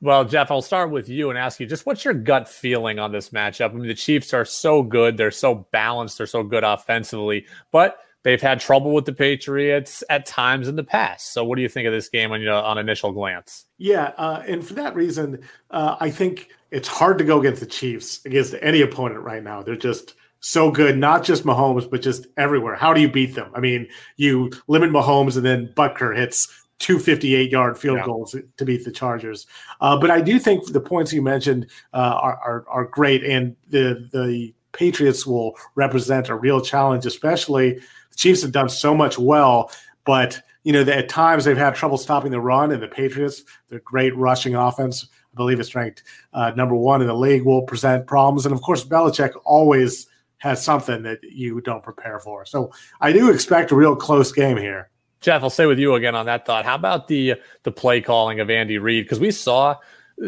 Well, 0.02 0.24
Jeff, 0.24 0.50
I'll 0.50 0.62
start 0.62 0.92
with 0.92 1.10
you 1.10 1.30
and 1.30 1.38
ask 1.38 1.60
you 1.60 1.66
just 1.66 1.86
what's 1.86 2.06
your 2.06 2.14
gut 2.14 2.48
feeling 2.48 3.00
on 3.00 3.12
this 3.12 3.30
matchup? 3.30 3.72
I 3.72 3.74
mean, 3.74 3.88
the 3.88 3.94
Chiefs 3.94 4.34
are 4.34 4.46
so 4.46 4.82
good, 4.82 5.18
they're 5.18 5.32
so 5.32 5.68
balanced, 5.72 6.18
they're 6.18 6.28
so 6.28 6.42
good 6.44 6.64
offensively, 6.64 7.46
but 7.72 7.98
they've 8.24 8.42
had 8.42 8.60
trouble 8.60 8.94
with 8.94 9.06
the 9.06 9.14
Patriots 9.14 10.04
at 10.10 10.26
times 10.26 10.68
in 10.68 10.76
the 10.76 10.84
past. 10.84 11.34
So, 11.34 11.44
what 11.44 11.56
do 11.56 11.62
you 11.62 11.70
think 11.70 11.88
of 11.88 11.94
this 11.94 12.10
game 12.10 12.32
on 12.32 12.40
you 12.40 12.48
know, 12.48 12.60
on 12.60 12.78
initial 12.78 13.12
glance? 13.12 13.66
Yeah, 13.78 14.12
uh, 14.18 14.44
and 14.48 14.66
for 14.66 14.74
that 14.76 14.96
reason, 14.96 15.42
uh, 15.72 15.96
I 16.00 16.10
think 16.10 16.50
it's 16.72 16.88
hard 16.88 17.18
to 17.20 17.24
go 17.24 17.40
against 17.40 17.62
the 17.62 17.68
Chiefs 17.68 18.24
against 18.26 18.56
any 18.62 18.82
opponent 18.82 19.22
right 19.22 19.44
now. 19.44 19.62
They're 19.62 19.76
just 19.76 20.16
so 20.42 20.72
good, 20.72 20.98
not 20.98 21.24
just 21.24 21.44
Mahomes, 21.44 21.90
but 21.90 22.02
just 22.02 22.28
everywhere. 22.38 22.76
How 22.76 22.94
do 22.94 23.02
you 23.02 23.10
beat 23.10 23.36
them? 23.36 23.52
I 23.54 23.60
mean, 23.60 23.88
you 24.18 24.52
limit 24.68 24.92
Mahomes, 24.92 25.36
and 25.36 25.46
then 25.46 25.74
Butker 25.76 26.16
hits 26.16 26.48
two 26.80 26.98
58 26.98 27.52
yard 27.52 27.78
field 27.78 27.98
yeah. 27.98 28.06
goals 28.06 28.36
to 28.58 28.66
beat 28.66 28.86
the 28.86 28.92
Chargers. 28.92 29.48
Uh, 29.82 29.98
but 29.98 30.10
I 30.10 30.22
do 30.22 30.40
think 30.40 30.72
the 30.72 30.80
points 30.80 31.12
you 31.12 31.22
mentioned 31.22 31.68
uh, 31.94 32.18
are, 32.22 32.38
are, 32.38 32.66
are 32.70 32.86
great, 32.86 33.24
and 33.24 33.56
the 33.70 34.08
the 34.12 34.54
Patriots 34.72 35.26
will 35.26 35.58
represent 35.76 36.30
a 36.30 36.36
real 36.36 36.62
challenge, 36.62 37.06
especially 37.06 37.80
Chiefs 38.20 38.42
have 38.42 38.52
done 38.52 38.68
so 38.68 38.94
much 38.94 39.18
well, 39.18 39.72
but 40.06 40.42
you 40.66 40.74
know, 40.74 40.82
at 40.82 41.08
times 41.08 41.46
they've 41.46 41.58
had 41.58 41.74
trouble 41.74 41.98
stopping 41.98 42.32
the 42.32 42.42
run, 42.42 42.72
and 42.74 42.84
the 42.84 42.88
Patriots, 42.88 43.44
their 43.70 43.80
great 43.80 44.16
rushing 44.18 44.56
offense, 44.56 45.08
I 45.34 45.36
believe 45.38 45.60
it's 45.60 45.74
ranked 45.74 46.04
uh, 46.34 46.52
number 46.52 46.76
one 46.76 47.00
in 47.00 47.08
the 47.08 47.14
league, 47.14 47.44
will 47.44 47.62
present 47.62 48.08
problems. 48.08 48.46
And 48.46 48.54
of 48.54 48.62
course, 48.62 48.84
Belichick 48.84 49.32
always 49.46 50.06
has 50.40 50.64
something 50.64 51.02
that 51.04 51.20
you 51.24 51.62
don't 51.62 51.82
prepare 51.82 52.20
for. 52.20 52.46
So 52.46 52.74
I 53.00 53.14
do 53.14 53.32
expect 53.32 53.72
a 53.72 53.76
real 53.76 53.96
close 53.96 54.34
game 54.34 54.58
here. 54.58 54.90
Jeff, 55.22 55.42
I'll 55.42 55.50
stay 55.50 55.66
with 55.66 55.80
you 55.80 55.96
again 55.96 56.16
on 56.16 56.26
that 56.26 56.46
thought. 56.46 56.66
How 56.66 56.76
about 56.76 57.08
the 57.08 57.36
the 57.64 57.72
play 57.72 58.02
calling 58.02 58.42
of 58.42 58.50
Andy 58.50 58.80
Reid? 58.80 59.06
Because 59.06 59.20
we 59.22 59.32
saw 59.32 59.78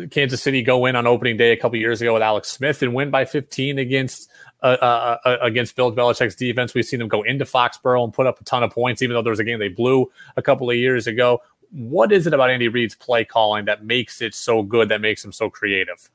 Kansas 0.10 0.41
City 0.41 0.62
go 0.62 0.86
in 0.86 0.95
on 0.95 1.06
opening 1.06 1.38
day 1.38 1.51
a 1.51 1.58
couple 1.58 1.77
years 1.77 2.01
ago 2.01 2.13
with 2.13 2.23
Alex 2.23 2.49
Smith 2.49 2.82
and 2.82 2.93
win 2.93 3.10
by 3.10 3.25
15 3.25 3.77
against 3.77 4.30
uh, 4.63 4.77
uh, 4.82 5.17
uh, 5.25 5.38
against 5.41 5.75
Bill 5.75 5.91
Belichick's 5.91 6.36
defense. 6.36 6.73
We've 6.73 6.86
seen 6.86 6.99
them 6.99 7.08
go 7.08 7.23
into 7.23 7.45
Foxborough 7.45 8.04
and 8.04 8.13
put 8.13 8.27
up 8.27 8.39
a 8.39 8.43
ton 8.43 8.63
of 8.63 8.71
points, 8.71 9.01
even 9.01 9.15
though 9.15 9.21
there 9.21 9.32
was 9.32 9.39
a 9.39 9.43
game 9.43 9.60
they 9.60 9.69
blew 9.69 10.12
a 10.38 10.41
couple 10.41 10.69
of 10.69 10.77
years 10.77 11.08
ago. 11.08 11.41
What 11.71 12.12
is 12.12 12.27
it 12.27 12.34
about 12.34 12.49
Andy 12.49 12.67
Reid's 12.67 12.95
play 12.95 13.25
calling 13.25 13.65
that 13.65 13.86
makes 13.86 14.21
it 14.21 14.36
so 14.36 14.62
good, 14.62 14.89
that 14.89 15.01
makes 15.01 15.23
him 15.23 15.32
so 15.32 15.49
creative? 15.49 16.10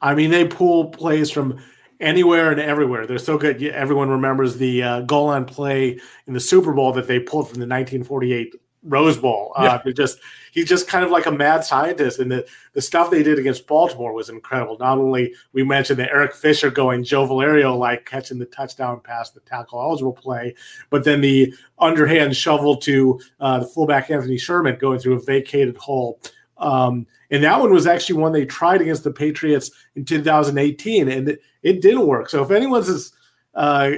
I 0.00 0.14
mean, 0.14 0.30
they 0.30 0.46
pull 0.46 0.86
plays 0.86 1.30
from 1.30 1.60
anywhere 2.00 2.50
and 2.50 2.60
everywhere. 2.60 3.06
They're 3.06 3.18
so 3.18 3.38
good. 3.38 3.62
Everyone 3.62 4.08
remembers 4.10 4.56
the 4.56 4.82
uh, 4.82 5.00
goal 5.02 5.26
line 5.26 5.44
play 5.44 6.00
in 6.26 6.34
the 6.34 6.40
Super 6.40 6.72
Bowl 6.72 6.92
that 6.94 7.06
they 7.06 7.20
pulled 7.20 7.48
from 7.48 7.60
the 7.60 7.66
1948 7.66 8.54
Rose 8.82 9.16
Bowl. 9.16 9.52
Uh, 9.56 9.78
yeah. 9.84 9.92
just 9.92 10.18
he's 10.52 10.68
just 10.68 10.88
kind 10.88 11.04
of 11.04 11.10
like 11.10 11.26
a 11.26 11.30
mad 11.30 11.64
scientist, 11.64 12.18
and 12.18 12.30
the 12.30 12.46
the 12.72 12.80
stuff 12.80 13.10
they 13.10 13.22
did 13.22 13.38
against 13.38 13.66
Baltimore 13.66 14.12
was 14.12 14.28
incredible. 14.28 14.78
Not 14.78 14.98
only 14.98 15.34
we 15.52 15.62
mentioned 15.62 15.98
the 15.98 16.10
Eric 16.10 16.34
Fisher 16.34 16.70
going 16.70 17.04
Joe 17.04 17.26
Valerio 17.26 17.76
like 17.76 18.06
catching 18.06 18.38
the 18.38 18.46
touchdown 18.46 19.00
pass, 19.00 19.30
the 19.30 19.40
tackle 19.40 19.80
eligible 19.80 20.12
play, 20.12 20.54
but 20.88 21.04
then 21.04 21.20
the 21.20 21.52
underhand 21.78 22.36
shovel 22.36 22.76
to 22.78 23.20
uh, 23.40 23.58
the 23.60 23.66
fullback 23.66 24.10
Anthony 24.10 24.38
Sherman 24.38 24.78
going 24.78 24.98
through 24.98 25.14
a 25.14 25.20
vacated 25.20 25.76
hole. 25.76 26.20
Um, 26.56 27.06
and 27.30 27.42
that 27.42 27.58
one 27.58 27.72
was 27.72 27.86
actually 27.86 28.20
one 28.20 28.32
they 28.32 28.44
tried 28.44 28.82
against 28.82 29.04
the 29.04 29.12
Patriots 29.12 29.70
in 29.96 30.04
2018, 30.04 31.08
and 31.08 31.28
it, 31.28 31.40
it 31.62 31.80
didn't 31.80 32.06
work. 32.06 32.28
So 32.28 32.42
if 32.42 32.50
anyone's 32.50 32.88
as 32.88 33.12
uh, 33.54 33.92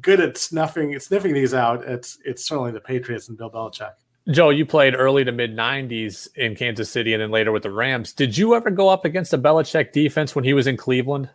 good 0.00 0.20
at 0.20 0.36
snuffing 0.36 0.98
sniffing 0.98 1.34
these 1.34 1.54
out, 1.54 1.84
it's 1.84 2.18
it's 2.24 2.46
certainly 2.46 2.72
the 2.72 2.80
Patriots 2.80 3.28
and 3.28 3.38
Bill 3.38 3.50
Belichick. 3.50 3.92
Joe, 4.28 4.50
you 4.50 4.66
played 4.66 4.94
early 4.94 5.24
to 5.24 5.32
mid 5.32 5.56
90s 5.56 6.28
in 6.34 6.56
Kansas 6.56 6.90
City 6.90 7.14
and 7.14 7.22
then 7.22 7.30
later 7.30 7.52
with 7.52 7.62
the 7.62 7.70
Rams. 7.70 8.12
Did 8.12 8.36
you 8.36 8.56
ever 8.56 8.70
go 8.70 8.88
up 8.88 9.04
against 9.04 9.32
a 9.32 9.38
Belichick 9.38 9.92
defense 9.92 10.34
when 10.34 10.42
he 10.44 10.52
was 10.52 10.66
in 10.66 10.76
Cleveland? 10.76 11.30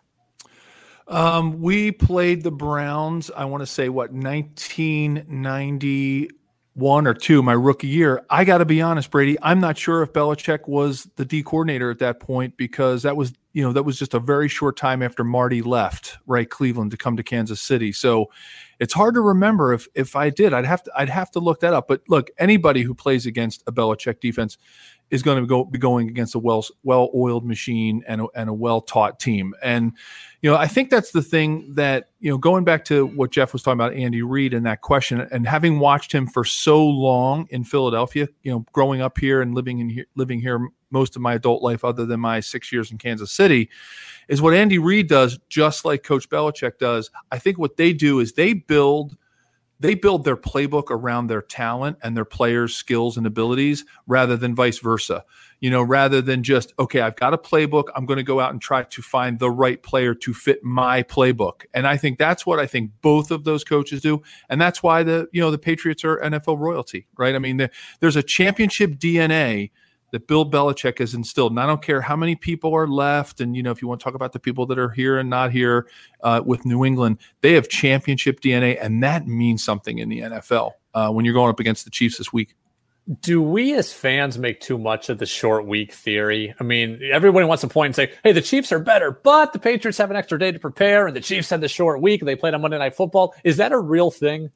Um, 1.08 1.62
we 1.62 1.92
played 1.92 2.44
the 2.44 2.52
Browns, 2.52 3.32
I 3.36 3.46
want 3.46 3.62
to 3.62 3.68
say, 3.68 3.90
what, 3.90 4.12
1991 4.12 7.08
or 7.08 7.14
two 7.14 7.42
my 7.42 7.54
rookie 7.54 7.88
year. 7.88 8.26
I 8.30 8.44
got 8.44 8.58
to 8.60 8.66
be 8.66 8.82
honest, 8.82 9.10
Brady. 9.10 9.38
I'm 9.42 9.62
not 9.62 9.78
sure 9.78 10.04
if 10.04 10.12
Belichick 10.14 10.68
was 10.68 11.08
the 11.16 11.26
D 11.26 11.44
coordinator 11.44 11.90
at 11.92 12.00
that 12.00 12.20
point 12.20 12.58
because 12.58 13.04
that 13.04 13.16
was 13.16 13.32
you 13.54 13.64
know 13.64 13.74
that 13.74 13.84
was 13.84 14.00
just 14.00 14.14
a 14.14 14.20
very 14.20 14.48
short 14.48 14.78
time 14.78 15.02
after 15.02 15.24
Marty 15.24 15.62
left 15.62 16.18
right 16.26 16.50
Cleveland 16.50 16.92
to 16.92 16.98
come 16.98 17.18
to 17.18 17.24
Kansas 17.24 17.62
City. 17.62 17.92
So 17.92 18.28
it's 18.80 18.94
hard 18.94 19.14
to 19.16 19.22
remember 19.22 19.74
if 19.74 19.88
if 19.94 20.16
I 20.16 20.30
did. 20.30 20.54
I'd 20.54 20.66
have 20.66 20.84
to 20.84 20.92
I'd 20.96 21.10
have 21.10 21.32
to 21.32 21.40
look 21.40 21.60
that 21.60 21.74
up. 21.74 21.88
But 21.88 22.02
look, 22.08 22.30
anybody 22.38 22.82
who 22.82 22.94
plays 22.94 23.26
against 23.26 23.64
a 23.68 23.72
Belichick 23.72 24.20
defense 24.22 24.58
is 25.10 25.22
going 25.22 25.42
to 25.42 25.46
go 25.46 25.66
be 25.66 25.78
going 25.78 26.08
against 26.08 26.34
a 26.36 26.40
well 26.40 26.66
well 26.84 27.10
oiled 27.14 27.46
machine 27.46 28.04
and 28.08 28.22
a, 28.22 28.28
and 28.36 28.50
a 28.50 28.54
well 28.54 28.80
taught 28.80 29.20
team. 29.20 29.54
And 29.62 29.92
you 30.42 30.50
know, 30.50 30.56
I 30.56 30.68
think 30.68 30.90
that's 30.90 31.12
the 31.12 31.22
thing 31.22 31.74
that 31.76 32.10
you 32.22 32.32
know, 32.32 32.38
going 32.38 32.64
back 32.64 32.86
to 32.86 33.08
what 33.08 33.32
Jeff 33.32 33.54
was 33.54 33.62
talking 33.62 33.80
about, 33.80 33.94
Andy 33.94 34.22
Reid 34.22 34.54
and 34.54 34.66
that 34.66 34.82
question, 34.82 35.28
and 35.32 35.46
having 35.46 35.80
watched 35.80 36.14
him 36.14 36.26
for 36.26 36.46
so 36.46 36.84
long 36.84 37.48
in 37.50 37.66
Philadelphia, 37.66 38.30
you 38.44 38.52
know, 38.52 38.66
growing 38.72 39.02
up 39.02 39.18
here 39.18 39.42
and 39.42 39.54
living 39.54 39.80
in 39.80 39.90
here, 39.90 40.06
living 40.16 40.40
here 40.40 40.70
most 40.92 41.16
of 41.16 41.22
my 41.22 41.34
adult 41.34 41.64
life, 41.64 41.84
other 41.84 42.06
than 42.06 42.20
my 42.20 42.40
six 42.40 42.72
years 42.72 42.92
in 42.92 42.98
Kansas 42.98 43.32
City, 43.32 43.70
is 44.28 44.42
what 44.42 44.54
Andy 44.54 44.78
Reid 44.78 45.08
does, 45.08 45.40
just 45.50 45.86
like 45.86 46.04
Coach 46.04 46.30
Belichick 46.30 46.78
does. 46.78 47.10
I 47.32 47.40
think 47.40 47.58
what 47.58 47.78
they 47.78 47.94
do 47.94 48.20
is 48.20 48.34
they 48.34 48.54
build 48.54 49.18
they 49.82 49.96
build 49.96 50.24
their 50.24 50.38
playbook 50.38 50.92
around 50.92 51.26
their 51.26 51.42
talent 51.42 51.98
and 52.04 52.16
their 52.16 52.24
players' 52.24 52.76
skills 52.76 53.18
and 53.18 53.26
abilities 53.26 53.84
rather 54.06 54.38
than 54.38 54.54
vice 54.54 54.78
versa. 54.78 55.26
You 55.60 55.72
know, 55.72 55.82
rather 55.82 56.22
than 56.22 56.44
just, 56.44 56.74
okay, 56.80 57.02
I've 57.02 57.16
got 57.16 57.34
a 57.34 57.38
playbook, 57.38 57.86
I'm 57.96 58.06
going 58.06 58.18
to 58.18 58.24
go 58.24 58.40
out 58.40 58.52
and 58.52 58.62
try 58.62 58.84
to 58.84 59.02
find 59.02 59.40
the 59.40 59.50
right 59.50 59.82
player 59.82 60.14
to 60.16 60.34
fit 60.34 60.64
my 60.64 61.04
playbook. 61.04 61.66
And 61.74 61.88
I 61.88 61.98
think 61.98 62.20
that's 62.20 62.46
what 62.46 62.60
I 62.60 62.68
think 62.68 62.92
both 63.02 63.32
of 63.32 63.44
those 63.44 63.64
coaches 63.64 64.02
do. 64.02 64.22
And 64.50 64.62
that's 64.62 64.82
why 64.82 65.04
the, 65.04 65.28
you 65.32 65.42
know, 65.42 65.52
the 65.52 65.60
Patriots 65.60 66.04
are 66.04 66.18
NFL 66.18 66.60
royalty, 66.60 67.08
right? 67.18 67.36
I 67.36 67.40
mean, 67.40 67.68
there's 68.00 68.16
a 68.16 68.24
championship 68.24 68.92
DNA 68.92 69.72
that 70.12 70.28
Bill 70.28 70.50
Belichick 70.50 71.00
has 71.00 71.14
instilled. 71.14 71.54
And 71.54 71.60
I 71.60 71.66
don't 71.66 71.82
care 71.82 72.02
how 72.02 72.16
many 72.16 72.36
people 72.36 72.76
are 72.76 72.88
left. 72.88 73.42
And, 73.42 73.56
you 73.56 73.64
know, 73.64 73.72
if 73.72 73.82
you 73.82 73.88
want 73.88 74.00
to 74.02 74.04
talk 74.04 74.14
about 74.14 74.34
the 74.34 74.40
people 74.40 74.66
that 74.68 74.78
are 74.78 74.90
here 74.90 75.18
and 75.18 75.30
not 75.30 75.52
here 75.52 75.88
uh, 76.22 76.42
with 76.46 76.66
New 76.66 76.86
England, 76.86 77.18
they 77.42 77.54
have 77.54 77.70
championship 77.70 78.42
DNA. 78.42 78.78
And 78.80 79.02
that 79.04 79.26
means 79.26 79.64
something 79.64 79.98
in 79.98 80.10
the 80.10 80.20
NFL 80.20 80.72
uh, 80.94 81.10
when 81.10 81.26
you're 81.26 81.34
going 81.34 81.50
up 81.50 81.60
against 81.60 81.86
the 81.86 81.92
Chiefs 81.92 82.18
this 82.18 82.32
week. 82.32 82.56
do 83.22 83.42
we 83.42 83.74
as 83.74 83.92
fans 83.92 84.38
make 84.38 84.60
too 84.60 84.78
much 84.78 85.10
of 85.10 85.18
the 85.18 85.26
short 85.26 85.66
week 85.66 85.94
theory? 85.94 86.54
I 86.60 86.64
mean, 86.64 87.00
everybody 87.12 87.46
wants 87.46 87.62
to 87.62 87.68
point 87.68 87.88
and 87.88 87.96
say, 87.96 88.14
hey, 88.24 88.32
the 88.32 88.42
Chiefs 88.42 88.72
are 88.72 88.80
better, 88.80 89.12
but 89.12 89.54
the 89.54 89.60
Patriots 89.60 89.98
have 89.98 90.12
an 90.12 90.18
extra 90.18 90.38
day 90.38 90.52
to 90.52 90.60
prepare, 90.60 91.08
and 91.08 91.16
the 91.16 91.22
Chiefs 91.22 91.50
had 91.50 91.62
the 91.62 91.68
short 91.68 92.02
week 92.02 92.22
and 92.22 92.28
they 92.28 92.36
played 92.36 92.54
on 92.54 92.62
Monday 92.62 92.78
Night 92.78 92.96
Football. 92.96 93.34
Is 93.44 93.58
that 93.58 93.72
a 93.72 93.80
real 93.80 94.12
thing? 94.12 94.52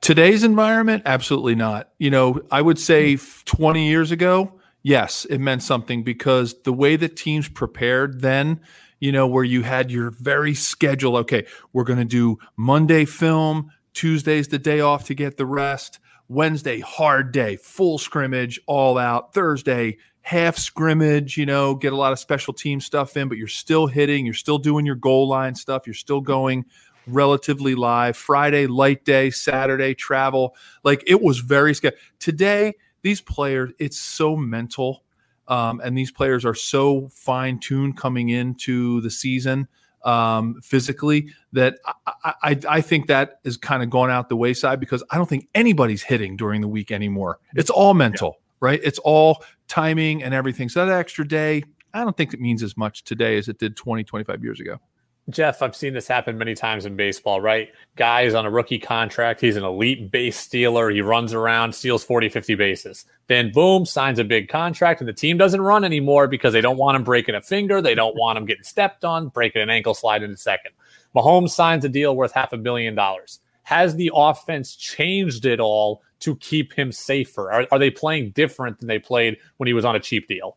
Today's 0.00 0.44
environment, 0.44 1.02
absolutely 1.06 1.54
not. 1.54 1.90
You 1.98 2.10
know, 2.10 2.40
I 2.50 2.62
would 2.62 2.78
say 2.78 3.16
20 3.16 3.88
years 3.88 4.10
ago, 4.10 4.52
yes, 4.86 5.24
it 5.24 5.38
meant 5.38 5.64
something 5.64 6.04
because 6.04 6.62
the 6.62 6.72
way 6.72 6.94
that 6.94 7.16
teams 7.16 7.48
prepared 7.48 8.20
then, 8.20 8.60
you 9.00 9.10
know, 9.10 9.26
where 9.26 9.42
you 9.42 9.62
had 9.62 9.90
your 9.90 10.12
very 10.12 10.54
schedule, 10.54 11.16
okay, 11.16 11.44
we're 11.72 11.82
going 11.82 11.98
to 11.98 12.04
do 12.04 12.38
Monday 12.56 13.04
film, 13.04 13.72
Tuesday's 13.94 14.46
the 14.46 14.60
day 14.60 14.78
off 14.78 15.04
to 15.06 15.14
get 15.14 15.38
the 15.38 15.44
rest. 15.44 15.98
Wednesday, 16.28 16.78
hard 16.78 17.32
day, 17.32 17.56
full 17.56 17.98
scrimmage, 17.98 18.60
all 18.68 18.96
out. 18.96 19.34
Thursday, 19.34 19.98
half 20.20 20.56
scrimmage, 20.56 21.36
you 21.36 21.46
know, 21.46 21.74
get 21.74 21.92
a 21.92 21.96
lot 21.96 22.12
of 22.12 22.20
special 22.20 22.54
team 22.54 22.80
stuff 22.80 23.16
in, 23.16 23.28
but 23.28 23.38
you're 23.38 23.48
still 23.48 23.88
hitting, 23.88 24.24
you're 24.24 24.34
still 24.34 24.58
doing 24.58 24.86
your 24.86 24.94
goal 24.94 25.28
line 25.28 25.56
stuff, 25.56 25.84
you're 25.86 25.94
still 25.94 26.20
going 26.20 26.64
relatively 27.08 27.74
live. 27.74 28.16
Friday, 28.16 28.68
light 28.68 29.04
day, 29.04 29.30
Saturday, 29.30 29.94
travel. 29.94 30.54
Like 30.84 31.02
it 31.08 31.20
was 31.20 31.40
very 31.40 31.74
scary. 31.74 31.96
Today, 32.20 32.74
these 33.06 33.20
players, 33.20 33.70
it's 33.78 34.00
so 34.00 34.36
mental. 34.36 35.04
Um, 35.46 35.80
and 35.84 35.96
these 35.96 36.10
players 36.10 36.44
are 36.44 36.56
so 36.56 37.06
fine 37.06 37.60
tuned 37.60 37.96
coming 37.96 38.30
into 38.30 39.00
the 39.00 39.10
season 39.10 39.68
um, 40.02 40.60
physically 40.60 41.30
that 41.52 41.78
I, 42.04 42.34
I, 42.42 42.60
I 42.68 42.80
think 42.80 43.06
that 43.06 43.38
is 43.44 43.56
kind 43.56 43.84
of 43.84 43.90
gone 43.90 44.10
out 44.10 44.28
the 44.28 44.34
wayside 44.34 44.80
because 44.80 45.04
I 45.12 45.18
don't 45.18 45.28
think 45.28 45.46
anybody's 45.54 46.02
hitting 46.02 46.36
during 46.36 46.60
the 46.62 46.68
week 46.68 46.90
anymore. 46.90 47.38
It's 47.54 47.70
all 47.70 47.94
mental, 47.94 48.38
yeah. 48.38 48.56
right? 48.60 48.80
It's 48.82 48.98
all 48.98 49.44
timing 49.68 50.24
and 50.24 50.34
everything. 50.34 50.68
So 50.68 50.84
that 50.84 50.98
extra 50.98 51.26
day, 51.26 51.62
I 51.94 52.02
don't 52.02 52.16
think 52.16 52.34
it 52.34 52.40
means 52.40 52.64
as 52.64 52.76
much 52.76 53.04
today 53.04 53.38
as 53.38 53.48
it 53.48 53.58
did 53.58 53.76
20, 53.76 54.02
25 54.02 54.42
years 54.42 54.58
ago. 54.58 54.80
Jeff, 55.28 55.60
I've 55.60 55.74
seen 55.74 55.92
this 55.92 56.06
happen 56.06 56.38
many 56.38 56.54
times 56.54 56.86
in 56.86 56.94
baseball, 56.94 57.40
right? 57.40 57.72
Guy 57.96 58.22
is 58.22 58.34
on 58.34 58.46
a 58.46 58.50
rookie 58.50 58.78
contract. 58.78 59.40
He's 59.40 59.56
an 59.56 59.64
elite 59.64 60.12
base 60.12 60.38
stealer. 60.38 60.88
He 60.90 61.00
runs 61.00 61.34
around, 61.34 61.74
steals 61.74 62.04
40, 62.04 62.28
50 62.28 62.54
bases. 62.54 63.04
Then, 63.26 63.50
boom, 63.50 63.86
signs 63.86 64.20
a 64.20 64.24
big 64.24 64.48
contract, 64.48 65.00
and 65.00 65.08
the 65.08 65.12
team 65.12 65.36
doesn't 65.36 65.60
run 65.60 65.82
anymore 65.82 66.28
because 66.28 66.52
they 66.52 66.60
don't 66.60 66.76
want 66.76 66.94
him 66.94 67.02
breaking 67.02 67.34
a 67.34 67.40
finger. 67.40 67.82
They 67.82 67.96
don't 67.96 68.16
want 68.16 68.38
him 68.38 68.46
getting 68.46 68.62
stepped 68.62 69.04
on, 69.04 69.28
breaking 69.28 69.62
an 69.62 69.70
ankle 69.70 69.94
slide 69.94 70.22
in 70.22 70.30
a 70.30 70.36
second. 70.36 70.72
Mahomes 71.14 71.50
signs 71.50 71.84
a 71.84 71.88
deal 71.88 72.14
worth 72.14 72.32
half 72.32 72.52
a 72.52 72.56
billion 72.56 72.94
dollars. 72.94 73.40
Has 73.64 73.96
the 73.96 74.12
offense 74.14 74.76
changed 74.76 75.44
at 75.44 75.58
all 75.58 76.02
to 76.20 76.36
keep 76.36 76.72
him 76.72 76.92
safer? 76.92 77.50
Are, 77.50 77.66
are 77.72 77.80
they 77.80 77.90
playing 77.90 78.30
different 78.30 78.78
than 78.78 78.86
they 78.86 79.00
played 79.00 79.38
when 79.56 79.66
he 79.66 79.72
was 79.72 79.84
on 79.84 79.96
a 79.96 80.00
cheap 80.00 80.28
deal? 80.28 80.56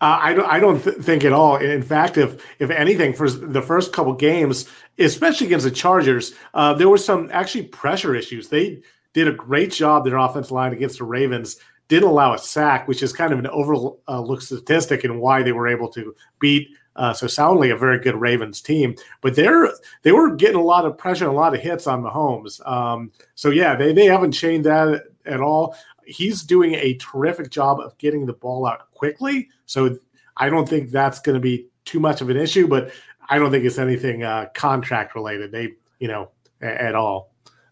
Uh, 0.00 0.18
I 0.22 0.34
don't. 0.34 0.46
I 0.46 0.60
don't 0.60 0.82
th- 0.82 0.96
think 0.98 1.24
at 1.24 1.32
all. 1.32 1.56
In 1.56 1.82
fact, 1.82 2.16
if 2.18 2.44
if 2.60 2.70
anything, 2.70 3.12
for 3.12 3.28
the 3.28 3.62
first 3.62 3.92
couple 3.92 4.12
games, 4.12 4.68
especially 4.98 5.48
against 5.48 5.64
the 5.64 5.70
Chargers, 5.70 6.34
uh, 6.54 6.74
there 6.74 6.88
were 6.88 6.98
some 6.98 7.28
actually 7.32 7.64
pressure 7.64 8.14
issues. 8.14 8.48
They 8.48 8.82
did 9.12 9.28
a 9.28 9.32
great 9.32 9.72
job 9.72 10.04
their 10.04 10.16
offensive 10.16 10.52
line 10.52 10.72
against 10.72 10.98
the 10.98 11.04
Ravens. 11.04 11.56
Didn't 11.88 12.08
allow 12.08 12.34
a 12.34 12.38
sack, 12.38 12.86
which 12.86 13.02
is 13.02 13.12
kind 13.12 13.32
of 13.32 13.38
an 13.38 13.46
overlooked 13.46 14.42
statistic 14.42 15.04
and 15.04 15.20
why 15.20 15.42
they 15.42 15.52
were 15.52 15.66
able 15.66 15.88
to 15.88 16.14
beat 16.38 16.68
uh, 16.96 17.14
so 17.14 17.26
soundly 17.26 17.70
a 17.70 17.76
very 17.76 17.98
good 17.98 18.14
Ravens 18.14 18.60
team. 18.60 18.94
But 19.20 19.34
they're 19.34 19.70
they 20.02 20.12
were 20.12 20.36
getting 20.36 20.60
a 20.60 20.62
lot 20.62 20.84
of 20.84 20.98
pressure 20.98 21.24
and 21.24 21.34
a 21.34 21.36
lot 21.36 21.54
of 21.54 21.60
hits 21.60 21.86
on 21.86 22.02
Mahomes. 22.02 22.64
Um, 22.68 23.10
so 23.34 23.50
yeah, 23.50 23.74
they 23.74 23.92
they 23.92 24.06
haven't 24.06 24.32
changed 24.32 24.66
that 24.66 25.04
at 25.26 25.40
all 25.40 25.74
he's 26.08 26.42
doing 26.42 26.74
a 26.74 26.94
terrific 26.94 27.50
job 27.50 27.80
of 27.80 27.96
getting 27.98 28.26
the 28.26 28.32
ball 28.32 28.66
out 28.66 28.90
quickly. 28.92 29.48
So 29.68 29.98
I 30.36 30.48
don't 30.48 30.68
think 30.68 30.90
that's 30.90 31.20
going 31.20 31.34
to 31.34 31.40
be 31.40 31.68
too 31.84 32.00
much 32.00 32.20
of 32.20 32.30
an 32.30 32.36
issue, 32.36 32.66
but 32.66 32.90
I 33.28 33.38
don't 33.38 33.50
think 33.50 33.64
it's 33.64 33.78
anything 33.78 34.24
uh, 34.24 34.46
contract 34.54 35.14
related. 35.14 35.52
They, 35.52 35.74
you 36.00 36.08
know, 36.08 36.30
a- 36.60 36.82
at 36.82 36.94
all. 36.94 37.30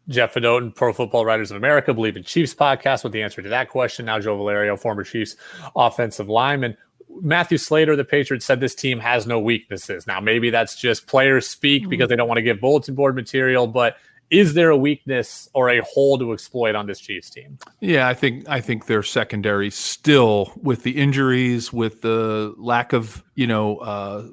Jeff 0.08 0.34
Fedotin, 0.34 0.72
Pro 0.72 0.92
Football 0.92 1.24
Writers 1.24 1.50
of 1.50 1.56
America, 1.56 1.92
Believe 1.92 2.16
in 2.16 2.22
Chiefs 2.22 2.54
podcast 2.54 3.02
with 3.02 3.12
the 3.12 3.22
answer 3.22 3.42
to 3.42 3.48
that 3.48 3.70
question. 3.70 4.06
Now, 4.06 4.20
Joe 4.20 4.36
Valerio, 4.36 4.76
former 4.76 5.02
Chiefs 5.02 5.34
offensive 5.74 6.28
lineman. 6.28 6.76
Matthew 7.22 7.58
Slater, 7.58 7.96
the 7.96 8.04
Patriots, 8.04 8.44
said 8.44 8.60
this 8.60 8.74
team 8.74 9.00
has 9.00 9.26
no 9.26 9.40
weaknesses. 9.40 10.06
Now, 10.06 10.20
maybe 10.20 10.50
that's 10.50 10.76
just 10.76 11.06
players 11.06 11.48
speak 11.48 11.82
mm-hmm. 11.82 11.90
because 11.90 12.08
they 12.08 12.16
don't 12.16 12.28
want 12.28 12.38
to 12.38 12.42
give 12.42 12.60
bulletin 12.60 12.94
board 12.94 13.16
material, 13.16 13.66
but 13.66 13.96
is 14.30 14.54
there 14.54 14.70
a 14.70 14.76
weakness 14.76 15.48
or 15.54 15.70
a 15.70 15.80
hole 15.82 16.18
to 16.18 16.32
exploit 16.32 16.74
on 16.74 16.86
this 16.86 17.00
Chiefs 17.00 17.30
team? 17.30 17.58
Yeah, 17.80 18.08
I 18.08 18.14
think 18.14 18.48
I 18.48 18.60
think 18.60 18.86
their 18.86 19.02
secondary 19.02 19.70
still 19.70 20.52
with 20.60 20.82
the 20.82 20.92
injuries, 20.92 21.72
with 21.72 22.02
the 22.02 22.54
lack 22.58 22.92
of 22.92 23.22
you 23.34 23.46
know 23.46 23.78
uh, 23.78 24.26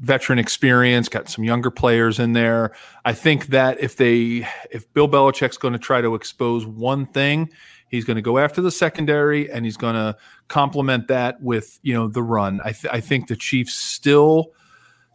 veteran 0.00 0.38
experience, 0.38 1.08
got 1.08 1.28
some 1.28 1.44
younger 1.44 1.70
players 1.70 2.18
in 2.18 2.32
there. 2.34 2.72
I 3.04 3.14
think 3.14 3.46
that 3.46 3.80
if 3.80 3.96
they 3.96 4.46
if 4.70 4.92
Bill 4.92 5.08
Belichick's 5.08 5.56
going 5.56 5.72
to 5.72 5.78
try 5.78 6.00
to 6.00 6.14
expose 6.14 6.66
one 6.66 7.06
thing, 7.06 7.50
he's 7.88 8.04
going 8.04 8.16
to 8.16 8.22
go 8.22 8.38
after 8.38 8.60
the 8.60 8.70
secondary 8.70 9.50
and 9.50 9.64
he's 9.64 9.76
going 9.76 9.94
to 9.94 10.16
complement 10.48 11.08
that 11.08 11.40
with 11.42 11.78
you 11.82 11.94
know 11.94 12.08
the 12.08 12.22
run. 12.22 12.60
I, 12.64 12.72
th- 12.72 12.92
I 12.92 13.00
think 13.00 13.28
the 13.28 13.36
Chiefs 13.36 13.74
still 13.74 14.52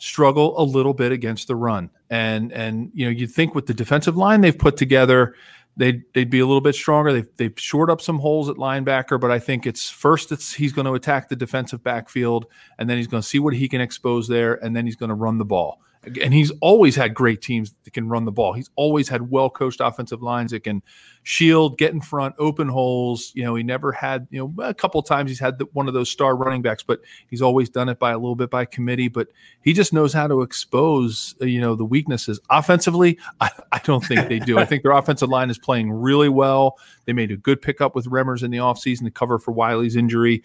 struggle 0.03 0.61
a 0.61 0.65
little 0.65 0.93
bit 0.93 1.13
against 1.13 1.47
the 1.47 1.55
run. 1.55 1.89
And 2.09 2.51
and 2.51 2.91
you 2.93 3.05
know, 3.05 3.11
you'd 3.11 3.31
think 3.31 3.55
with 3.55 3.67
the 3.67 3.73
defensive 3.73 4.17
line 4.17 4.41
they've 4.41 4.57
put 4.57 4.75
together, 4.75 5.33
they'd 5.77 6.03
they'd 6.13 6.29
be 6.29 6.41
a 6.41 6.45
little 6.45 6.61
bit 6.61 6.75
stronger. 6.75 7.13
They've 7.13 7.27
they've 7.37 7.53
shored 7.57 7.89
up 7.89 8.01
some 8.01 8.19
holes 8.19 8.49
at 8.49 8.57
linebacker, 8.57 9.19
but 9.19 9.31
I 9.31 9.39
think 9.39 9.65
it's 9.65 9.89
first 9.89 10.33
it's 10.33 10.53
he's 10.53 10.73
going 10.73 10.85
to 10.85 10.93
attack 10.93 11.29
the 11.29 11.37
defensive 11.37 11.81
backfield, 11.83 12.47
and 12.77 12.89
then 12.89 12.97
he's 12.97 13.07
going 13.07 13.23
to 13.23 13.27
see 13.27 13.39
what 13.39 13.53
he 13.53 13.69
can 13.69 13.79
expose 13.79 14.27
there, 14.27 14.55
and 14.55 14.75
then 14.75 14.85
he's 14.85 14.97
going 14.97 15.09
to 15.09 15.15
run 15.15 15.37
the 15.37 15.45
ball 15.45 15.79
and 16.21 16.33
he's 16.33 16.51
always 16.61 16.95
had 16.95 17.13
great 17.13 17.41
teams 17.41 17.73
that 17.83 17.93
can 17.93 18.09
run 18.09 18.25
the 18.25 18.31
ball. 18.31 18.53
He's 18.53 18.69
always 18.75 19.07
had 19.07 19.29
well 19.29 19.49
coached 19.49 19.79
offensive 19.79 20.21
lines 20.21 20.51
that 20.51 20.63
can 20.63 20.81
shield, 21.23 21.77
get 21.77 21.93
in 21.93 22.01
front, 22.01 22.35
open 22.37 22.67
holes. 22.67 23.31
You 23.35 23.43
know, 23.43 23.55
he 23.55 23.63
never 23.63 23.91
had, 23.91 24.27
you 24.29 24.39
know, 24.39 24.63
a 24.63 24.73
couple 24.73 25.01
times 25.01 25.31
he's 25.31 25.39
had 25.39 25.59
the, 25.59 25.65
one 25.73 25.87
of 25.87 25.93
those 25.93 26.09
star 26.09 26.35
running 26.35 26.61
backs, 26.61 26.83
but 26.83 26.99
he's 27.27 27.41
always 27.41 27.69
done 27.69 27.89
it 27.89 27.99
by 27.99 28.11
a 28.11 28.17
little 28.17 28.35
bit 28.35 28.49
by 28.49 28.65
committee. 28.65 29.07
But 29.07 29.29
he 29.61 29.73
just 29.73 29.93
knows 29.93 30.13
how 30.13 30.27
to 30.27 30.41
expose, 30.41 31.35
uh, 31.41 31.45
you 31.45 31.61
know, 31.61 31.75
the 31.75 31.85
weaknesses. 31.85 32.39
Offensively, 32.49 33.17
I, 33.41 33.49
I 33.71 33.79
don't 33.79 34.03
think 34.03 34.27
they 34.27 34.39
do. 34.39 34.57
I 34.57 34.65
think 34.65 34.83
their 34.83 34.91
offensive 34.91 35.29
line 35.29 35.49
is 35.49 35.57
playing 35.57 35.91
really 35.91 36.29
well. 36.29 36.77
They 37.05 37.13
made 37.13 37.31
a 37.31 37.37
good 37.37 37.61
pickup 37.61 37.95
with 37.95 38.05
Remmers 38.07 38.43
in 38.43 38.51
the 38.51 38.57
offseason 38.57 39.03
to 39.05 39.11
cover 39.11 39.39
for 39.39 39.51
Wiley's 39.51 39.95
injury. 39.95 40.43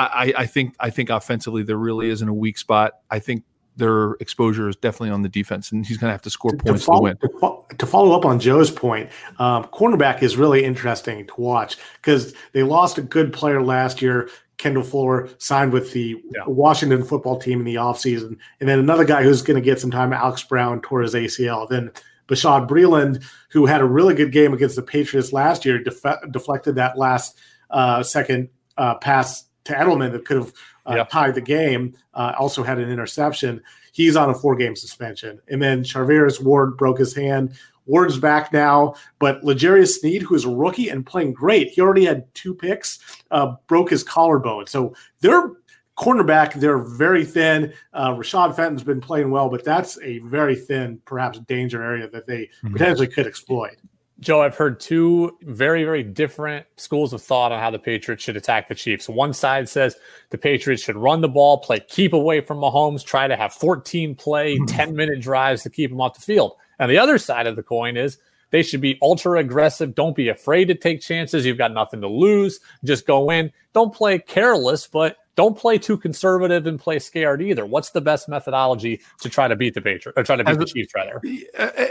I, 0.00 0.32
I 0.36 0.46
think 0.46 0.76
I 0.78 0.90
think 0.90 1.10
offensively 1.10 1.64
there 1.64 1.76
really 1.76 2.08
isn't 2.08 2.28
a 2.28 2.34
weak 2.34 2.56
spot. 2.56 2.92
I 3.10 3.18
think 3.18 3.42
their 3.78 4.12
exposure 4.14 4.68
is 4.68 4.76
definitely 4.76 5.10
on 5.10 5.22
the 5.22 5.28
defense, 5.28 5.72
and 5.72 5.86
he's 5.86 5.96
going 5.96 6.08
to 6.08 6.12
have 6.12 6.22
to 6.22 6.30
score 6.30 6.50
to, 6.50 6.56
points 6.58 6.82
to, 6.82 6.86
follow, 6.86 7.12
to 7.14 7.28
win. 7.40 7.66
To, 7.70 7.76
to, 7.76 7.86
follow 7.86 8.16
up 8.16 8.24
on 8.24 8.40
Joe's 8.40 8.70
point, 8.70 9.08
um, 9.38 9.64
cornerback 9.66 10.22
is 10.22 10.36
really 10.36 10.64
interesting 10.64 11.26
to 11.26 11.34
watch 11.40 11.76
because 12.02 12.34
they 12.52 12.62
lost 12.62 12.98
a 12.98 13.02
good 13.02 13.32
player 13.32 13.62
last 13.62 14.02
year. 14.02 14.28
Kendall 14.58 14.82
Fuller 14.82 15.28
signed 15.38 15.72
with 15.72 15.92
the 15.92 16.20
yeah. 16.34 16.42
Washington 16.48 17.04
football 17.04 17.38
team 17.38 17.60
in 17.60 17.64
the 17.64 17.76
offseason. 17.76 18.36
And 18.58 18.68
then 18.68 18.80
another 18.80 19.04
guy 19.04 19.22
who's 19.22 19.40
going 19.40 19.54
to 19.54 19.64
get 19.64 19.80
some 19.80 19.92
time, 19.92 20.12
Alex 20.12 20.42
Brown, 20.42 20.80
tore 20.80 21.02
his 21.02 21.14
ACL. 21.14 21.68
Then 21.68 21.92
Bashaud 22.26 22.68
Breeland, 22.68 23.22
who 23.50 23.66
had 23.66 23.80
a 23.80 23.84
really 23.84 24.14
good 24.14 24.32
game 24.32 24.52
against 24.52 24.74
the 24.74 24.82
Patriots 24.82 25.32
last 25.32 25.64
year, 25.64 25.78
def- 25.78 26.32
deflected 26.32 26.74
that 26.74 26.98
last 26.98 27.38
uh, 27.70 28.02
second 28.02 28.48
uh, 28.76 28.96
pass 28.96 29.44
to 29.68 29.74
Edelman 29.74 30.10
that 30.12 30.24
could 30.24 30.38
have 30.38 30.52
uh, 30.88 30.96
yep. 30.96 31.10
tied 31.10 31.34
the 31.34 31.40
game. 31.40 31.94
Uh, 32.14 32.32
also 32.38 32.62
had 32.62 32.78
an 32.78 32.90
interception. 32.90 33.62
He's 33.92 34.16
on 34.16 34.30
a 34.30 34.34
four 34.34 34.56
game 34.56 34.76
suspension. 34.76 35.40
And 35.48 35.62
then 35.62 35.82
Charvarius 35.82 36.40
Ward 36.40 36.76
broke 36.76 36.98
his 36.98 37.14
hand. 37.14 37.52
Ward's 37.86 38.18
back 38.18 38.52
now, 38.52 38.94
but 39.18 39.42
L'Jarius 39.42 39.98
Sneed, 39.98 40.20
who 40.20 40.34
is 40.34 40.44
a 40.44 40.50
rookie 40.50 40.90
and 40.90 41.06
playing 41.06 41.32
great, 41.32 41.70
he 41.70 41.80
already 41.80 42.04
had 42.04 42.32
two 42.34 42.54
picks, 42.54 42.98
uh, 43.30 43.54
broke 43.66 43.88
his 43.88 44.02
collarbone. 44.04 44.66
So 44.66 44.94
they're 45.20 45.52
cornerback, 45.98 46.52
they're 46.54 46.78
very 46.78 47.24
thin. 47.24 47.72
Uh, 47.94 48.10
Rashad 48.10 48.54
Fenton's 48.54 48.84
been 48.84 49.00
playing 49.00 49.30
well, 49.30 49.48
but 49.48 49.64
that's 49.64 49.98
a 50.02 50.18
very 50.18 50.54
thin, 50.54 51.00
perhaps 51.06 51.40
danger 51.40 51.82
area 51.82 52.08
that 52.10 52.26
they 52.26 52.42
mm-hmm. 52.42 52.72
potentially 52.72 53.08
could 53.08 53.26
exploit. 53.26 53.76
Joe, 54.20 54.42
I've 54.42 54.56
heard 54.56 54.80
two 54.80 55.36
very, 55.42 55.84
very 55.84 56.02
different 56.02 56.66
schools 56.76 57.12
of 57.12 57.22
thought 57.22 57.52
on 57.52 57.60
how 57.60 57.70
the 57.70 57.78
Patriots 57.78 58.24
should 58.24 58.36
attack 58.36 58.68
the 58.68 58.74
Chiefs. 58.74 59.08
One 59.08 59.32
side 59.32 59.68
says 59.68 59.94
the 60.30 60.38
Patriots 60.38 60.82
should 60.82 60.96
run 60.96 61.20
the 61.20 61.28
ball, 61.28 61.58
play 61.58 61.80
keep 61.80 62.12
away 62.12 62.40
from 62.40 62.58
Mahomes, 62.58 63.04
try 63.04 63.28
to 63.28 63.36
have 63.36 63.52
14 63.52 64.16
play, 64.16 64.56
hmm. 64.56 64.64
10 64.64 64.96
minute 64.96 65.20
drives 65.20 65.62
to 65.62 65.70
keep 65.70 65.92
him 65.92 66.00
off 66.00 66.14
the 66.14 66.20
field. 66.20 66.56
And 66.80 66.90
the 66.90 66.98
other 66.98 67.18
side 67.18 67.46
of 67.46 67.54
the 67.54 67.62
coin 67.62 67.96
is 67.96 68.18
they 68.50 68.62
should 68.62 68.80
be 68.80 68.98
ultra 69.02 69.38
aggressive. 69.38 69.94
Don't 69.94 70.16
be 70.16 70.28
afraid 70.28 70.66
to 70.66 70.74
take 70.74 71.00
chances. 71.00 71.44
You've 71.46 71.58
got 71.58 71.72
nothing 71.72 72.00
to 72.00 72.08
lose. 72.08 72.60
Just 72.84 73.06
go 73.06 73.30
in. 73.30 73.52
Don't 73.72 73.94
play 73.94 74.18
careless, 74.18 74.86
but 74.86 75.16
don't 75.36 75.56
play 75.56 75.78
too 75.78 75.96
conservative 75.96 76.66
and 76.66 76.80
play 76.80 76.98
scared 76.98 77.40
either. 77.40 77.64
What's 77.64 77.90
the 77.90 78.00
best 78.00 78.28
methodology 78.28 79.00
to 79.20 79.28
try 79.28 79.46
to 79.46 79.54
beat 79.54 79.74
the 79.74 79.80
Patriots 79.80 80.18
or 80.18 80.24
try 80.24 80.36
to 80.36 80.42
beat 80.42 80.50
as 80.50 80.58
the 80.58 80.64
Chiefs 80.64 80.92
rather? 80.94 81.20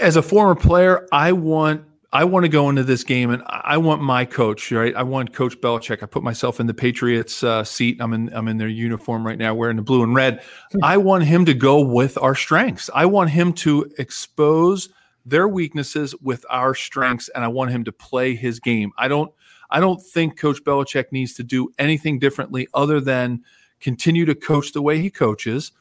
As 0.02 0.18
a 0.18 0.22
former 0.22 0.56
player, 0.56 1.08
I 1.12 1.32
want 1.32 1.84
I 2.14 2.24
want 2.24 2.46
to 2.46 2.50
go 2.50 2.70
into 2.70 2.84
this 2.84 3.04
game 3.04 3.32
and 3.32 3.44
I 3.48 3.78
want 3.78 4.02
my 4.02 4.24
coach, 4.24 4.72
right? 4.72 4.96
I 4.96 5.04
want 5.04 5.34
Coach 5.34 5.60
Belichick. 5.60 6.02
I 6.02 6.06
put 6.06 6.24
myself 6.24 6.62
in 6.62 6.68
the 6.68 6.74
Patriots 6.74 7.44
uh, 7.44 7.66
seat. 7.66 7.98
I'm 8.00 8.14
in 8.14 8.34
I'm 8.34 8.48
in 8.48 8.58
their 8.58 8.70
uniform 8.70 9.28
right 9.28 9.38
now, 9.38 9.54
wearing 9.54 9.76
the 9.76 9.82
blue 9.82 10.04
and 10.04 10.16
red. 10.16 10.42
I 10.82 10.98
want 10.98 11.26
him 11.26 11.44
to 11.46 11.54
go 11.54 11.82
with 11.82 12.18
our 12.18 12.34
strengths. 12.34 12.90
I 12.94 13.06
want 13.08 13.32
him 13.32 13.52
to 13.54 13.92
expose 13.98 14.90
their 15.26 15.50
weaknesses 15.50 16.16
with 16.22 16.46
our 16.50 16.74
strengths, 16.74 17.28
and 17.30 17.44
I 17.44 17.50
want 17.50 17.72
him 17.72 17.84
to 17.84 17.92
play 17.92 18.36
his 18.36 18.62
game. 18.62 18.94
I 18.98 19.10
don't 19.10 19.32
I 19.70 19.82
don't 19.82 20.02
think 20.02 20.40
Coach 20.40 20.64
Belichick 20.64 21.12
needs 21.12 21.34
to 21.34 21.44
do 21.44 21.70
anything 21.78 22.20
differently 22.20 22.70
other 22.74 23.02
than 23.02 23.44
continue 23.82 24.24
to 24.26 24.34
coach 24.34 24.72
the 24.72 24.82
way 24.82 25.00
he 25.00 25.10
coaches, 25.10 25.74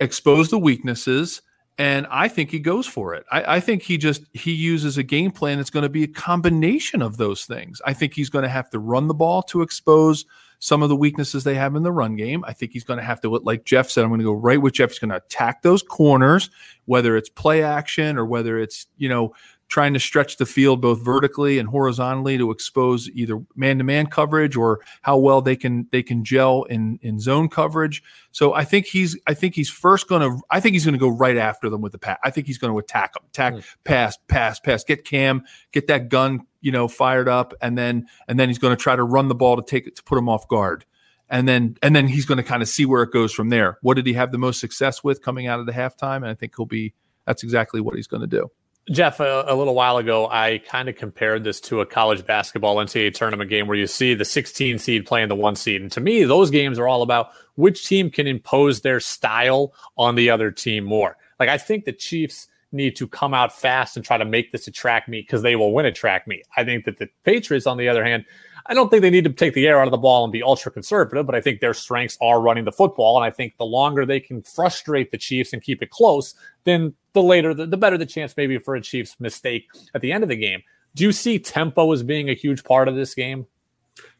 expose 0.00 0.50
the 0.50 0.58
weaknesses 0.58 1.40
and 1.78 2.06
I 2.10 2.28
think 2.28 2.50
he 2.50 2.58
goes 2.58 2.86
for 2.86 3.14
it. 3.14 3.24
I, 3.30 3.56
I, 3.56 3.60
think 3.60 3.82
he 3.82 3.96
just 3.96 4.24
he 4.34 4.52
uses 4.52 4.98
a 4.98 5.02
game 5.02 5.30
plan 5.30 5.56
that's 5.56 5.70
going 5.70 5.84
to 5.84 5.88
be 5.88 6.04
a 6.04 6.08
combination 6.08 7.00
of 7.00 7.16
those 7.16 7.44
things. 7.44 7.80
I 7.86 7.94
think 7.94 8.14
he's 8.14 8.28
going 8.28 8.42
to 8.42 8.48
have 8.48 8.68
to 8.70 8.78
run 8.78 9.08
the 9.08 9.14
ball 9.14 9.42
to 9.44 9.62
expose 9.62 10.26
some 10.58 10.82
of 10.82 10.88
the 10.88 10.96
weaknesses 10.96 11.42
they 11.42 11.54
have 11.54 11.74
in 11.74 11.82
the 11.82 11.90
run 11.90 12.14
game. 12.14 12.44
I 12.46 12.52
think 12.52 12.72
he's 12.72 12.84
going 12.84 12.98
to 12.98 13.04
have 13.04 13.20
to, 13.22 13.30
like 13.30 13.64
Jeff 13.64 13.90
said, 13.90 14.04
I'm 14.04 14.10
going 14.10 14.20
to 14.20 14.24
go 14.24 14.32
right 14.32 14.60
with 14.60 14.74
Jeff. 14.74 14.90
He's 14.90 14.98
going 14.98 15.10
to 15.10 15.16
attack 15.16 15.62
those 15.62 15.82
corners, 15.82 16.50
whether 16.84 17.16
it's 17.16 17.28
play 17.28 17.62
action 17.64 18.16
or 18.18 18.26
whether 18.26 18.58
it's 18.58 18.86
you 18.98 19.08
know 19.08 19.34
trying 19.72 19.94
to 19.94 19.98
stretch 19.98 20.36
the 20.36 20.44
field 20.44 20.82
both 20.82 21.02
vertically 21.02 21.58
and 21.58 21.66
horizontally 21.66 22.36
to 22.36 22.50
expose 22.50 23.08
either 23.14 23.40
man-to-man 23.56 24.06
coverage 24.06 24.54
or 24.54 24.80
how 25.00 25.16
well 25.16 25.40
they 25.40 25.56
can 25.56 25.88
they 25.92 26.02
can 26.02 26.22
gel 26.22 26.64
in 26.64 26.98
in 27.00 27.18
zone 27.18 27.48
coverage. 27.48 28.02
So 28.32 28.52
I 28.52 28.66
think 28.66 28.84
he's 28.84 29.18
I 29.26 29.32
think 29.32 29.54
he's 29.54 29.70
first 29.70 30.08
going 30.08 30.20
to 30.20 30.42
I 30.50 30.60
think 30.60 30.74
he's 30.74 30.84
going 30.84 30.92
to 30.92 30.98
go 30.98 31.08
right 31.08 31.38
after 31.38 31.70
them 31.70 31.80
with 31.80 31.92
the 31.92 31.98
pass. 31.98 32.18
I 32.22 32.28
think 32.28 32.46
he's 32.46 32.58
going 32.58 32.70
to 32.70 32.78
attack 32.78 33.14
them, 33.14 33.22
attack, 33.30 33.54
mm. 33.54 33.64
pass, 33.84 34.18
pass, 34.28 34.60
pass, 34.60 34.84
get 34.84 35.06
Cam, 35.06 35.42
get 35.72 35.86
that 35.86 36.10
gun, 36.10 36.46
you 36.60 36.70
know, 36.70 36.86
fired 36.86 37.26
up, 37.26 37.54
and 37.62 37.78
then 37.78 38.06
and 38.28 38.38
then 38.38 38.50
he's 38.50 38.58
going 38.58 38.76
to 38.76 38.82
try 38.82 38.94
to 38.94 39.02
run 39.02 39.28
the 39.28 39.34
ball 39.34 39.56
to 39.56 39.62
take 39.62 39.86
it 39.86 39.96
to 39.96 40.02
put 40.02 40.18
him 40.18 40.28
off 40.28 40.46
guard. 40.48 40.84
And 41.30 41.48
then 41.48 41.78
and 41.82 41.96
then 41.96 42.08
he's 42.08 42.26
going 42.26 42.36
to 42.36 42.44
kind 42.44 42.60
of 42.60 42.68
see 42.68 42.84
where 42.84 43.02
it 43.02 43.10
goes 43.10 43.32
from 43.32 43.48
there. 43.48 43.78
What 43.80 43.94
did 43.94 44.06
he 44.06 44.12
have 44.12 44.32
the 44.32 44.38
most 44.38 44.60
success 44.60 45.02
with 45.02 45.22
coming 45.22 45.46
out 45.46 45.60
of 45.60 45.66
the 45.66 45.72
halftime? 45.72 46.16
And 46.16 46.26
I 46.26 46.34
think 46.34 46.52
he'll 46.58 46.66
be 46.66 46.92
that's 47.26 47.42
exactly 47.42 47.80
what 47.80 47.96
he's 47.96 48.06
going 48.06 48.20
to 48.20 48.26
do. 48.26 48.50
Jeff, 48.90 49.20
a, 49.20 49.44
a, 49.46 49.54
little 49.54 49.76
while 49.76 49.98
ago, 49.98 50.28
I 50.28 50.58
kind 50.58 50.88
of 50.88 50.96
compared 50.96 51.44
this 51.44 51.60
to 51.62 51.80
a 51.80 51.86
college 51.86 52.26
basketball 52.26 52.76
NCAA 52.76 53.14
tournament 53.14 53.48
game 53.48 53.68
where 53.68 53.76
you 53.76 53.86
see 53.86 54.14
the 54.14 54.24
16 54.24 54.78
seed 54.78 55.06
playing 55.06 55.28
the 55.28 55.36
one 55.36 55.54
seed. 55.54 55.80
And 55.80 55.92
to 55.92 56.00
me, 56.00 56.24
those 56.24 56.50
games 56.50 56.80
are 56.80 56.88
all 56.88 57.02
about 57.02 57.30
which 57.54 57.86
team 57.86 58.10
can 58.10 58.26
impose 58.26 58.80
their 58.80 58.98
style 58.98 59.72
on 59.96 60.16
the 60.16 60.30
other 60.30 60.50
team 60.50 60.82
more. 60.82 61.16
Like, 61.38 61.48
I 61.48 61.58
think 61.58 61.84
the 61.84 61.92
Chiefs 61.92 62.48
need 62.72 62.96
to 62.96 63.06
come 63.06 63.34
out 63.34 63.56
fast 63.56 63.96
and 63.96 64.04
try 64.04 64.18
to 64.18 64.24
make 64.24 64.50
this 64.50 64.66
a 64.66 64.72
track 64.72 65.06
meet 65.06 65.28
because 65.28 65.42
they 65.42 65.54
will 65.54 65.72
win 65.72 65.86
a 65.86 65.92
track 65.92 66.26
meet. 66.26 66.44
I 66.56 66.64
think 66.64 66.84
that 66.86 66.98
the 66.98 67.08
Patriots, 67.22 67.68
on 67.68 67.76
the 67.76 67.88
other 67.88 68.04
hand, 68.04 68.24
I 68.66 68.74
don't 68.74 68.90
think 68.90 69.02
they 69.02 69.10
need 69.10 69.24
to 69.24 69.32
take 69.32 69.54
the 69.54 69.66
air 69.66 69.80
out 69.80 69.86
of 69.86 69.90
the 69.90 69.98
ball 69.98 70.24
and 70.24 70.32
be 70.32 70.42
ultra 70.42 70.70
conservative, 70.70 71.26
but 71.26 71.34
I 71.34 71.40
think 71.40 71.60
their 71.60 71.74
strengths 71.74 72.16
are 72.20 72.40
running 72.40 72.64
the 72.64 72.72
football. 72.72 73.16
And 73.16 73.24
I 73.24 73.30
think 73.30 73.56
the 73.56 73.66
longer 73.66 74.06
they 74.06 74.20
can 74.20 74.42
frustrate 74.42 75.10
the 75.10 75.18
Chiefs 75.18 75.52
and 75.52 75.60
keep 75.60 75.82
it 75.82 75.90
close, 75.90 76.34
then 76.64 76.94
the 77.12 77.22
later, 77.22 77.54
the, 77.54 77.66
the 77.66 77.76
better 77.76 77.98
the 77.98 78.06
chance 78.06 78.36
maybe 78.36 78.58
for 78.58 78.74
a 78.74 78.80
Chiefs 78.80 79.16
mistake 79.18 79.68
at 79.94 80.00
the 80.00 80.12
end 80.12 80.22
of 80.22 80.28
the 80.28 80.36
game. 80.36 80.62
Do 80.94 81.04
you 81.04 81.12
see 81.12 81.38
tempo 81.38 81.92
as 81.92 82.02
being 82.02 82.28
a 82.28 82.34
huge 82.34 82.64
part 82.64 82.88
of 82.88 82.94
this 82.94 83.14
game? 83.14 83.46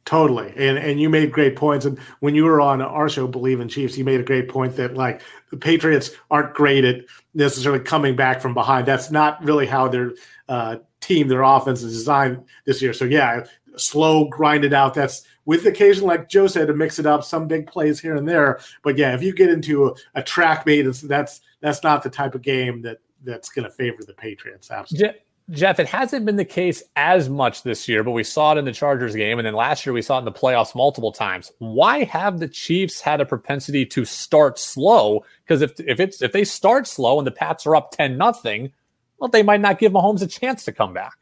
Totally. 0.04 0.52
And 0.56 0.78
and 0.78 1.00
you 1.00 1.08
made 1.08 1.30
great 1.30 1.54
points. 1.54 1.84
And 1.84 1.98
when 2.20 2.34
you 2.34 2.44
were 2.44 2.60
on 2.60 2.82
our 2.82 3.08
show, 3.08 3.28
Believe 3.28 3.60
in 3.60 3.68
Chiefs, 3.68 3.96
you 3.96 4.04
made 4.04 4.18
a 4.18 4.24
great 4.24 4.48
point 4.48 4.74
that 4.76 4.94
like 4.94 5.22
the 5.50 5.56
Patriots 5.56 6.10
aren't 6.30 6.54
great 6.54 6.84
at 6.84 7.04
necessarily 7.34 7.78
coming 7.78 8.16
back 8.16 8.40
from 8.40 8.52
behind. 8.52 8.86
That's 8.86 9.12
not 9.12 9.42
really 9.44 9.66
how 9.66 9.86
their 9.86 10.12
uh, 10.48 10.78
team, 11.00 11.28
their 11.28 11.42
offense 11.42 11.82
is 11.82 11.92
designed 11.92 12.44
this 12.64 12.82
year. 12.82 12.92
So 12.92 13.04
yeah, 13.04 13.44
slow, 13.76 14.26
grind 14.26 14.64
it 14.64 14.72
out. 14.72 14.94
That's 14.94 15.26
with 15.44 15.66
occasion, 15.66 16.04
like 16.04 16.28
Joe 16.28 16.46
said, 16.46 16.68
to 16.68 16.74
mix 16.74 16.98
it 16.98 17.06
up, 17.06 17.24
some 17.24 17.48
big 17.48 17.66
plays 17.66 18.00
here 18.00 18.16
and 18.16 18.28
there. 18.28 18.60
But 18.82 18.96
yeah, 18.96 19.14
if 19.14 19.22
you 19.22 19.34
get 19.34 19.50
into 19.50 19.88
a, 19.88 19.94
a 20.14 20.22
track 20.22 20.66
meet, 20.66 20.82
that's 20.82 21.40
that's 21.60 21.82
not 21.82 22.02
the 22.02 22.10
type 22.10 22.34
of 22.34 22.42
game 22.42 22.82
that 22.82 22.98
that's 23.24 23.50
going 23.50 23.64
to 23.64 23.70
favor 23.70 24.02
the 24.06 24.14
Patriots. 24.14 24.70
Absolutely. 24.70 25.18
Jeff, 25.50 25.80
it 25.80 25.88
hasn't 25.88 26.24
been 26.24 26.36
the 26.36 26.44
case 26.44 26.82
as 26.94 27.28
much 27.28 27.64
this 27.64 27.88
year, 27.88 28.04
but 28.04 28.12
we 28.12 28.22
saw 28.22 28.52
it 28.52 28.58
in 28.58 28.64
the 28.64 28.72
Chargers 28.72 29.14
game, 29.14 29.38
and 29.38 29.46
then 29.46 29.54
last 29.54 29.84
year 29.84 29.92
we 29.92 30.00
saw 30.00 30.16
it 30.16 30.20
in 30.20 30.24
the 30.24 30.32
playoffs 30.32 30.74
multiple 30.74 31.10
times. 31.10 31.50
Why 31.58 32.04
have 32.04 32.38
the 32.38 32.48
Chiefs 32.48 33.00
had 33.00 33.20
a 33.20 33.26
propensity 33.26 33.84
to 33.86 34.04
start 34.04 34.58
slow? 34.58 35.24
Because 35.44 35.60
if 35.60 35.78
if 35.80 35.98
it's 35.98 36.22
if 36.22 36.32
they 36.32 36.44
start 36.44 36.86
slow 36.86 37.18
and 37.18 37.26
the 37.26 37.32
Pats 37.32 37.66
are 37.66 37.74
up 37.74 37.90
ten 37.90 38.16
nothing, 38.16 38.72
well, 39.18 39.28
they 39.28 39.42
might 39.42 39.60
not 39.60 39.78
give 39.78 39.92
Mahomes 39.92 40.22
a 40.22 40.26
chance 40.28 40.64
to 40.64 40.72
come 40.72 40.94
back. 40.94 41.21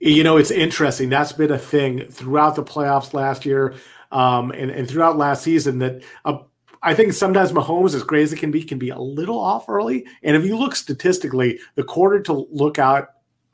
You 0.00 0.22
know, 0.22 0.36
it's 0.36 0.50
interesting. 0.50 1.08
That's 1.08 1.32
been 1.32 1.50
a 1.50 1.58
thing 1.58 2.06
throughout 2.06 2.54
the 2.54 2.62
playoffs 2.62 3.14
last 3.14 3.44
year 3.44 3.74
um, 4.12 4.52
and, 4.52 4.70
and 4.70 4.88
throughout 4.88 5.16
last 5.16 5.42
season 5.42 5.78
that 5.80 6.02
uh, 6.24 6.38
I 6.82 6.94
think 6.94 7.12
sometimes 7.12 7.52
Mahomes, 7.52 7.94
as 7.94 8.02
great 8.02 8.22
as 8.22 8.32
it 8.32 8.38
can 8.38 8.50
be, 8.50 8.62
can 8.62 8.78
be 8.78 8.90
a 8.90 8.98
little 8.98 9.38
off 9.38 9.68
early. 9.68 10.06
And 10.22 10.36
if 10.36 10.44
you 10.44 10.56
look 10.56 10.76
statistically, 10.76 11.58
the 11.74 11.82
quarter 11.82 12.20
to 12.22 12.46
look 12.50 12.78
out 12.78 13.08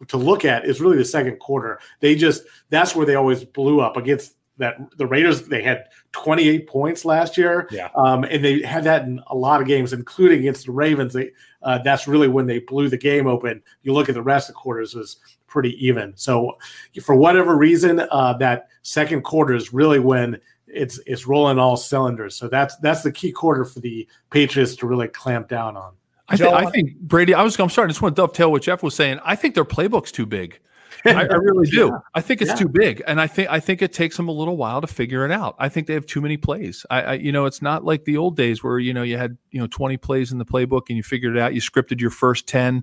to 0.08 0.16
look 0.16 0.44
at 0.44 0.66
is 0.66 0.80
really 0.80 0.98
the 0.98 1.04
second 1.04 1.38
quarter. 1.38 1.80
They 2.00 2.14
just 2.14 2.42
that's 2.68 2.94
where 2.94 3.06
they 3.06 3.14
always 3.14 3.44
blew 3.44 3.80
up 3.80 3.96
against 3.96 4.36
that 4.58 4.76
the 4.98 5.06
Raiders 5.06 5.42
they 5.48 5.62
had 5.62 5.86
28 6.12 6.68
points 6.68 7.04
last 7.04 7.36
year, 7.36 7.68
yeah. 7.72 7.88
um, 7.96 8.24
and 8.24 8.44
they 8.44 8.62
had 8.62 8.84
that 8.84 9.02
in 9.02 9.20
a 9.28 9.34
lot 9.34 9.60
of 9.60 9.66
games, 9.66 9.92
including 9.92 10.40
against 10.40 10.66
the 10.66 10.72
Ravens. 10.72 11.12
They 11.12 11.30
uh, 11.62 11.78
that's 11.78 12.06
really 12.06 12.28
when 12.28 12.46
they 12.46 12.60
blew 12.60 12.88
the 12.88 12.98
game 12.98 13.26
open. 13.26 13.62
You 13.82 13.94
look 13.94 14.08
at 14.08 14.14
the 14.14 14.22
rest 14.22 14.48
of 14.48 14.54
the 14.54 14.60
quarters 14.60 14.94
was 14.94 15.16
pretty 15.54 15.86
even. 15.86 16.12
So 16.16 16.58
for 17.00 17.14
whatever 17.14 17.56
reason, 17.56 18.00
uh, 18.10 18.34
that 18.38 18.66
second 18.82 19.22
quarter 19.22 19.54
is 19.54 19.72
really 19.72 20.00
when 20.00 20.40
it's 20.66 20.98
it's 21.06 21.28
rolling 21.28 21.60
all 21.60 21.76
cylinders. 21.76 22.34
So 22.34 22.48
that's 22.48 22.76
that's 22.78 23.02
the 23.02 23.12
key 23.12 23.30
quarter 23.30 23.64
for 23.64 23.78
the 23.78 24.06
Patriots 24.30 24.74
to 24.76 24.86
really 24.86 25.06
clamp 25.06 25.48
down 25.48 25.76
on. 25.76 25.92
I, 26.28 26.36
th- 26.36 26.52
I 26.52 26.68
think 26.70 26.96
Brady. 26.96 27.34
I 27.34 27.42
was. 27.42 27.58
I'm 27.58 27.70
sorry. 27.70 27.86
I 27.86 27.88
just 27.88 28.02
want 28.02 28.16
to 28.16 28.20
dovetail 28.20 28.50
what 28.50 28.62
Jeff 28.62 28.82
was 28.82 28.96
saying. 28.96 29.20
I 29.24 29.36
think 29.36 29.54
their 29.54 29.64
playbook's 29.64 30.10
too 30.10 30.26
big. 30.26 30.58
I, 31.06 31.26
I, 31.26 31.34
really 31.34 31.66
do. 31.68 31.88
Yeah. 31.88 31.98
I 32.14 32.22
think 32.22 32.40
it's 32.40 32.52
yeah. 32.52 32.56
too 32.56 32.68
big, 32.68 33.02
and 33.06 33.20
I 33.20 33.26
think 33.26 33.48
I 33.48 33.60
think 33.60 33.80
it 33.82 33.92
takes 33.92 34.16
them 34.16 34.26
a 34.26 34.32
little 34.32 34.56
while 34.56 34.80
to 34.80 34.86
figure 34.86 35.24
it 35.24 35.30
out. 35.30 35.54
I 35.58 35.68
think 35.68 35.86
they 35.86 35.94
have 35.94 36.06
too 36.06 36.22
many 36.22 36.36
plays. 36.36 36.84
I, 36.90 37.02
I, 37.02 37.12
you 37.14 37.30
know, 37.30 37.44
it's 37.44 37.62
not 37.62 37.84
like 37.84 38.06
the 38.06 38.16
old 38.16 38.36
days 38.36 38.64
where 38.64 38.78
you 38.80 38.92
know 38.92 39.02
you 39.02 39.18
had 39.18 39.36
you 39.52 39.60
know 39.60 39.68
20 39.68 39.98
plays 39.98 40.32
in 40.32 40.38
the 40.38 40.46
playbook 40.46 40.82
and 40.88 40.96
you 40.96 41.04
figured 41.04 41.36
it 41.36 41.40
out. 41.40 41.54
You 41.54 41.60
scripted 41.60 42.00
your 42.00 42.10
first 42.10 42.48
10 42.48 42.82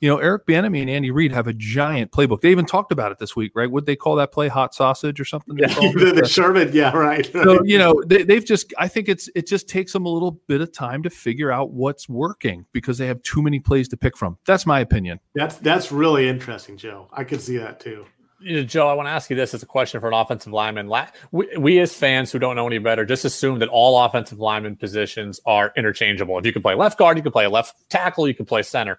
you 0.00 0.08
know, 0.08 0.16
Eric 0.16 0.46
Bieniemy 0.46 0.80
and 0.80 0.90
Andy 0.90 1.10
Reid 1.10 1.30
have 1.32 1.46
a 1.46 1.52
giant 1.52 2.10
playbook. 2.10 2.40
They 2.40 2.50
even 2.50 2.64
talked 2.64 2.90
about 2.90 3.12
it 3.12 3.18
this 3.18 3.36
week, 3.36 3.52
right? 3.54 3.70
Would 3.70 3.84
they 3.84 3.96
call 3.96 4.16
that 4.16 4.32
play 4.32 4.48
hot 4.48 4.74
sausage 4.74 5.20
or 5.20 5.26
something? 5.26 5.58
Yeah, 5.58 5.66
the, 5.74 6.20
the 6.22 6.26
Sherman, 6.26 6.70
yeah, 6.72 6.96
right. 6.96 7.30
so 7.30 7.62
you 7.64 7.78
know, 7.78 8.02
they, 8.06 8.22
they've 8.22 8.44
just. 8.44 8.72
I 8.78 8.88
think 8.88 9.08
it's 9.08 9.28
it 9.34 9.46
just 9.46 9.68
takes 9.68 9.92
them 9.92 10.06
a 10.06 10.08
little 10.08 10.32
bit 10.46 10.62
of 10.62 10.72
time 10.72 11.02
to 11.02 11.10
figure 11.10 11.52
out 11.52 11.72
what's 11.72 12.08
working 12.08 12.64
because 12.72 12.96
they 12.96 13.06
have 13.06 13.22
too 13.22 13.42
many 13.42 13.60
plays 13.60 13.88
to 13.88 13.96
pick 13.96 14.16
from. 14.16 14.38
That's 14.46 14.64
my 14.64 14.80
opinion. 14.80 15.20
That's 15.34 15.56
that's 15.56 15.92
really 15.92 16.28
interesting, 16.28 16.78
Joe. 16.78 17.08
I 17.12 17.24
could 17.24 17.42
see 17.42 17.58
that 17.58 17.78
too. 17.78 18.06
You 18.42 18.56
know, 18.56 18.62
Joe, 18.62 18.88
I 18.88 18.94
want 18.94 19.06
to 19.06 19.10
ask 19.10 19.28
you 19.28 19.36
this 19.36 19.52
as 19.52 19.62
a 19.62 19.66
question 19.66 20.00
for 20.00 20.08
an 20.08 20.14
offensive 20.14 20.50
lineman. 20.50 20.90
We, 21.30 21.58
we, 21.58 21.78
as 21.78 21.92
fans 21.92 22.32
who 22.32 22.38
don't 22.38 22.56
know 22.56 22.66
any 22.66 22.78
better, 22.78 23.04
just 23.04 23.26
assume 23.26 23.58
that 23.58 23.68
all 23.68 24.02
offensive 24.02 24.38
lineman 24.38 24.76
positions 24.76 25.40
are 25.44 25.74
interchangeable. 25.76 26.38
If 26.38 26.46
you 26.46 26.52
can 26.54 26.62
play 26.62 26.74
left 26.74 26.98
guard, 26.98 27.18
you 27.18 27.22
can 27.22 27.32
play 27.32 27.46
left 27.48 27.76
tackle, 27.90 28.26
you 28.26 28.34
can 28.34 28.46
play 28.46 28.62
center. 28.62 28.98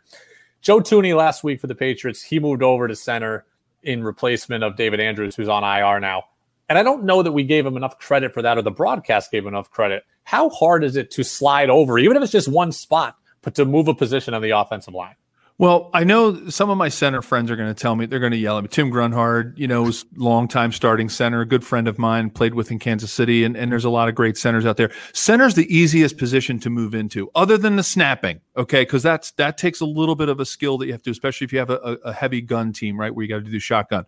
Joe 0.62 0.80
Thuney 0.80 1.16
last 1.16 1.44
week 1.44 1.60
for 1.60 1.68
the 1.68 1.76
Patriots, 1.76 2.22
he 2.22 2.40
moved 2.40 2.62
over 2.62 2.88
to 2.88 2.96
center 2.96 3.46
in 3.84 4.04
replacement 4.04 4.64
of 4.64 4.76
David 4.76 5.00
Andrews, 5.00 5.36
who's 5.36 5.50
on 5.50 5.64
IR 5.64 6.00
now. 6.00 6.24
And 6.70 6.78
I 6.78 6.84
don't 6.84 7.04
know 7.04 7.24
that 7.24 7.32
we 7.32 7.44
gave 7.44 7.66
him 7.66 7.76
enough 7.76 7.98
credit 7.98 8.34
for 8.34 8.42
that 8.44 8.58
or 8.58 8.62
the 8.62 8.72
broadcast 8.72 9.32
gave 9.32 9.46
enough 9.46 9.72
credit. 9.72 10.06
How 10.24 10.50
hard 10.50 10.84
is 10.84 10.96
it 10.96 11.12
to 11.12 11.24
slide 11.24 11.70
over, 11.70 11.98
even 11.98 12.16
if 12.16 12.24
it's 12.24 12.32
just 12.32 12.48
one 12.48 12.72
spot, 12.72 13.18
but 13.42 13.56
to 13.56 13.66
move 13.66 13.88
a 13.88 13.96
position 13.96 14.34
on 14.34 14.42
the 14.42 14.52
offensive 14.52 14.94
line? 14.94 15.16
Well, 15.62 15.92
I 15.94 16.06
know 16.06 16.50
some 16.50 16.72
of 16.72 16.80
my 16.80 16.90
center 16.90 17.22
friends 17.22 17.52
are 17.52 17.56
going 17.56 17.72
to 17.72 17.80
tell 17.80 17.96
me 17.96 18.08
they're 18.08 18.18
going 18.18 18.32
to 18.32 18.38
yell 18.40 18.58
at 18.58 18.64
me. 18.64 18.68
Tim 18.68 18.90
Grunhard, 18.90 19.60
you 19.60 19.68
know, 19.68 19.84
was 19.84 20.06
longtime 20.16 20.72
starting 20.72 21.08
center, 21.08 21.42
a 21.42 21.46
good 21.46 21.64
friend 21.64 21.88
of 21.88 22.00
mine, 22.00 22.32
played 22.32 22.56
with 22.56 22.72
in 22.72 22.80
Kansas 22.80 23.12
City, 23.12 23.44
and, 23.44 23.56
and 23.56 23.72
there's 23.72 23.86
a 23.86 23.92
lot 23.92 24.10
of 24.10 24.16
great 24.16 24.38
centers 24.38 24.66
out 24.66 24.78
there. 24.78 24.90
Center's 25.14 25.54
the 25.54 25.72
easiest 25.72 26.18
position 26.18 26.60
to 26.62 26.72
move 26.72 26.96
into, 26.96 27.30
other 27.36 27.60
than 27.60 27.76
the 27.76 27.84
snapping, 27.84 28.42
okay? 28.58 28.82
Because 28.82 29.04
that's 29.04 29.34
that 29.34 29.60
takes 29.60 29.82
a 29.82 29.86
little 29.86 30.16
bit 30.16 30.30
of 30.30 30.40
a 30.40 30.46
skill 30.46 30.80
that 30.80 30.88
you 30.88 30.94
have 30.94 31.04
to, 31.04 31.12
especially 31.12 31.46
if 31.46 31.54
you 31.54 31.60
have 31.60 31.70
a, 31.70 31.76
a 32.06 32.12
heavy 32.12 32.42
gun 32.42 32.74
team, 32.74 33.00
right, 33.00 33.14
where 33.14 33.24
you 33.24 33.30
got 33.30 33.46
to 33.46 33.52
do 33.52 33.60
shotgun. 33.60 34.08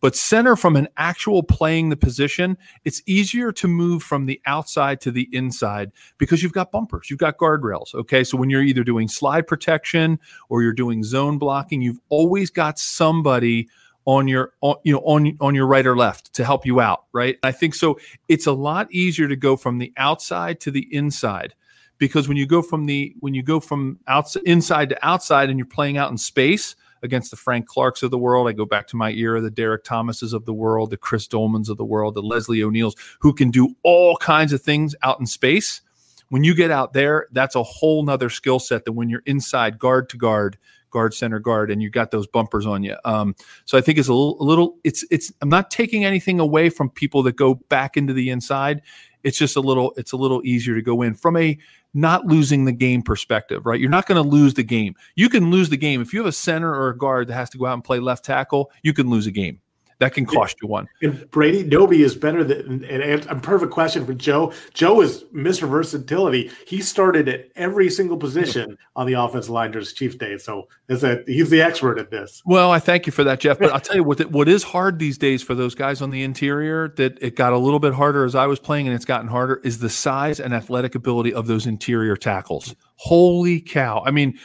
But 0.00 0.14
center, 0.14 0.54
from 0.54 0.76
an 0.76 0.86
actual 0.96 1.42
playing 1.42 1.88
the 1.88 1.96
position, 1.96 2.56
it's 2.84 3.02
easier 3.06 3.50
to 3.50 3.66
move 3.66 4.04
from 4.04 4.26
the 4.26 4.40
outside 4.46 5.00
to 5.00 5.10
the 5.10 5.28
inside 5.32 5.90
because 6.18 6.44
you've 6.44 6.52
got 6.52 6.70
bumpers, 6.70 7.10
you've 7.10 7.18
got 7.18 7.38
guardrails, 7.38 7.92
okay? 7.92 8.22
So 8.22 8.38
when 8.38 8.50
you're 8.50 8.62
either 8.62 8.84
doing 8.84 9.08
slide 9.08 9.48
protection 9.48 10.20
or 10.48 10.62
you're 10.62 10.72
doing 10.72 10.91
doing 10.92 11.04
zone 11.04 11.38
blocking, 11.38 11.80
you've 11.80 12.00
always 12.08 12.50
got 12.50 12.78
somebody 12.78 13.68
on 14.04 14.26
your 14.26 14.52
on, 14.60 14.76
you 14.84 14.92
know 14.92 15.00
on 15.00 15.36
on 15.40 15.54
your 15.54 15.66
right 15.66 15.86
or 15.86 15.96
left 15.96 16.34
to 16.34 16.44
help 16.44 16.66
you 16.66 16.80
out, 16.80 17.04
right? 17.12 17.38
I 17.42 17.52
think 17.52 17.74
so 17.74 17.98
it's 18.28 18.46
a 18.46 18.52
lot 18.52 18.92
easier 18.92 19.28
to 19.28 19.36
go 19.36 19.56
from 19.56 19.78
the 19.78 19.92
outside 19.96 20.60
to 20.60 20.70
the 20.70 20.88
inside 20.90 21.54
because 21.98 22.26
when 22.26 22.36
you 22.36 22.46
go 22.46 22.62
from 22.62 22.86
the 22.86 23.14
when 23.20 23.32
you 23.32 23.42
go 23.42 23.60
from 23.60 24.00
outside 24.08 24.42
inside 24.44 24.88
to 24.88 25.06
outside 25.06 25.50
and 25.50 25.58
you're 25.58 25.66
playing 25.66 25.98
out 25.98 26.10
in 26.10 26.18
space, 26.18 26.74
against 27.02 27.30
the 27.30 27.36
Frank 27.36 27.66
Clarks 27.66 28.02
of 28.02 28.10
the 28.10 28.18
world. 28.18 28.48
I 28.48 28.52
go 28.52 28.64
back 28.64 28.86
to 28.88 28.96
my 28.96 29.10
era, 29.10 29.40
the 29.40 29.50
Derrick 29.50 29.84
Thomases 29.84 30.32
of 30.32 30.44
the 30.44 30.52
world, 30.52 30.90
the 30.90 30.96
Chris 30.96 31.26
Dolemans 31.26 31.68
of 31.68 31.76
the 31.76 31.84
world, 31.84 32.14
the 32.14 32.22
Leslie 32.22 32.62
O'Neals, 32.62 32.94
who 33.20 33.32
can 33.34 33.50
do 33.50 33.74
all 33.82 34.16
kinds 34.16 34.52
of 34.52 34.62
things 34.62 34.94
out 35.02 35.18
in 35.18 35.26
space. 35.26 35.80
When 36.28 36.44
you 36.44 36.54
get 36.54 36.70
out 36.70 36.92
there, 36.92 37.26
that's 37.32 37.56
a 37.56 37.62
whole 37.62 38.02
nother 38.04 38.30
skill 38.30 38.58
set 38.58 38.84
than 38.84 38.94
when 38.94 39.10
you're 39.10 39.22
inside 39.26 39.78
guard 39.78 40.08
to 40.10 40.16
guard 40.16 40.56
guard 40.92 41.12
center 41.14 41.38
guard 41.38 41.70
and 41.70 41.82
you 41.82 41.90
got 41.90 42.10
those 42.10 42.26
bumpers 42.26 42.66
on 42.66 42.82
you 42.82 42.96
um, 43.04 43.34
so 43.64 43.76
i 43.76 43.80
think 43.80 43.98
it's 43.98 44.08
a 44.08 44.14
little, 44.14 44.40
a 44.40 44.44
little 44.44 44.78
it's 44.84 45.04
it's 45.10 45.32
i'm 45.40 45.48
not 45.48 45.70
taking 45.70 46.04
anything 46.04 46.38
away 46.38 46.68
from 46.68 46.88
people 46.88 47.22
that 47.22 47.36
go 47.36 47.54
back 47.68 47.96
into 47.96 48.12
the 48.12 48.30
inside 48.30 48.82
it's 49.24 49.38
just 49.38 49.56
a 49.56 49.60
little 49.60 49.92
it's 49.96 50.12
a 50.12 50.16
little 50.16 50.42
easier 50.44 50.74
to 50.74 50.82
go 50.82 51.02
in 51.02 51.14
from 51.14 51.36
a 51.36 51.58
not 51.94 52.26
losing 52.26 52.64
the 52.64 52.72
game 52.72 53.02
perspective, 53.02 53.66
right? 53.66 53.78
You're 53.78 53.90
not 53.90 54.06
going 54.06 54.22
to 54.22 54.28
lose 54.28 54.54
the 54.54 54.62
game. 54.62 54.94
You 55.14 55.28
can 55.28 55.50
lose 55.50 55.68
the 55.68 55.76
game 55.76 56.00
if 56.00 56.12
you 56.12 56.20
have 56.20 56.26
a 56.26 56.32
center 56.32 56.72
or 56.72 56.88
a 56.88 56.96
guard 56.96 57.28
that 57.28 57.34
has 57.34 57.50
to 57.50 57.58
go 57.58 57.66
out 57.66 57.74
and 57.74 57.84
play 57.84 57.98
left 57.98 58.24
tackle. 58.24 58.70
You 58.82 58.92
can 58.92 59.10
lose 59.10 59.26
a 59.26 59.30
game. 59.30 59.60
That 60.02 60.14
can 60.14 60.26
cost 60.26 60.56
you 60.60 60.66
one. 60.66 60.88
And 61.00 61.30
Brady 61.30 61.62
Noby 61.62 62.00
is 62.00 62.16
better 62.16 62.42
than 62.42 62.84
and, 62.84 63.02
and 63.04 63.24
a 63.26 63.36
perfect 63.36 63.70
question 63.70 64.04
for 64.04 64.14
Joe. 64.14 64.52
Joe 64.74 65.00
is 65.00 65.22
Mr. 65.32 65.68
Versatility. 65.68 66.50
He 66.66 66.80
started 66.80 67.28
at 67.28 67.50
every 67.54 67.88
single 67.88 68.16
position 68.16 68.76
on 68.96 69.06
the 69.06 69.12
offensive 69.12 69.50
line 69.50 69.70
during 69.70 69.86
Chiefs 69.86 70.16
days. 70.16 70.42
So 70.42 70.66
is 70.88 71.02
that 71.02 71.22
he's 71.28 71.50
the 71.50 71.62
expert 71.62 72.00
at 72.00 72.10
this. 72.10 72.42
Well, 72.44 72.72
I 72.72 72.80
thank 72.80 73.06
you 73.06 73.12
for 73.12 73.22
that, 73.22 73.38
Jeff. 73.38 73.60
But 73.60 73.72
I'll 73.72 73.78
tell 73.80 73.94
you 73.94 74.02
what 74.02 74.28
what 74.32 74.48
is 74.48 74.64
hard 74.64 74.98
these 74.98 75.18
days 75.18 75.40
for 75.40 75.54
those 75.54 75.76
guys 75.76 76.02
on 76.02 76.10
the 76.10 76.24
interior 76.24 76.88
that 76.96 77.16
it 77.22 77.36
got 77.36 77.52
a 77.52 77.58
little 77.58 77.78
bit 77.78 77.94
harder 77.94 78.24
as 78.24 78.34
I 78.34 78.46
was 78.46 78.58
playing 78.58 78.88
and 78.88 78.96
it's 78.96 79.04
gotten 79.04 79.28
harder 79.28 79.60
is 79.62 79.78
the 79.78 79.88
size 79.88 80.40
and 80.40 80.52
athletic 80.52 80.96
ability 80.96 81.32
of 81.32 81.46
those 81.46 81.64
interior 81.64 82.16
tackles. 82.16 82.74
Holy 82.96 83.60
cow. 83.60 84.02
I 84.04 84.10
mean, 84.10 84.36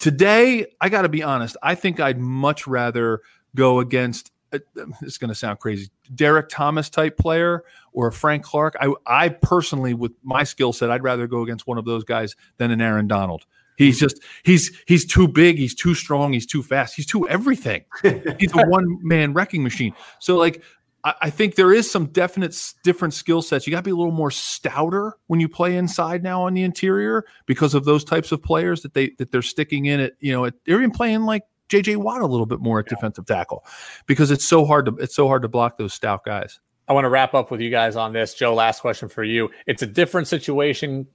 today, 0.00 0.66
I 0.80 0.88
got 0.88 1.02
to 1.02 1.08
be 1.08 1.22
honest, 1.22 1.56
I 1.62 1.76
think 1.76 2.00
I'd 2.00 2.18
much 2.18 2.66
rather 2.66 3.20
go 3.54 3.78
against 3.78 4.32
it's 4.52 5.18
going 5.18 5.28
to 5.28 5.34
sound 5.34 5.58
crazy, 5.58 5.90
Derrick 6.14 6.48
Thomas 6.48 6.88
type 6.88 7.16
player 7.16 7.64
or 7.92 8.08
a 8.08 8.12
Frank 8.12 8.44
Clark. 8.44 8.76
I, 8.80 8.92
I 9.06 9.28
personally, 9.28 9.94
with 9.94 10.12
my 10.22 10.44
skill 10.44 10.72
set, 10.72 10.90
I'd 10.90 11.02
rather 11.02 11.26
go 11.26 11.42
against 11.42 11.66
one 11.66 11.78
of 11.78 11.84
those 11.84 12.04
guys 12.04 12.36
than 12.58 12.70
an 12.70 12.80
Aaron 12.80 13.08
Donald. 13.08 13.46
He's 13.76 14.00
just 14.00 14.22
he's 14.42 14.72
he's 14.86 15.04
too 15.04 15.28
big, 15.28 15.58
he's 15.58 15.74
too 15.74 15.94
strong, 15.94 16.32
he's 16.32 16.46
too 16.46 16.62
fast, 16.62 16.94
he's 16.94 17.06
too 17.06 17.28
everything. 17.28 17.84
he's 18.38 18.54
a 18.54 18.66
one 18.66 18.98
man 19.02 19.34
wrecking 19.34 19.62
machine. 19.62 19.92
So 20.18 20.36
like 20.36 20.62
I, 21.04 21.14
I 21.22 21.30
think 21.30 21.54
there 21.54 21.72
is 21.72 21.90
some 21.90 22.06
definite 22.06 22.56
different 22.82 23.12
skill 23.12 23.42
sets. 23.42 23.66
You 23.66 23.70
got 23.70 23.78
to 23.78 23.82
be 23.84 23.90
a 23.90 23.96
little 23.96 24.12
more 24.12 24.30
stouter 24.30 25.16
when 25.26 25.40
you 25.40 25.48
play 25.48 25.76
inside 25.76 26.22
now 26.22 26.42
on 26.42 26.54
the 26.54 26.62
interior 26.62 27.24
because 27.46 27.74
of 27.74 27.84
those 27.84 28.02
types 28.02 28.32
of 28.32 28.42
players 28.42 28.80
that 28.82 28.94
they 28.94 29.10
that 29.18 29.30
they're 29.30 29.42
sticking 29.42 29.86
in 29.86 30.00
it. 30.00 30.16
You 30.20 30.32
know, 30.32 30.46
at, 30.46 30.54
they're 30.64 30.78
even 30.78 30.90
playing 30.90 31.22
like 31.22 31.42
JJ 31.68 31.96
Watt 31.96 32.20
a 32.20 32.26
little 32.26 32.46
bit 32.46 32.60
more 32.60 32.78
at 32.80 32.86
yeah. 32.86 32.94
defensive 32.94 33.26
tackle 33.26 33.64
because 34.06 34.30
it's 34.30 34.46
so 34.46 34.64
hard 34.64 34.86
to 34.86 34.96
it's 34.96 35.14
so 35.14 35.26
hard 35.26 35.42
to 35.42 35.48
block 35.48 35.78
those 35.78 35.94
stout 35.94 36.24
guys. 36.24 36.60
I 36.88 36.92
want 36.92 37.04
to 37.04 37.08
wrap 37.08 37.34
up 37.34 37.50
with 37.50 37.60
you 37.60 37.70
guys 37.70 37.96
on 37.96 38.12
this. 38.12 38.34
Joe, 38.34 38.54
last 38.54 38.80
question 38.80 39.08
for 39.08 39.24
you. 39.24 39.50
It's 39.66 39.82
a 39.82 39.86
different 39.86 40.28
situation. 40.28 41.06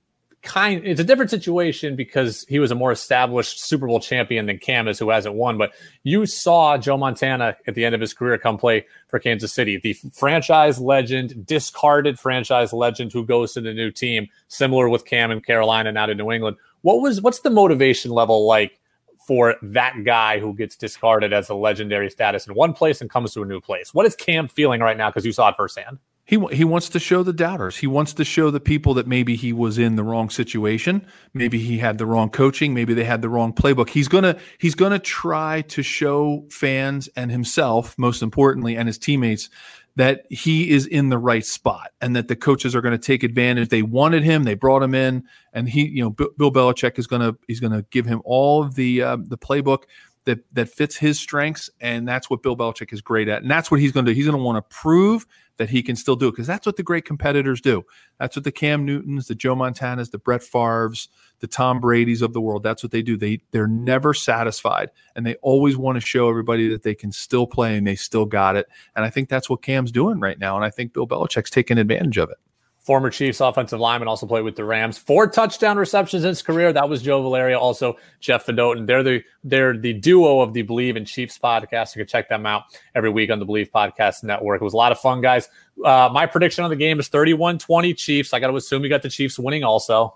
Kind 0.41 0.81
it's 0.85 0.99
a 0.99 1.03
different 1.03 1.29
situation 1.29 1.95
because 1.95 2.45
he 2.49 2.57
was 2.57 2.71
a 2.71 2.75
more 2.75 2.91
established 2.91 3.63
Super 3.63 3.85
Bowl 3.85 3.99
champion 3.99 4.47
than 4.47 4.57
Cam 4.57 4.87
is, 4.87 4.97
who 4.97 5.11
hasn't 5.11 5.35
won. 5.35 5.59
But 5.59 5.71
you 6.01 6.25
saw 6.25 6.79
Joe 6.79 6.97
Montana 6.97 7.55
at 7.67 7.75
the 7.75 7.85
end 7.85 7.93
of 7.93 8.01
his 8.01 8.13
career 8.15 8.39
come 8.39 8.57
play 8.57 8.87
for 9.07 9.19
Kansas 9.19 9.53
City, 9.53 9.77
the 9.77 9.93
franchise 10.11 10.79
legend, 10.79 11.45
discarded 11.45 12.19
franchise 12.19 12.73
legend 12.73 13.13
who 13.13 13.23
goes 13.23 13.53
to 13.53 13.61
the 13.61 13.71
new 13.71 13.91
team, 13.91 14.27
similar 14.47 14.89
with 14.89 15.05
Cam 15.05 15.29
in 15.29 15.41
Carolina 15.41 15.91
now 15.91 16.07
to 16.07 16.15
New 16.15 16.31
England. 16.31 16.57
What 16.81 17.01
was 17.01 17.21
what's 17.21 17.41
the 17.41 17.51
motivation 17.51 18.09
level 18.09 18.47
like 18.47 18.80
for 19.27 19.55
that 19.61 20.03
guy 20.03 20.39
who 20.39 20.53
gets 20.53 20.75
discarded 20.75 21.33
as 21.33 21.49
a 21.49 21.55
legendary 21.55 22.09
status 22.09 22.47
in 22.47 22.53
one 22.53 22.73
place 22.73 23.01
and 23.01 23.09
comes 23.09 23.33
to 23.33 23.41
a 23.41 23.45
new 23.45 23.61
place. 23.61 23.93
What 23.93 24.05
is 24.05 24.15
Cam 24.15 24.47
feeling 24.47 24.81
right 24.81 24.97
now? 24.97 25.09
Because 25.09 25.25
you 25.25 25.31
saw 25.31 25.49
it 25.49 25.55
firsthand. 25.55 25.99
He, 26.23 26.39
he 26.53 26.63
wants 26.63 26.87
to 26.89 26.99
show 26.99 27.23
the 27.23 27.33
doubters. 27.33 27.77
He 27.77 27.87
wants 27.87 28.13
to 28.13 28.23
show 28.23 28.51
the 28.51 28.59
people 28.59 28.93
that 28.93 29.07
maybe 29.07 29.35
he 29.35 29.51
was 29.51 29.77
in 29.77 29.95
the 29.95 30.03
wrong 30.03 30.29
situation, 30.29 31.05
maybe 31.33 31.59
he 31.59 31.79
had 31.79 31.97
the 31.97 32.05
wrong 32.05 32.29
coaching, 32.29 32.73
maybe 32.73 32.93
they 32.93 33.03
had 33.03 33.21
the 33.21 33.27
wrong 33.27 33.51
playbook. 33.51 33.89
He's 33.89 34.07
gonna 34.07 34.37
he's 34.57 34.75
gonna 34.75 34.99
try 34.99 35.61
to 35.63 35.83
show 35.83 36.45
fans 36.49 37.09
and 37.15 37.31
himself, 37.31 37.97
most 37.97 38.21
importantly, 38.21 38.77
and 38.77 38.87
his 38.87 38.97
teammates 38.97 39.49
that 39.95 40.25
he 40.29 40.69
is 40.69 40.85
in 40.85 41.09
the 41.09 41.17
right 41.17 41.45
spot 41.45 41.91
and 41.99 42.15
that 42.15 42.27
the 42.27 42.35
coaches 42.35 42.75
are 42.75 42.81
going 42.81 42.97
to 42.97 42.97
take 42.97 43.23
advantage. 43.23 43.69
They 43.69 43.81
wanted 43.81 44.23
him, 44.23 44.43
they 44.43 44.53
brought 44.53 44.83
him 44.83 44.95
in, 44.95 45.23
and 45.53 45.67
he, 45.67 45.87
you 45.87 46.03
know, 46.03 46.09
Bill 46.09 46.51
Belichick 46.51 46.97
is 46.97 47.07
going 47.07 47.21
to 47.21 47.37
he's 47.47 47.59
going 47.59 47.73
to 47.73 47.85
give 47.91 48.05
him 48.05 48.21
all 48.23 48.63
of 48.63 48.75
the 48.75 49.01
uh, 49.01 49.17
the 49.21 49.37
playbook 49.37 49.83
that 50.25 50.39
that 50.53 50.69
fits 50.69 50.95
his 50.95 51.19
strengths, 51.19 51.69
and 51.79 52.07
that's 52.07 52.29
what 52.29 52.41
Bill 52.41 52.55
Belichick 52.55 52.93
is 52.93 53.01
great 53.01 53.27
at, 53.27 53.41
and 53.41 53.51
that's 53.51 53.69
what 53.69 53.79
he's 53.79 53.91
going 53.91 54.05
to 54.05 54.11
do. 54.11 54.15
He's 54.15 54.25
going 54.25 54.37
to 54.37 54.43
want 54.43 54.57
to 54.57 54.75
prove 54.75 55.25
that 55.61 55.69
he 55.69 55.83
can 55.83 55.95
still 55.95 56.15
do 56.15 56.27
it 56.27 56.31
because 56.31 56.47
that's 56.47 56.65
what 56.65 56.75
the 56.75 56.81
great 56.81 57.05
competitors 57.05 57.61
do. 57.61 57.85
That's 58.19 58.35
what 58.35 58.43
the 58.43 58.51
Cam 58.51 58.83
Newtons, 58.83 59.27
the 59.27 59.35
Joe 59.35 59.55
Montanas, 59.55 60.09
the 60.09 60.17
Brett 60.17 60.41
Favre's, 60.41 61.07
the 61.37 61.45
Tom 61.45 61.79
Brady's 61.79 62.23
of 62.23 62.33
the 62.33 62.41
world. 62.41 62.63
That's 62.63 62.81
what 62.81 62.91
they 62.91 63.03
do. 63.03 63.15
They 63.15 63.41
they're 63.51 63.67
never 63.67 64.15
satisfied, 64.15 64.89
and 65.15 65.23
they 65.23 65.35
always 65.35 65.77
want 65.77 65.97
to 65.97 66.01
show 66.01 66.27
everybody 66.27 66.67
that 66.69 66.81
they 66.81 66.95
can 66.95 67.11
still 67.11 67.45
play 67.45 67.77
and 67.77 67.85
they 67.85 67.93
still 67.93 68.25
got 68.25 68.55
it. 68.55 68.67
And 68.95 69.05
I 69.05 69.11
think 69.11 69.29
that's 69.29 69.51
what 69.51 69.61
Cam's 69.61 69.91
doing 69.91 70.19
right 70.19 70.39
now, 70.39 70.55
and 70.55 70.65
I 70.65 70.71
think 70.71 70.93
Bill 70.93 71.07
Belichick's 71.07 71.51
taking 71.51 71.77
advantage 71.77 72.17
of 72.17 72.31
it 72.31 72.37
former 72.81 73.09
Chiefs 73.09 73.39
offensive 73.39 73.79
lineman, 73.79 74.07
also 74.07 74.25
played 74.25 74.43
with 74.43 74.55
the 74.55 74.65
Rams. 74.65 74.97
Four 74.97 75.27
touchdown 75.27 75.77
receptions 75.77 76.23
in 76.23 76.29
his 76.29 76.41
career. 76.41 76.73
That 76.73 76.89
was 76.89 77.01
Joe 77.01 77.21
Valerio, 77.21 77.59
also 77.59 77.97
Jeff 78.19 78.45
Fedotin. 78.45 78.87
They're 78.87 79.03
the 79.03 79.23
they're 79.43 79.77
the 79.77 79.93
duo 79.93 80.41
of 80.41 80.53
the 80.53 80.63
Believe 80.63 80.97
in 80.97 81.05
Chiefs 81.05 81.37
podcast. 81.37 81.95
You 81.95 81.99
can 81.99 82.07
check 82.07 82.29
them 82.29 82.45
out 82.45 82.63
every 82.95 83.09
week 83.09 83.29
on 83.29 83.39
the 83.39 83.45
Believe 83.45 83.71
Podcast 83.71 84.23
Network. 84.23 84.61
It 84.61 84.63
was 84.63 84.73
a 84.73 84.77
lot 84.77 84.91
of 84.91 84.99
fun, 84.99 85.21
guys. 85.21 85.47
Uh, 85.83 86.09
my 86.11 86.25
prediction 86.25 86.63
on 86.63 86.69
the 86.69 86.75
game 86.75 86.99
is 86.99 87.09
31-20 87.09 87.97
Chiefs. 87.97 88.33
I 88.33 88.39
got 88.39 88.47
to 88.47 88.55
assume 88.55 88.83
you 88.83 88.89
got 88.89 89.01
the 89.01 89.09
Chiefs 89.09 89.39
winning 89.39 89.63
also. 89.63 90.15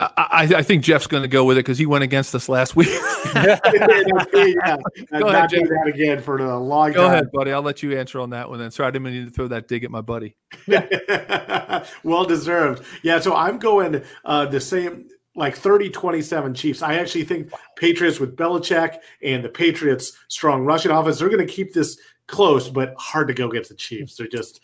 I, 0.00 0.50
I, 0.56 0.62
think 0.62 0.82
Jeff's 0.82 1.06
going 1.06 1.22
to 1.22 1.28
go 1.28 1.44
with 1.44 1.58
it 1.58 1.60
because 1.60 1.76
he 1.76 1.84
went 1.84 2.04
against 2.04 2.34
us 2.34 2.48
last 2.48 2.74
week. 2.74 2.88
yeah, 3.34 3.58
go 3.64 5.28
ahead, 5.28 5.50
Jeff. 5.50 5.68
that 5.68 5.92
again 5.92 6.22
for 6.22 6.38
a 6.38 6.58
long 6.58 6.92
go 6.92 7.04
time. 7.04 7.12
ahead, 7.12 7.30
buddy. 7.32 7.52
I'll 7.52 7.60
let 7.60 7.82
you 7.82 7.98
answer 7.98 8.18
on 8.18 8.30
that 8.30 8.48
one. 8.48 8.58
Then, 8.58 8.70
sorry, 8.70 8.88
I 8.88 8.90
didn't 8.92 9.04
mean 9.04 9.26
to 9.26 9.30
throw 9.30 9.48
that 9.48 9.68
dig 9.68 9.84
at 9.84 9.90
my 9.90 10.00
buddy. 10.00 10.36
well 12.02 12.24
deserved. 12.24 12.82
Yeah, 13.02 13.20
so 13.20 13.34
I'm 13.36 13.58
going 13.58 14.02
uh, 14.24 14.46
the 14.46 14.60
same 14.60 15.08
like 15.36 15.54
30 15.54 15.90
27 15.90 16.54
Chiefs. 16.54 16.82
I 16.82 16.94
actually 16.94 17.24
think 17.24 17.52
Patriots 17.76 18.18
with 18.18 18.36
Belichick 18.36 18.98
and 19.22 19.44
the 19.44 19.50
Patriots 19.50 20.12
strong 20.28 20.64
rushing 20.64 20.92
offense, 20.92 21.18
they're 21.18 21.28
going 21.28 21.46
to 21.46 21.52
keep 21.52 21.74
this 21.74 21.98
close, 22.26 22.70
but 22.70 22.94
hard 22.96 23.28
to 23.28 23.34
go 23.34 23.50
against 23.50 23.68
the 23.68 23.76
Chiefs. 23.76 24.16
They're 24.16 24.26
just 24.26 24.60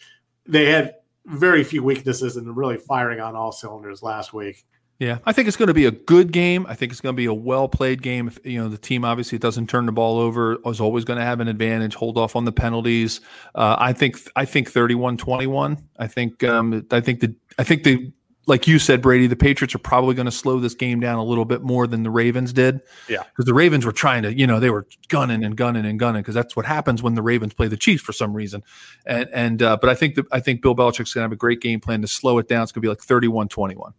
they 0.47 0.67
had 0.71 0.95
very 1.27 1.63
few 1.63 1.83
weaknesses 1.83 2.37
and 2.37 2.57
really 2.57 2.79
firing 2.79 3.21
on 3.21 3.37
all 3.37 3.53
cylinders 3.53 4.03
last 4.03 4.33
week. 4.33 4.65
Yeah, 4.99 5.19
I 5.27 5.33
think 5.33 5.47
it's 5.47 5.59
going 5.59 5.69
to 5.69 5.75
be 5.75 5.85
a 5.85 5.91
good 5.91 6.33
game. 6.33 6.65
I 6.69 6.75
think 6.75 6.91
it's 6.91 7.03
going 7.03 7.15
to 7.15 7.17
be 7.17 7.27
a 7.27 7.35
well 7.35 7.69
played 7.69 8.03
game. 8.03 8.29
If, 8.29 8.39
you 8.45 8.63
know, 8.63 8.69
the 8.69 8.79
team 8.79 9.05
obviously 9.05 9.37
doesn't 9.37 9.69
turn 9.69 9.85
the 9.85 9.93
ball 9.93 10.19
over, 10.19 10.59
is 10.65 10.81
always 10.81 11.05
going 11.05 11.19
to 11.19 11.25
have 11.25 11.41
an 11.41 11.49
advantage, 11.49 11.95
hold 11.95 12.17
off 12.17 12.35
on 12.35 12.47
the 12.47 12.53
penalties. 12.53 13.21
Uh, 13.55 13.77
I 13.79 13.93
think 13.93 14.19
I 14.37 14.47
think 14.47 14.73
31-21. 14.73 15.83
I 15.99 16.07
think 16.07 16.43
um, 16.45 16.87
I 16.91 17.01
think 17.01 17.21
the 17.21 17.35
I 17.59 17.65
think 17.65 17.85
the 17.85 18.11
like 18.47 18.69
you 18.69 18.79
said, 18.79 19.03
Brady, 19.03 19.27
the 19.27 19.37
Patriots 19.37 19.75
are 19.75 19.79
probably 19.79 20.15
going 20.15 20.27
to 20.27 20.33
slow 20.33 20.61
this 20.61 20.75
game 20.75 21.01
down 21.01 21.19
a 21.19 21.25
little 21.25 21.45
bit 21.45 21.63
more 21.63 21.87
than 21.87 22.05
the 22.05 22.11
Ravens 22.11 22.53
did. 22.53 22.81
Yeah, 23.09 23.25
because 23.25 23.45
the 23.45 23.55
Ravens 23.55 23.85
were 23.85 23.93
trying 23.93 24.23
to, 24.23 24.33
you 24.33 24.47
know, 24.47 24.61
they 24.61 24.71
were 24.71 24.87
gunning 25.09 25.45
and 25.45 25.57
gunning 25.57 25.85
and 25.85 25.99
gunning 25.99 26.23
because 26.23 26.35
that's 26.35 26.57
what 26.57 26.65
happens 26.65 27.03
when 27.03 27.15
the 27.15 27.23
Ravens 27.23 27.53
play 27.53 27.69
the 27.69 27.77
Chiefs 27.77 28.03
for 28.03 28.13
some 28.13 28.33
reason. 28.33 28.63
And 29.05 29.29
and 29.35 29.63
uh, 29.63 29.77
but 29.79 29.91
I 29.91 29.95
think 29.95 30.15
that 30.15 30.25
I 30.33 30.41
think 30.41 30.63
Bill 30.63 30.75
Belichick's 30.75 31.13
going 31.13 31.23
to 31.23 31.27
have 31.27 31.33
a 31.33 31.37
great 31.37 31.61
game 31.61 31.81
plan 31.81 32.01
to 32.01 32.09
slow 32.09 32.39
it 32.39 32.49
down. 32.49 32.63
It's 32.63 32.73
going 32.73 32.81
to 32.81 32.87
be 32.87 32.89
like 32.89 33.01
31-21. 33.01 33.93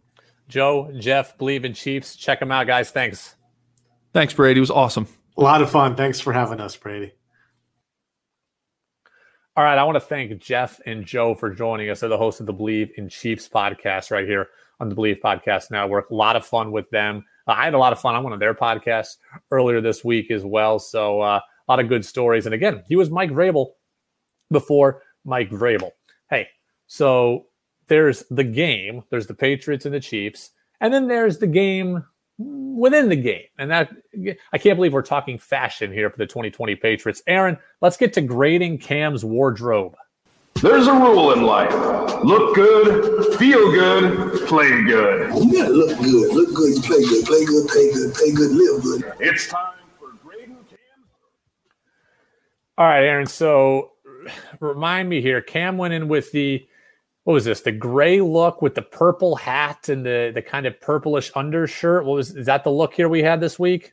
Joe, 0.48 0.90
Jeff, 0.98 1.36
believe 1.38 1.64
in 1.64 1.74
Chiefs. 1.74 2.16
Check 2.16 2.40
them 2.40 2.50
out, 2.50 2.66
guys. 2.66 2.90
Thanks. 2.90 3.36
Thanks, 4.14 4.32
Brady. 4.32 4.58
It 4.58 4.62
was 4.62 4.70
awesome. 4.70 5.06
A 5.36 5.42
lot 5.42 5.62
of 5.62 5.70
fun. 5.70 5.94
Thanks 5.94 6.18
for 6.18 6.32
having 6.32 6.60
us, 6.60 6.74
Brady. 6.76 7.12
All 9.56 9.64
right. 9.64 9.76
I 9.76 9.84
want 9.84 9.96
to 9.96 10.00
thank 10.00 10.40
Jeff 10.40 10.80
and 10.86 11.04
Joe 11.04 11.34
for 11.34 11.50
joining 11.50 11.90
us. 11.90 12.00
They're 12.00 12.08
the 12.08 12.16
hosts 12.16 12.40
of 12.40 12.46
the 12.46 12.52
Believe 12.52 12.90
in 12.96 13.08
Chiefs 13.08 13.48
podcast 13.48 14.10
right 14.10 14.26
here 14.26 14.48
on 14.80 14.88
the 14.88 14.94
Believe 14.94 15.18
Podcast 15.22 15.70
Network. 15.70 16.10
A 16.10 16.14
lot 16.14 16.36
of 16.36 16.46
fun 16.46 16.70
with 16.70 16.88
them. 16.90 17.24
Uh, 17.46 17.52
I 17.52 17.64
had 17.64 17.74
a 17.74 17.78
lot 17.78 17.92
of 17.92 18.00
fun 18.00 18.14
on 18.14 18.22
one 18.22 18.32
of 18.32 18.40
their 18.40 18.54
podcasts 18.54 19.16
earlier 19.50 19.80
this 19.80 20.04
week 20.04 20.30
as 20.30 20.44
well. 20.44 20.78
So 20.78 21.20
uh, 21.20 21.40
a 21.40 21.70
lot 21.70 21.80
of 21.80 21.88
good 21.88 22.04
stories. 22.04 22.46
And 22.46 22.54
again, 22.54 22.84
he 22.88 22.96
was 22.96 23.10
Mike 23.10 23.30
Vrabel 23.30 23.72
before 24.50 25.02
Mike 25.24 25.50
Vrabel. 25.50 25.90
Hey, 26.30 26.48
so 26.86 27.47
there's 27.88 28.24
the 28.30 28.44
game, 28.44 29.02
there's 29.10 29.26
the 29.26 29.34
Patriots 29.34 29.84
and 29.84 29.94
the 29.94 30.00
Chiefs, 30.00 30.50
and 30.80 30.92
then 30.92 31.08
there's 31.08 31.38
the 31.38 31.46
game 31.46 32.04
within 32.38 33.08
the 33.08 33.16
game. 33.16 33.44
And 33.58 33.70
that 33.70 33.90
I 34.52 34.58
can't 34.58 34.76
believe 34.76 34.92
we're 34.92 35.02
talking 35.02 35.38
fashion 35.38 35.92
here 35.92 36.08
for 36.10 36.16
the 36.16 36.26
2020 36.26 36.76
Patriots. 36.76 37.22
Aaron, 37.26 37.58
let's 37.80 37.96
get 37.96 38.12
to 38.14 38.20
grading 38.20 38.78
Cam's 38.78 39.24
wardrobe. 39.24 39.96
There's 40.62 40.88
a 40.88 40.92
rule 40.92 41.32
in 41.32 41.42
life. 41.42 41.72
Look 42.24 42.56
good, 42.56 43.38
feel 43.38 43.70
good, 43.70 44.46
play 44.48 44.68
good. 44.82 45.32
You 45.34 45.52
gotta 45.52 45.70
look 45.70 45.98
good. 45.98 46.34
Look 46.34 46.54
good, 46.54 46.74
you 46.74 46.82
play 46.82 47.00
good, 47.00 47.26
play 47.26 47.44
good, 47.44 47.68
pay 47.68 47.92
good, 47.92 48.14
pay 48.14 48.32
good, 48.32 48.50
live 48.50 48.82
good. 48.82 49.12
It's 49.20 49.46
time 49.48 49.74
for 50.00 50.12
grading 50.24 50.56
Cam. 50.68 50.78
All 52.76 52.86
right, 52.86 53.04
Aaron. 53.04 53.26
So 53.26 53.92
remind 54.58 55.08
me 55.08 55.20
here. 55.20 55.40
Cam 55.40 55.78
went 55.78 55.94
in 55.94 56.08
with 56.08 56.32
the 56.32 56.66
what 57.28 57.34
was 57.34 57.44
this? 57.44 57.60
The 57.60 57.72
gray 57.72 58.22
look 58.22 58.62
with 58.62 58.74
the 58.74 58.80
purple 58.80 59.36
hat 59.36 59.90
and 59.90 60.02
the 60.02 60.32
the 60.34 60.40
kind 60.40 60.64
of 60.64 60.80
purplish 60.80 61.30
undershirt. 61.34 62.06
What 62.06 62.14
was 62.14 62.34
is 62.34 62.46
that 62.46 62.64
the 62.64 62.70
look 62.70 62.94
here 62.94 63.10
we 63.10 63.22
had 63.22 63.38
this 63.38 63.58
week? 63.58 63.92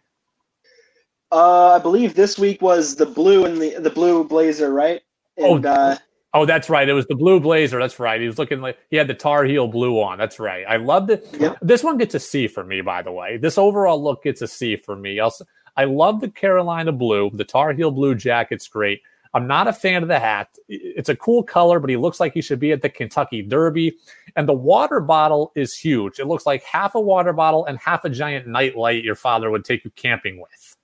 Uh, 1.33 1.71
I 1.71 1.79
believe 1.79 2.15
this 2.15 2.39
week 2.39 2.61
was 2.61 2.95
the 2.95 3.05
blue 3.05 3.43
and 3.43 3.61
the 3.61 3.77
the 3.79 3.89
blue 3.89 4.23
blazer, 4.23 4.71
right? 4.71 5.01
And, 5.35 5.65
oh, 5.65 5.69
uh, 5.69 5.97
oh, 6.33 6.45
that's 6.45 6.69
right. 6.69 6.87
It 6.87 6.93
was 6.93 7.07
the 7.07 7.15
blue 7.15 7.41
blazer. 7.41 7.77
That's 7.77 7.99
right. 7.99 8.21
He 8.21 8.27
was 8.27 8.39
looking 8.39 8.61
like 8.61 8.77
he 8.89 8.95
had 8.95 9.07
the 9.07 9.13
Tar 9.13 9.43
Heel 9.43 9.67
blue 9.67 10.01
on. 10.01 10.17
That's 10.17 10.39
right. 10.39 10.63
I 10.65 10.77
loved 10.77 11.09
it. 11.09 11.27
Yep. 11.37 11.57
This 11.61 11.83
one 11.83 11.97
gets 11.97 12.15
a 12.15 12.21
C 12.21 12.47
for 12.47 12.63
me, 12.63 12.79
by 12.79 13.01
the 13.01 13.11
way. 13.11 13.35
This 13.35 13.57
overall 13.57 14.01
look 14.01 14.23
gets 14.23 14.43
a 14.43 14.47
C 14.47 14.77
for 14.77 14.95
me. 14.95 15.19
Also, 15.19 15.43
I 15.75 15.83
love 15.83 16.21
the 16.21 16.29
Carolina 16.29 16.93
blue. 16.93 17.31
The 17.33 17.43
Tar 17.43 17.73
Heel 17.73 17.91
blue 17.91 18.15
jacket's 18.15 18.69
great. 18.69 19.01
I'm 19.35 19.47
not 19.47 19.67
a 19.67 19.73
fan 19.73 20.01
of 20.01 20.07
the 20.07 20.17
hat. 20.17 20.47
It's 20.69 21.09
a 21.09 21.15
cool 21.15 21.43
color, 21.43 21.81
but 21.81 21.89
he 21.89 21.97
looks 21.97 22.21
like 22.21 22.33
he 22.33 22.41
should 22.41 22.59
be 22.59 22.71
at 22.71 22.81
the 22.81 22.87
Kentucky 22.87 23.41
Derby. 23.41 23.97
And 24.37 24.47
the 24.47 24.53
water 24.53 25.01
bottle 25.01 25.51
is 25.55 25.77
huge. 25.77 26.19
It 26.19 26.25
looks 26.25 26.45
like 26.45 26.63
half 26.63 26.95
a 26.95 27.01
water 27.01 27.33
bottle 27.33 27.65
and 27.65 27.77
half 27.77 28.05
a 28.05 28.09
giant 28.09 28.47
nightlight 28.47 29.03
your 29.03 29.15
father 29.15 29.51
would 29.51 29.65
take 29.65 29.83
you 29.83 29.91
camping 29.91 30.39
with. 30.39 30.77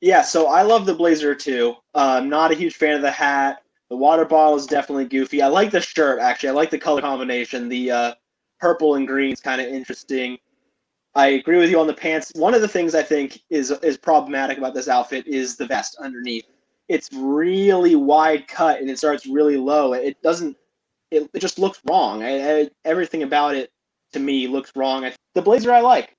Yeah, 0.00 0.22
so 0.22 0.46
I 0.46 0.62
love 0.62 0.86
the 0.86 0.94
blazer 0.94 1.34
too. 1.34 1.74
Uh, 1.96 2.20
I'm 2.20 2.28
not 2.28 2.52
a 2.52 2.54
huge 2.54 2.76
fan 2.76 2.94
of 2.94 3.02
the 3.02 3.10
hat. 3.10 3.62
The 3.90 3.96
water 3.96 4.24
bottle 4.24 4.56
is 4.56 4.66
definitely 4.66 5.06
goofy. 5.06 5.42
I 5.42 5.48
like 5.48 5.72
the 5.72 5.80
shirt 5.80 6.20
actually. 6.20 6.50
I 6.50 6.52
like 6.52 6.70
the 6.70 6.78
color 6.78 7.00
combination. 7.00 7.68
The 7.68 7.90
uh, 7.90 8.14
purple 8.60 8.94
and 8.94 9.06
green 9.06 9.32
is 9.32 9.40
kind 9.40 9.60
of 9.60 9.66
interesting. 9.66 10.38
I 11.16 11.28
agree 11.28 11.58
with 11.58 11.70
you 11.70 11.80
on 11.80 11.88
the 11.88 11.94
pants. 11.94 12.30
One 12.36 12.54
of 12.54 12.60
the 12.60 12.68
things 12.68 12.94
I 12.94 13.02
think 13.02 13.40
is 13.50 13.72
is 13.82 13.96
problematic 13.98 14.58
about 14.58 14.74
this 14.74 14.88
outfit 14.88 15.26
is 15.26 15.56
the 15.56 15.66
vest 15.66 15.96
underneath. 16.00 16.44
It's 16.88 17.10
really 17.12 17.96
wide 17.96 18.46
cut 18.46 18.80
and 18.80 18.90
it 18.90 18.98
starts 18.98 19.26
really 19.26 19.56
low. 19.56 19.92
It 19.92 20.20
doesn't. 20.22 20.56
It, 21.10 21.28
it 21.32 21.38
just 21.40 21.58
looks 21.58 21.80
wrong. 21.88 22.22
I, 22.22 22.60
I, 22.60 22.70
everything 22.84 23.22
about 23.22 23.54
it 23.54 23.70
to 24.12 24.20
me 24.20 24.48
looks 24.48 24.72
wrong. 24.74 25.04
I, 25.04 25.14
the 25.34 25.42
blazer 25.42 25.72
I 25.72 25.80
like. 25.80 26.16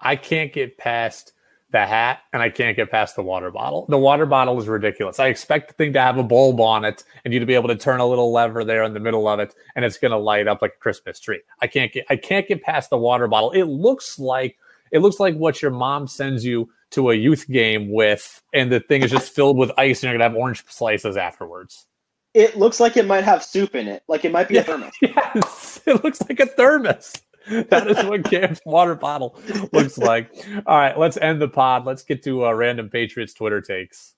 I 0.00 0.16
can't 0.16 0.52
get 0.52 0.78
past 0.78 1.32
the 1.72 1.86
hat 1.86 2.20
and 2.32 2.42
I 2.42 2.50
can't 2.50 2.76
get 2.76 2.90
past 2.90 3.16
the 3.16 3.22
water 3.22 3.50
bottle. 3.50 3.86
The 3.88 3.98
water 3.98 4.26
bottle 4.26 4.58
is 4.60 4.68
ridiculous. 4.68 5.18
I 5.18 5.28
expect 5.28 5.68
the 5.68 5.74
thing 5.74 5.94
to 5.94 6.00
have 6.00 6.18
a 6.18 6.22
bulb 6.22 6.60
on 6.60 6.84
it 6.84 7.02
and 7.24 7.32
you 7.32 7.40
to 7.40 7.46
be 7.46 7.54
able 7.54 7.68
to 7.68 7.76
turn 7.76 7.98
a 7.98 8.06
little 8.06 8.30
lever 8.30 8.62
there 8.62 8.84
in 8.84 8.92
the 8.92 9.00
middle 9.00 9.26
of 9.26 9.40
it 9.40 9.54
and 9.74 9.84
it's 9.84 9.96
going 9.96 10.10
to 10.10 10.18
light 10.18 10.46
up 10.46 10.60
like 10.60 10.74
a 10.76 10.80
Christmas 10.80 11.18
tree. 11.18 11.40
I 11.62 11.66
can't 11.66 11.90
get 11.90 12.04
I 12.10 12.16
can't 12.16 12.46
get 12.46 12.62
past 12.62 12.90
the 12.90 12.98
water 12.98 13.26
bottle. 13.26 13.52
It 13.52 13.64
looks 13.64 14.18
like 14.18 14.58
it 14.92 15.00
looks 15.00 15.18
like 15.18 15.34
what 15.34 15.60
your 15.60 15.70
mom 15.70 16.06
sends 16.06 16.44
you 16.44 16.70
to 16.90 17.10
a 17.10 17.14
youth 17.14 17.48
game 17.48 17.90
with 17.90 18.42
and 18.52 18.70
the 18.70 18.80
thing 18.80 19.02
is 19.02 19.10
just 19.10 19.34
filled 19.34 19.56
with 19.56 19.72
ice 19.78 20.02
and 20.02 20.10
you're 20.10 20.18
going 20.18 20.30
to 20.30 20.34
have 20.34 20.40
orange 20.40 20.64
slices 20.68 21.16
afterwards. 21.16 21.86
It 22.34 22.56
looks 22.56 22.80
like 22.80 22.96
it 22.96 23.06
might 23.06 23.24
have 23.24 23.42
soup 23.42 23.74
in 23.74 23.88
it. 23.88 24.02
Like 24.08 24.24
it 24.24 24.32
might 24.32 24.48
be 24.48 24.58
a 24.58 24.62
thermos. 24.62 24.92
Yes, 25.02 25.80
it 25.86 26.04
looks 26.04 26.20
like 26.28 26.38
a 26.40 26.46
thermos. 26.46 27.12
that 27.70 27.88
is 27.88 28.04
what 28.04 28.24
Cam's 28.24 28.60
water 28.64 28.94
bottle 28.94 29.38
looks 29.72 29.98
like. 29.98 30.30
All 30.66 30.76
right, 30.76 30.96
let's 30.96 31.16
end 31.16 31.42
the 31.42 31.48
pod. 31.48 31.84
Let's 31.84 32.04
get 32.04 32.22
to 32.24 32.46
uh, 32.46 32.52
random 32.52 32.88
Patriots 32.88 33.34
Twitter 33.34 33.60
takes. 33.60 34.14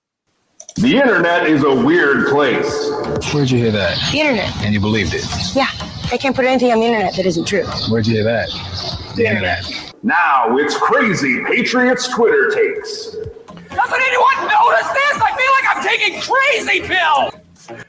The 0.77 0.97
internet 0.97 1.47
is 1.47 1.63
a 1.63 1.75
weird 1.75 2.29
place. 2.29 2.91
Where'd 3.33 3.51
you 3.51 3.59
hear 3.59 3.71
that? 3.71 3.97
The 4.13 4.21
internet. 4.21 4.57
And 4.63 4.75
you 4.75 4.81
believed 4.81 5.15
it? 5.15 5.25
Yeah, 5.55 5.69
I 6.13 6.19
can't 6.19 6.35
put 6.35 6.45
anything 6.45 6.73
on 6.73 6.81
the 6.81 6.87
internet 6.87 7.15
that 7.15 7.27
isn't 7.27 7.47
true. 7.47 7.65
Where'd 7.89 8.07
you 8.07 8.15
hear 8.15 8.25
that? 8.25 8.49
The 9.17 9.27
internet. 9.27 9.94
Now 10.05 10.55
it's 10.59 10.77
crazy 10.77 11.43
Patriots 11.45 12.09
Twitter 12.09 12.51
takes. 12.51 13.13
Doesn't 13.13 14.03
anyone 14.03 14.37
notice 14.43 14.89
this? 14.93 15.19
I 15.19 15.33
feel 15.35 15.51
like 15.55 15.77
I'm 15.77 15.83
taking 15.83 16.21
crazy 16.21 16.83
pills. 16.83 17.85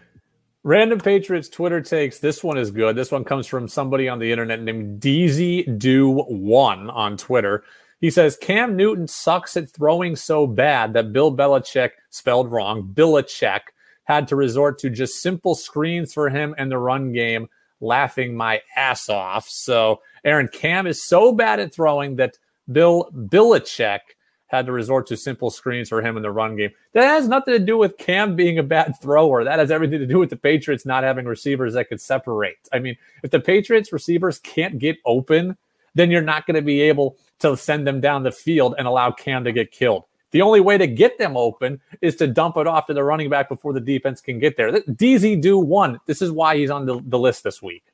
Random 0.63 0.97
Patriots 0.97 1.49
Twitter 1.49 1.81
takes. 1.81 2.19
This 2.19 2.41
one 2.41 2.57
is 2.57 2.71
good. 2.71 2.95
This 2.95 3.11
one 3.11 3.25
comes 3.25 3.47
from 3.47 3.67
somebody 3.67 4.07
on 4.07 4.19
the 4.19 4.31
internet 4.31 4.61
named 4.61 5.01
DZ 5.01 5.77
Do 5.77 6.09
One 6.09 6.89
on 6.89 7.17
Twitter. 7.17 7.65
He 7.99 8.09
says 8.09 8.37
Cam 8.37 8.77
Newton 8.77 9.09
sucks 9.09 9.57
at 9.57 9.69
throwing 9.69 10.15
so 10.15 10.47
bad 10.47 10.93
that 10.93 11.11
Bill 11.11 11.35
Belichick, 11.35 11.91
spelled 12.11 12.49
wrong, 12.49 12.91
Belichick, 12.93 13.59
had 14.05 14.29
to 14.29 14.37
resort 14.37 14.79
to 14.79 14.89
just 14.89 15.21
simple 15.21 15.53
screens 15.53 16.13
for 16.13 16.29
him 16.29 16.55
and 16.57 16.71
the 16.71 16.77
run 16.77 17.11
game, 17.11 17.49
laughing 17.81 18.35
my 18.35 18.61
ass 18.75 19.09
off. 19.09 19.47
So, 19.49 20.01
Aaron, 20.23 20.47
Cam 20.47 20.87
is 20.87 21.03
so 21.03 21.31
bad 21.31 21.59
at 21.59 21.73
throwing 21.73 22.15
that 22.15 22.37
Bill 22.71 23.09
Belichick 23.13 23.99
had 24.47 24.65
to 24.67 24.71
resort 24.71 25.07
to 25.07 25.17
simple 25.17 25.49
screens 25.49 25.89
for 25.89 26.01
him 26.01 26.17
in 26.17 26.23
the 26.23 26.31
run 26.31 26.55
game. 26.55 26.69
That 26.93 27.03
has 27.03 27.27
nothing 27.27 27.53
to 27.53 27.59
do 27.59 27.77
with 27.77 27.97
Cam 27.97 28.35
being 28.35 28.57
a 28.59 28.63
bad 28.63 28.93
thrower. 29.01 29.43
That 29.43 29.59
has 29.59 29.71
everything 29.71 29.99
to 29.99 30.05
do 30.05 30.19
with 30.19 30.29
the 30.29 30.37
Patriots 30.37 30.85
not 30.85 31.03
having 31.03 31.25
receivers 31.25 31.73
that 31.73 31.89
could 31.89 32.01
separate. 32.01 32.57
I 32.71 32.79
mean, 32.79 32.95
if 33.23 33.31
the 33.31 33.39
Patriots 33.39 33.91
receivers 33.91 34.39
can't 34.39 34.79
get 34.79 34.97
open, 35.05 35.57
then 35.95 36.11
you're 36.11 36.21
not 36.21 36.45
going 36.45 36.55
to 36.55 36.61
be 36.61 36.81
able 36.81 37.17
to 37.39 37.57
send 37.57 37.87
them 37.87 38.01
down 38.01 38.23
the 38.23 38.31
field 38.31 38.75
and 38.77 38.87
allow 38.87 39.11
Cam 39.11 39.43
to 39.45 39.51
get 39.51 39.71
killed. 39.71 40.03
The 40.35 40.41
only 40.41 40.59
way 40.59 40.77
to 40.77 40.85
get 40.85 41.17
them 41.17 41.37
open 41.37 41.79
is 42.01 42.17
to 42.17 42.27
dump 42.27 42.57
it 42.57 42.67
off 42.67 42.87
to 42.87 42.93
the 42.93 43.05
running 43.05 43.29
back 43.29 43.47
before 43.47 43.71
the 43.71 43.79
defense 43.79 44.19
can 44.19 44.37
get 44.37 44.57
there. 44.57 44.69
DZ 44.69 45.39
do 45.39 45.57
one. 45.57 45.97
This 46.07 46.21
is 46.21 46.29
why 46.29 46.57
he's 46.57 46.69
on 46.69 46.85
the, 46.85 46.99
the 47.05 47.17
list 47.17 47.45
this 47.45 47.61
week. 47.61 47.85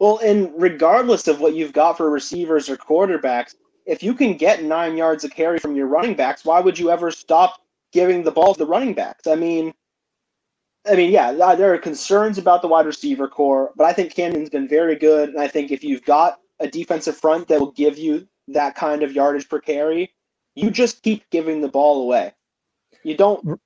Well, 0.00 0.18
and 0.18 0.50
regardless 0.60 1.28
of 1.28 1.40
what 1.40 1.54
you've 1.54 1.72
got 1.72 1.96
for 1.96 2.10
receivers 2.10 2.68
or 2.68 2.76
quarterbacks, 2.76 3.54
if 3.86 4.02
you 4.02 4.14
can 4.14 4.36
get 4.36 4.64
nine 4.64 4.96
yards 4.96 5.22
of 5.22 5.30
carry 5.30 5.60
from 5.60 5.76
your 5.76 5.86
running 5.86 6.14
backs, 6.16 6.44
why 6.44 6.58
would 6.58 6.76
you 6.76 6.90
ever 6.90 7.12
stop 7.12 7.62
giving 7.92 8.24
the 8.24 8.32
ball 8.32 8.52
to 8.52 8.58
the 8.58 8.66
running 8.66 8.92
backs? 8.92 9.28
I 9.28 9.36
mean, 9.36 9.72
I 10.90 10.96
mean, 10.96 11.12
yeah, 11.12 11.28
uh, 11.28 11.54
there 11.54 11.72
are 11.72 11.78
concerns 11.78 12.36
about 12.36 12.62
the 12.62 12.68
wide 12.68 12.86
receiver 12.86 13.28
corps, 13.28 13.70
but 13.76 13.84
I 13.84 13.92
think 13.92 14.12
Camden's 14.12 14.50
been 14.50 14.66
very 14.66 14.96
good, 14.96 15.28
and 15.28 15.40
I 15.40 15.46
think 15.46 15.70
if 15.70 15.84
you've 15.84 16.04
got 16.04 16.40
a 16.58 16.66
defensive 16.66 17.16
front 17.16 17.46
that 17.46 17.60
will 17.60 17.70
give 17.70 17.96
you 17.96 18.26
that 18.48 18.74
kind 18.74 19.04
of 19.04 19.12
yardage 19.12 19.48
per 19.48 19.60
carry, 19.60 20.12
you 20.62 20.70
just 20.70 21.02
keep 21.02 21.28
giving 21.30 21.60
the 21.60 21.68
ball 21.68 22.02
away. 22.02 22.32
You 23.02 23.16
don't. 23.16 23.60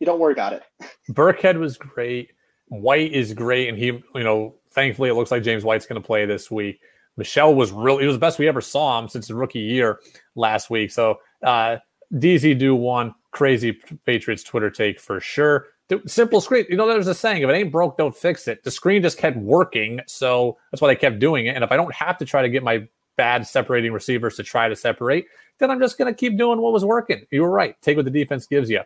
You 0.00 0.06
don't 0.06 0.20
worry 0.20 0.32
about 0.32 0.52
it. 0.52 0.62
Burkhead 1.10 1.58
was 1.58 1.76
great. 1.76 2.30
White 2.68 3.12
is 3.12 3.32
great, 3.32 3.68
and 3.68 3.78
he, 3.78 3.86
you 3.86 4.04
know, 4.14 4.54
thankfully 4.72 5.08
it 5.08 5.14
looks 5.14 5.30
like 5.30 5.42
James 5.42 5.64
White's 5.64 5.86
going 5.86 6.00
to 6.00 6.06
play 6.06 6.26
this 6.26 6.50
week. 6.50 6.80
Michel 7.16 7.54
was 7.54 7.72
really, 7.72 8.04
it 8.04 8.06
was 8.06 8.16
the 8.16 8.20
best 8.20 8.38
we 8.38 8.46
ever 8.46 8.60
saw 8.60 8.98
him 8.98 9.08
since 9.08 9.26
his 9.26 9.34
rookie 9.34 9.58
year 9.58 9.98
last 10.36 10.70
week. 10.70 10.90
So, 10.90 11.18
uh, 11.42 11.78
DZ 12.14 12.58
do 12.58 12.74
one 12.74 13.14
crazy 13.32 13.72
Patriots 14.06 14.42
Twitter 14.42 14.70
take 14.70 15.00
for 15.00 15.20
sure. 15.20 15.66
The 15.88 16.02
simple 16.06 16.40
screen, 16.40 16.66
you 16.68 16.76
know, 16.76 16.86
there's 16.86 17.06
a 17.06 17.14
saying 17.14 17.42
if 17.42 17.48
it 17.48 17.54
ain't 17.54 17.72
broke, 17.72 17.96
don't 17.96 18.16
fix 18.16 18.46
it. 18.46 18.62
The 18.62 18.70
screen 18.70 19.02
just 19.02 19.18
kept 19.18 19.36
working. 19.36 20.00
So 20.06 20.58
that's 20.70 20.80
why 20.80 20.88
they 20.88 20.96
kept 20.96 21.18
doing 21.18 21.46
it. 21.46 21.54
And 21.54 21.64
if 21.64 21.72
I 21.72 21.76
don't 21.76 21.92
have 21.94 22.18
to 22.18 22.24
try 22.24 22.42
to 22.42 22.48
get 22.48 22.62
my 22.62 22.86
bad 23.18 23.46
separating 23.46 23.92
receivers 23.92 24.36
to 24.36 24.42
try 24.42 24.70
to 24.70 24.76
separate, 24.76 25.26
then 25.58 25.70
I'm 25.70 25.80
just 25.80 25.98
going 25.98 26.10
to 26.10 26.18
keep 26.18 26.38
doing 26.38 26.62
what 26.62 26.72
was 26.72 26.84
working. 26.84 27.26
You 27.30 27.42
were 27.42 27.50
right. 27.50 27.76
Take 27.82 27.96
what 27.96 28.06
the 28.06 28.10
defense 28.10 28.46
gives 28.46 28.70
you. 28.70 28.80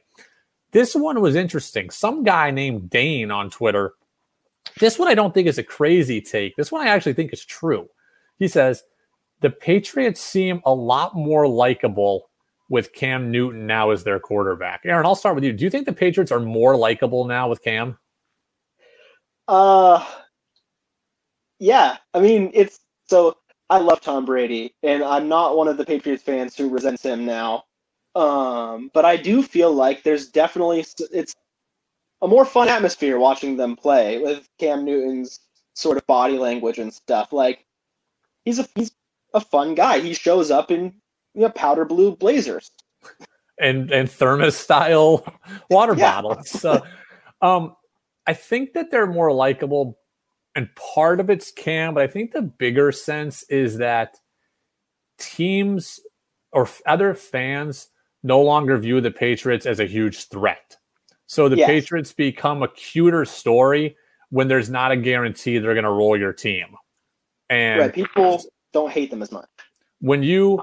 This 0.73 0.97
one 0.97 1.21
was 1.21 1.37
interesting. 1.37 1.91
Some 1.91 2.25
guy 2.25 2.51
named 2.51 2.91
Dane 2.91 3.31
on 3.31 3.51
Twitter. 3.51 3.93
This 4.81 4.99
one 4.99 5.09
I 5.09 5.15
don't 5.15 5.35
think 5.35 5.47
is 5.47 5.59
a 5.59 5.63
crazy 5.63 6.21
take. 6.21 6.57
This 6.57 6.73
one 6.73 6.85
I 6.85 6.91
actually 6.91 7.13
think 7.13 7.33
is 7.33 7.45
true. 7.45 7.89
He 8.39 8.49
says 8.49 8.83
the 9.41 9.51
Patriots 9.51 10.21
seem 10.21 10.63
a 10.65 10.75
lot 10.75 11.15
more 11.15 11.47
likable 11.47 12.31
with 12.71 12.95
Cam 12.95 13.31
Newton 13.31 13.67
now 13.67 13.91
as 13.91 14.03
their 14.03 14.19
quarterback. 14.19 14.81
Aaron, 14.85 15.05
I'll 15.05 15.15
start 15.15 15.35
with 15.35 15.45
you. 15.45 15.53
Do 15.53 15.65
you 15.65 15.71
think 15.71 15.85
the 15.85 15.93
Patriots 15.93 16.33
are 16.33 16.41
more 16.41 16.75
likable 16.75 17.27
now 17.27 17.49
with 17.49 17.63
Cam? 17.63 17.99
Uh 19.47 20.05
yeah. 21.59 21.99
I 22.15 22.21
mean, 22.21 22.51
it's 22.55 22.81
so 23.09 23.37
I 23.73 23.79
love 23.79 24.03
Tom 24.03 24.27
Brady 24.27 24.75
and 24.83 25.03
I'm 25.03 25.29
not 25.29 25.57
one 25.57 25.67
of 25.67 25.79
the 25.79 25.85
Patriots 25.87 26.23
fans 26.23 26.55
who 26.55 26.69
resents 26.69 27.03
him 27.03 27.25
now. 27.25 27.65
Um, 28.15 28.91
but 28.93 29.07
I 29.07 29.17
do 29.17 29.43
feel 29.43 29.73
like 29.73 30.03
there's 30.03 30.29
definitely 30.29 30.85
it's 31.11 31.35
a 32.21 32.29
more 32.29 32.45
fun 32.45 32.69
atmosphere 32.69 33.19
watching 33.19 33.57
them 33.57 33.75
play 33.75 34.19
with 34.19 34.47
Cam 34.59 34.85
Newton's 34.85 35.41
sort 35.73 35.97
of 35.97 36.07
body 36.07 36.37
language 36.37 36.79
and 36.79 36.93
stuff. 36.93 37.33
Like 37.33 37.65
he's 38.45 38.59
a 38.59 38.69
he's 38.75 38.93
a 39.33 39.41
fun 39.41 39.75
guy. 39.75 40.01
He 40.01 40.13
shows 40.13 40.51
up 40.51 40.71
in 40.71 40.93
you 41.35 41.41
know, 41.41 41.49
powder 41.49 41.87
blue 41.87 42.15
blazers 42.15 42.73
and 43.59 43.91
and 43.91 44.11
thermos 44.11 44.55
style 44.55 45.25
water 45.71 45.95
yeah. 45.97 46.21
bottles. 46.21 46.51
So, 46.51 46.83
um, 47.41 47.75
I 48.27 48.35
think 48.35 48.75
that 48.75 48.91
they're 48.91 49.07
more 49.07 49.33
likable, 49.33 49.99
and 50.55 50.69
part 50.75 51.21
of 51.21 51.31
it's 51.31 51.51
Cam, 51.51 51.95
but 51.95 52.03
I 52.03 52.07
think 52.07 52.33
the 52.33 52.43
bigger 52.43 52.93
sense 52.93 53.43
is 53.45 53.79
that 53.79 54.17
teams 55.19 56.01
or 56.53 56.69
other 56.87 57.15
fans 57.15 57.89
no 58.23 58.41
longer 58.41 58.77
view 58.77 59.01
the 59.01 59.11
Patriots 59.11 59.67
as 59.67 59.81
a 59.81 59.87
huge 59.87 60.29
threat. 60.29 60.77
So 61.27 61.49
the 61.49 61.57
yes. 61.57 61.67
Patriots 61.67 62.13
become 62.13 62.63
a 62.63 62.69
cuter 62.69 63.25
story 63.25 63.97
when 64.31 64.49
there's 64.49 64.69
not 64.69 64.93
a 64.93 64.97
guarantee 64.97 65.59
they're 65.59 65.75
going 65.75 65.85
to 65.85 65.91
roll 65.91 66.17
your 66.17 66.33
team. 66.33 66.77
And 67.49 67.81
right, 67.81 67.93
people 67.93 68.43
don't 68.73 68.91
hate 68.91 69.11
them 69.11 69.23
as 69.23 69.33
much. 69.33 69.49
When 70.01 70.23
you 70.23 70.63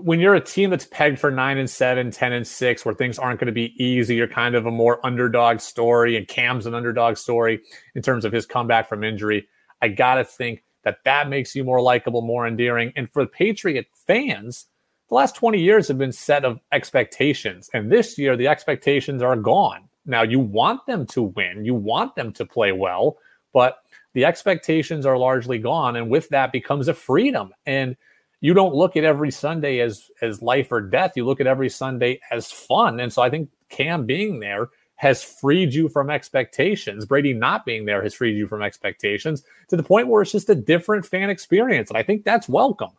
when 0.00 0.20
you're 0.20 0.34
a 0.34 0.40
team 0.40 0.70
that's 0.70 0.86
pegged 0.86 1.18
for 1.18 1.30
nine 1.30 1.58
and 1.58 1.68
seven, 1.68 2.10
10 2.10 2.32
and 2.32 2.46
six, 2.46 2.84
where 2.84 2.94
things 2.94 3.18
aren't 3.18 3.40
going 3.40 3.46
to 3.46 3.52
be 3.52 3.74
easy, 3.82 4.16
you're 4.16 4.28
kind 4.28 4.54
of 4.54 4.66
a 4.66 4.70
more 4.70 5.04
underdog 5.04 5.60
story, 5.60 6.16
and 6.16 6.26
Cam's 6.28 6.66
an 6.66 6.74
underdog 6.74 7.16
story 7.16 7.60
in 7.94 8.02
terms 8.02 8.24
of 8.24 8.32
his 8.32 8.46
comeback 8.46 8.88
from 8.88 9.04
injury. 9.04 9.48
I 9.82 9.88
got 9.88 10.14
to 10.14 10.24
think 10.24 10.64
that 10.84 10.98
that 11.04 11.28
makes 11.28 11.54
you 11.54 11.64
more 11.64 11.82
likable, 11.82 12.22
more 12.22 12.46
endearing. 12.46 12.92
And 12.96 13.10
for 13.10 13.24
the 13.24 13.30
Patriot 13.30 13.86
fans, 14.06 14.66
the 15.08 15.14
last 15.14 15.34
20 15.36 15.60
years 15.60 15.88
have 15.88 15.98
been 15.98 16.12
set 16.12 16.44
of 16.44 16.58
expectations. 16.72 17.68
And 17.74 17.90
this 17.90 18.16
year, 18.16 18.36
the 18.36 18.48
expectations 18.48 19.22
are 19.22 19.36
gone. 19.36 19.88
Now, 20.06 20.22
you 20.22 20.38
want 20.38 20.86
them 20.86 21.06
to 21.08 21.22
win, 21.22 21.64
you 21.64 21.74
want 21.74 22.14
them 22.14 22.32
to 22.34 22.46
play 22.46 22.72
well, 22.72 23.18
but 23.52 23.78
the 24.14 24.24
expectations 24.24 25.04
are 25.04 25.18
largely 25.18 25.58
gone. 25.58 25.96
And 25.96 26.08
with 26.08 26.28
that 26.30 26.52
becomes 26.52 26.88
a 26.88 26.94
freedom. 26.94 27.52
And 27.66 27.96
you 28.40 28.54
don't 28.54 28.74
look 28.74 28.96
at 28.96 29.04
every 29.04 29.30
Sunday 29.30 29.80
as 29.80 30.10
as 30.22 30.42
life 30.42 30.70
or 30.70 30.80
death. 30.80 31.12
You 31.16 31.24
look 31.24 31.40
at 31.40 31.46
every 31.46 31.68
Sunday 31.68 32.20
as 32.30 32.50
fun. 32.50 33.00
And 33.00 33.12
so 33.12 33.22
I 33.22 33.30
think 33.30 33.50
Cam 33.68 34.06
being 34.06 34.40
there 34.40 34.68
has 34.96 35.22
freed 35.22 35.74
you 35.74 35.88
from 35.88 36.10
expectations. 36.10 37.04
Brady 37.04 37.32
not 37.32 37.66
being 37.66 37.84
there 37.84 38.02
has 38.02 38.14
freed 38.14 38.36
you 38.36 38.46
from 38.46 38.62
expectations 38.62 39.42
to 39.68 39.76
the 39.76 39.82
point 39.82 40.08
where 40.08 40.22
it's 40.22 40.32
just 40.32 40.48
a 40.48 40.54
different 40.54 41.04
fan 41.04 41.28
experience. 41.28 41.90
And 41.90 41.98
I 41.98 42.02
think 42.02 42.24
that's 42.24 42.48
welcome. 42.48 42.90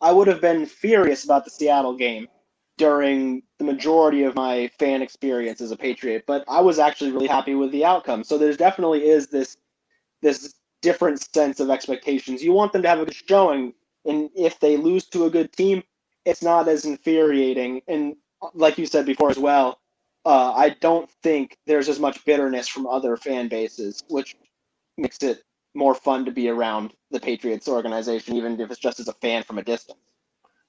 I 0.00 0.12
would 0.12 0.28
have 0.28 0.40
been 0.40 0.64
furious 0.64 1.24
about 1.24 1.44
the 1.44 1.50
Seattle 1.50 1.96
game 1.96 2.28
during 2.78 3.42
the 3.58 3.64
majority 3.64 4.22
of 4.22 4.34
my 4.34 4.70
fan 4.78 5.02
experience 5.02 5.60
as 5.60 5.72
a 5.72 5.76
Patriot, 5.76 6.24
but 6.26 6.44
I 6.48 6.60
was 6.60 6.78
actually 6.78 7.10
really 7.10 7.26
happy 7.26 7.54
with 7.54 7.72
the 7.72 7.84
outcome. 7.84 8.22
So 8.22 8.38
there's 8.38 8.56
definitely 8.56 9.08
is 9.08 9.26
this 9.26 9.56
this 10.22 10.54
different 10.80 11.20
sense 11.34 11.60
of 11.60 11.70
expectations. 11.70 12.42
You 12.42 12.52
want 12.52 12.72
them 12.72 12.82
to 12.82 12.88
have 12.88 13.00
a 13.00 13.04
good 13.04 13.14
showing, 13.14 13.74
and 14.08 14.30
if 14.34 14.58
they 14.58 14.76
lose 14.76 15.06
to 15.06 15.26
a 15.26 15.30
good 15.30 15.52
team, 15.52 15.82
it's 16.24 16.42
not 16.42 16.66
as 16.68 16.84
infuriating. 16.84 17.82
And 17.86 18.16
like 18.54 18.78
you 18.78 18.86
said 18.86 19.06
before 19.06 19.30
as 19.30 19.38
well, 19.38 19.80
uh, 20.24 20.52
I 20.52 20.70
don't 20.80 21.10
think 21.22 21.56
there's 21.66 21.88
as 21.88 22.00
much 22.00 22.24
bitterness 22.24 22.68
from 22.68 22.86
other 22.86 23.16
fan 23.16 23.48
bases, 23.48 24.02
which 24.08 24.36
makes 24.96 25.18
it 25.22 25.42
more 25.74 25.94
fun 25.94 26.24
to 26.24 26.30
be 26.30 26.48
around 26.48 26.92
the 27.10 27.20
Patriots 27.20 27.68
organization, 27.68 28.36
even 28.36 28.60
if 28.60 28.70
it's 28.70 28.80
just 28.80 29.00
as 29.00 29.08
a 29.08 29.12
fan 29.14 29.42
from 29.42 29.58
a 29.58 29.62
distance. 29.62 29.98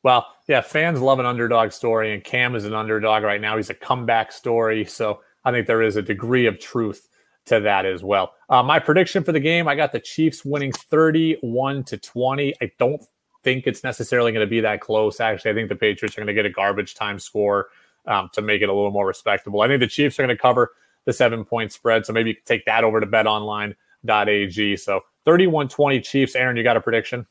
Well, 0.03 0.27
yeah, 0.47 0.61
fans 0.61 1.01
love 1.01 1.19
an 1.19 1.25
underdog 1.25 1.71
story, 1.71 2.13
and 2.13 2.23
Cam 2.23 2.55
is 2.55 2.63
an 2.63 2.73
underdog 2.73 3.23
right 3.23 3.41
now. 3.41 3.57
He's 3.57 3.69
a 3.69 3.73
comeback 3.73 4.31
story. 4.31 4.85
So 4.85 5.21
I 5.43 5.51
think 5.51 5.67
there 5.67 5.81
is 5.81 5.97
a 5.97 6.01
degree 6.01 6.45
of 6.45 6.59
truth 6.59 7.09
to 7.47 7.59
that 7.59 7.85
as 7.85 8.03
well. 8.03 8.33
Uh, 8.49 8.63
my 8.63 8.79
prediction 8.79 9.23
for 9.23 9.31
the 9.31 9.39
game 9.39 9.67
I 9.67 9.75
got 9.75 9.91
the 9.91 9.99
Chiefs 9.99 10.45
winning 10.45 10.71
31 10.71 11.83
to 11.85 11.97
20. 11.97 12.53
I 12.61 12.71
don't 12.79 13.01
think 13.43 13.67
it's 13.67 13.83
necessarily 13.83 14.31
going 14.31 14.45
to 14.45 14.49
be 14.49 14.59
that 14.61 14.81
close. 14.81 15.19
Actually, 15.19 15.51
I 15.51 15.53
think 15.53 15.69
the 15.69 15.75
Patriots 15.75 16.17
are 16.17 16.21
going 16.21 16.27
to 16.27 16.33
get 16.33 16.45
a 16.45 16.49
garbage 16.49 16.95
time 16.95 17.19
score 17.19 17.67
um, 18.05 18.29
to 18.33 18.41
make 18.41 18.61
it 18.61 18.69
a 18.69 18.73
little 18.73 18.91
more 18.91 19.07
respectable. 19.07 19.61
I 19.61 19.67
think 19.67 19.79
the 19.79 19.87
Chiefs 19.87 20.19
are 20.19 20.23
going 20.23 20.35
to 20.35 20.41
cover 20.41 20.71
the 21.05 21.13
seven 21.13 21.45
point 21.45 21.71
spread. 21.71 22.05
So 22.05 22.13
maybe 22.13 22.29
you 22.29 22.35
can 22.35 22.45
take 22.45 22.65
that 22.65 22.83
over 22.83 22.99
to 22.99 23.07
betonline.ag. 23.07 24.77
So 24.77 25.01
31 25.25 25.69
20 25.69 26.01
Chiefs. 26.01 26.35
Aaron, 26.35 26.57
you 26.57 26.63
got 26.63 26.77
a 26.77 26.81
prediction? 26.81 27.25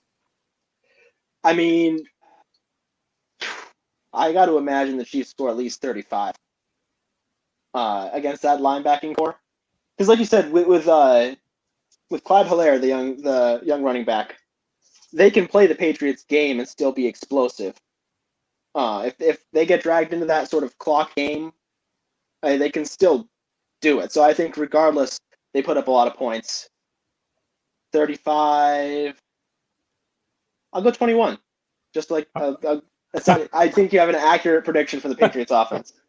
I 1.45 1.53
mean, 1.53 2.05
I 4.13 4.33
got 4.33 4.47
to 4.47 4.59
imagine 4.59 4.97
the 4.97 5.05
Chiefs 5.05 5.31
score 5.31 5.49
at 5.49 5.57
least 5.57 5.81
35 5.81 6.35
uh, 7.75 8.11
against 8.13 8.43
that 8.43 8.61
linebacking 8.61 9.17
corps. 9.17 9.39
Because, 9.97 10.09
like 10.09 10.19
you 10.19 10.25
said, 10.25 10.53
with 10.53 10.67
with, 10.67 10.89
uh, 10.89 11.35
with 12.11 12.25
Clyde 12.25 12.47
Helaire, 12.47 12.81
the 12.81 12.89
young 12.89 13.17
the 13.17 13.61
young 13.65 13.83
running 13.83 14.05
back, 14.05 14.37
they 15.13 15.31
can 15.31 15.47
play 15.47 15.67
the 15.67 15.75
Patriots 15.75 16.25
game 16.25 16.59
and 16.59 16.69
still 16.69 16.93
be 16.93 17.07
explosive. 17.07 17.75
Uh, 18.75 19.05
if 19.07 19.21
if 19.21 19.45
they 19.53 19.67
get 19.67 19.83
dragged 19.83 20.13
into 20.13 20.27
that 20.27 20.51
sort 20.51 20.65
of 20.65 20.77
clock 20.79 21.15
game, 21.15 21.53
uh, 22.43 22.57
they 22.57 22.71
can 22.71 22.85
still 22.85 23.29
do 23.81 24.01
it. 24.01 24.13
So 24.13 24.23
I 24.23 24.35
think 24.35 24.57
regardless, 24.57 25.19
they 25.55 25.63
put 25.63 25.77
up 25.77 25.89
a 25.89 25.91
lot 25.91 26.07
of 26.07 26.15
points. 26.15 26.69
Thirty-five. 27.93 29.19
I'll 30.73 30.83
go 30.83 30.91
twenty-one. 30.91 31.39
Just 31.95 32.11
like 32.11 32.29
uh, 32.37 32.55
uh, 32.63 32.81
I 33.53 33.69
think 33.69 33.93
you 33.93 33.99
have 33.99 34.11
an 34.11 34.15
accurate 34.15 34.65
prediction 34.65 35.01
for 35.01 35.09
the 35.09 35.17
Patriots 35.17 35.51
offense. 35.51 35.95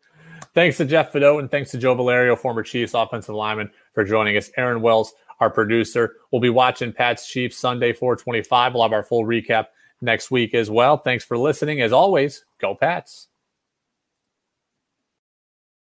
Thanks 0.54 0.78
to 0.78 0.86
Jeff 0.86 1.14
Fedotin 1.14 1.42
and 1.42 1.52
thanks 1.52 1.70
to 1.72 1.78
Joe 1.78 1.94
Valerio, 1.94 2.36
former 2.36 2.64
Chiefs 2.64 2.96
offensive 2.96 3.36
lineman, 3.36 3.70
for 3.94 4.04
joining 4.04 4.36
us. 4.36 4.50
Aaron 4.58 4.82
Wells, 4.82 5.14
our 5.40 5.50
producer. 5.50 6.16
We'll 6.32 6.42
be 6.42 6.50
watching 6.50 6.94
Pat's 6.94 7.28
Chiefs 7.28 7.58
Sunday 7.58 7.94
425. 7.94 8.74
We'll 8.74 8.84
have 8.84 8.94
our 8.94 9.04
full 9.04 9.24
recap 9.24 9.68
next 10.02 10.32
week 10.32 10.54
as 10.54 10.70
well. 10.70 10.98
Thanks 10.98 11.24
for 11.24 11.38
listening. 11.38 11.82
As 11.82 11.92
always, 11.92 12.46
go 12.60 12.76
Pats. 12.76 13.28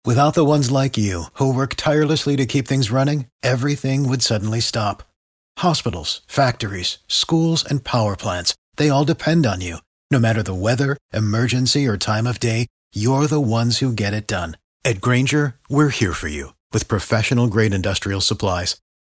Without 0.06 0.36
the 0.36 0.46
ones 0.46 0.72
like 0.72 0.98
you, 0.98 1.26
who 1.34 1.54
work 1.54 1.76
tirelessly 1.76 2.38
to 2.38 2.46
keep 2.46 2.66
things 2.66 2.90
running, 2.90 3.26
everything 3.44 4.08
would 4.08 4.22
suddenly 4.22 4.62
stop. 4.62 5.04
Hospitals, 5.58 6.22
factories, 6.28 7.00
schools, 7.08 7.66
and 7.66 7.84
power 7.84 8.16
plants, 8.16 8.56
they 8.78 8.90
all 8.90 9.04
depend 9.04 9.46
on 9.46 9.60
you. 9.60 9.78
No 10.10 10.18
matter 10.18 10.42
the 10.42 10.54
weather, 10.54 10.96
emergency, 11.12 11.86
or 11.86 11.98
time 11.98 12.26
of 12.26 12.40
day, 12.40 12.68
you're 12.94 13.28
the 13.28 13.42
ones 13.42 13.80
who 13.80 13.92
get 13.92 14.14
it 14.14 14.28
done. 14.28 14.56
At 14.86 15.02
Grainger, 15.02 15.56
we're 15.68 15.90
here 15.90 16.14
for 16.14 16.30
you 16.30 16.54
with 16.72 16.88
professional 16.88 17.48
grade 17.48 17.74
industrial 17.74 18.22
supplies. 18.22 18.78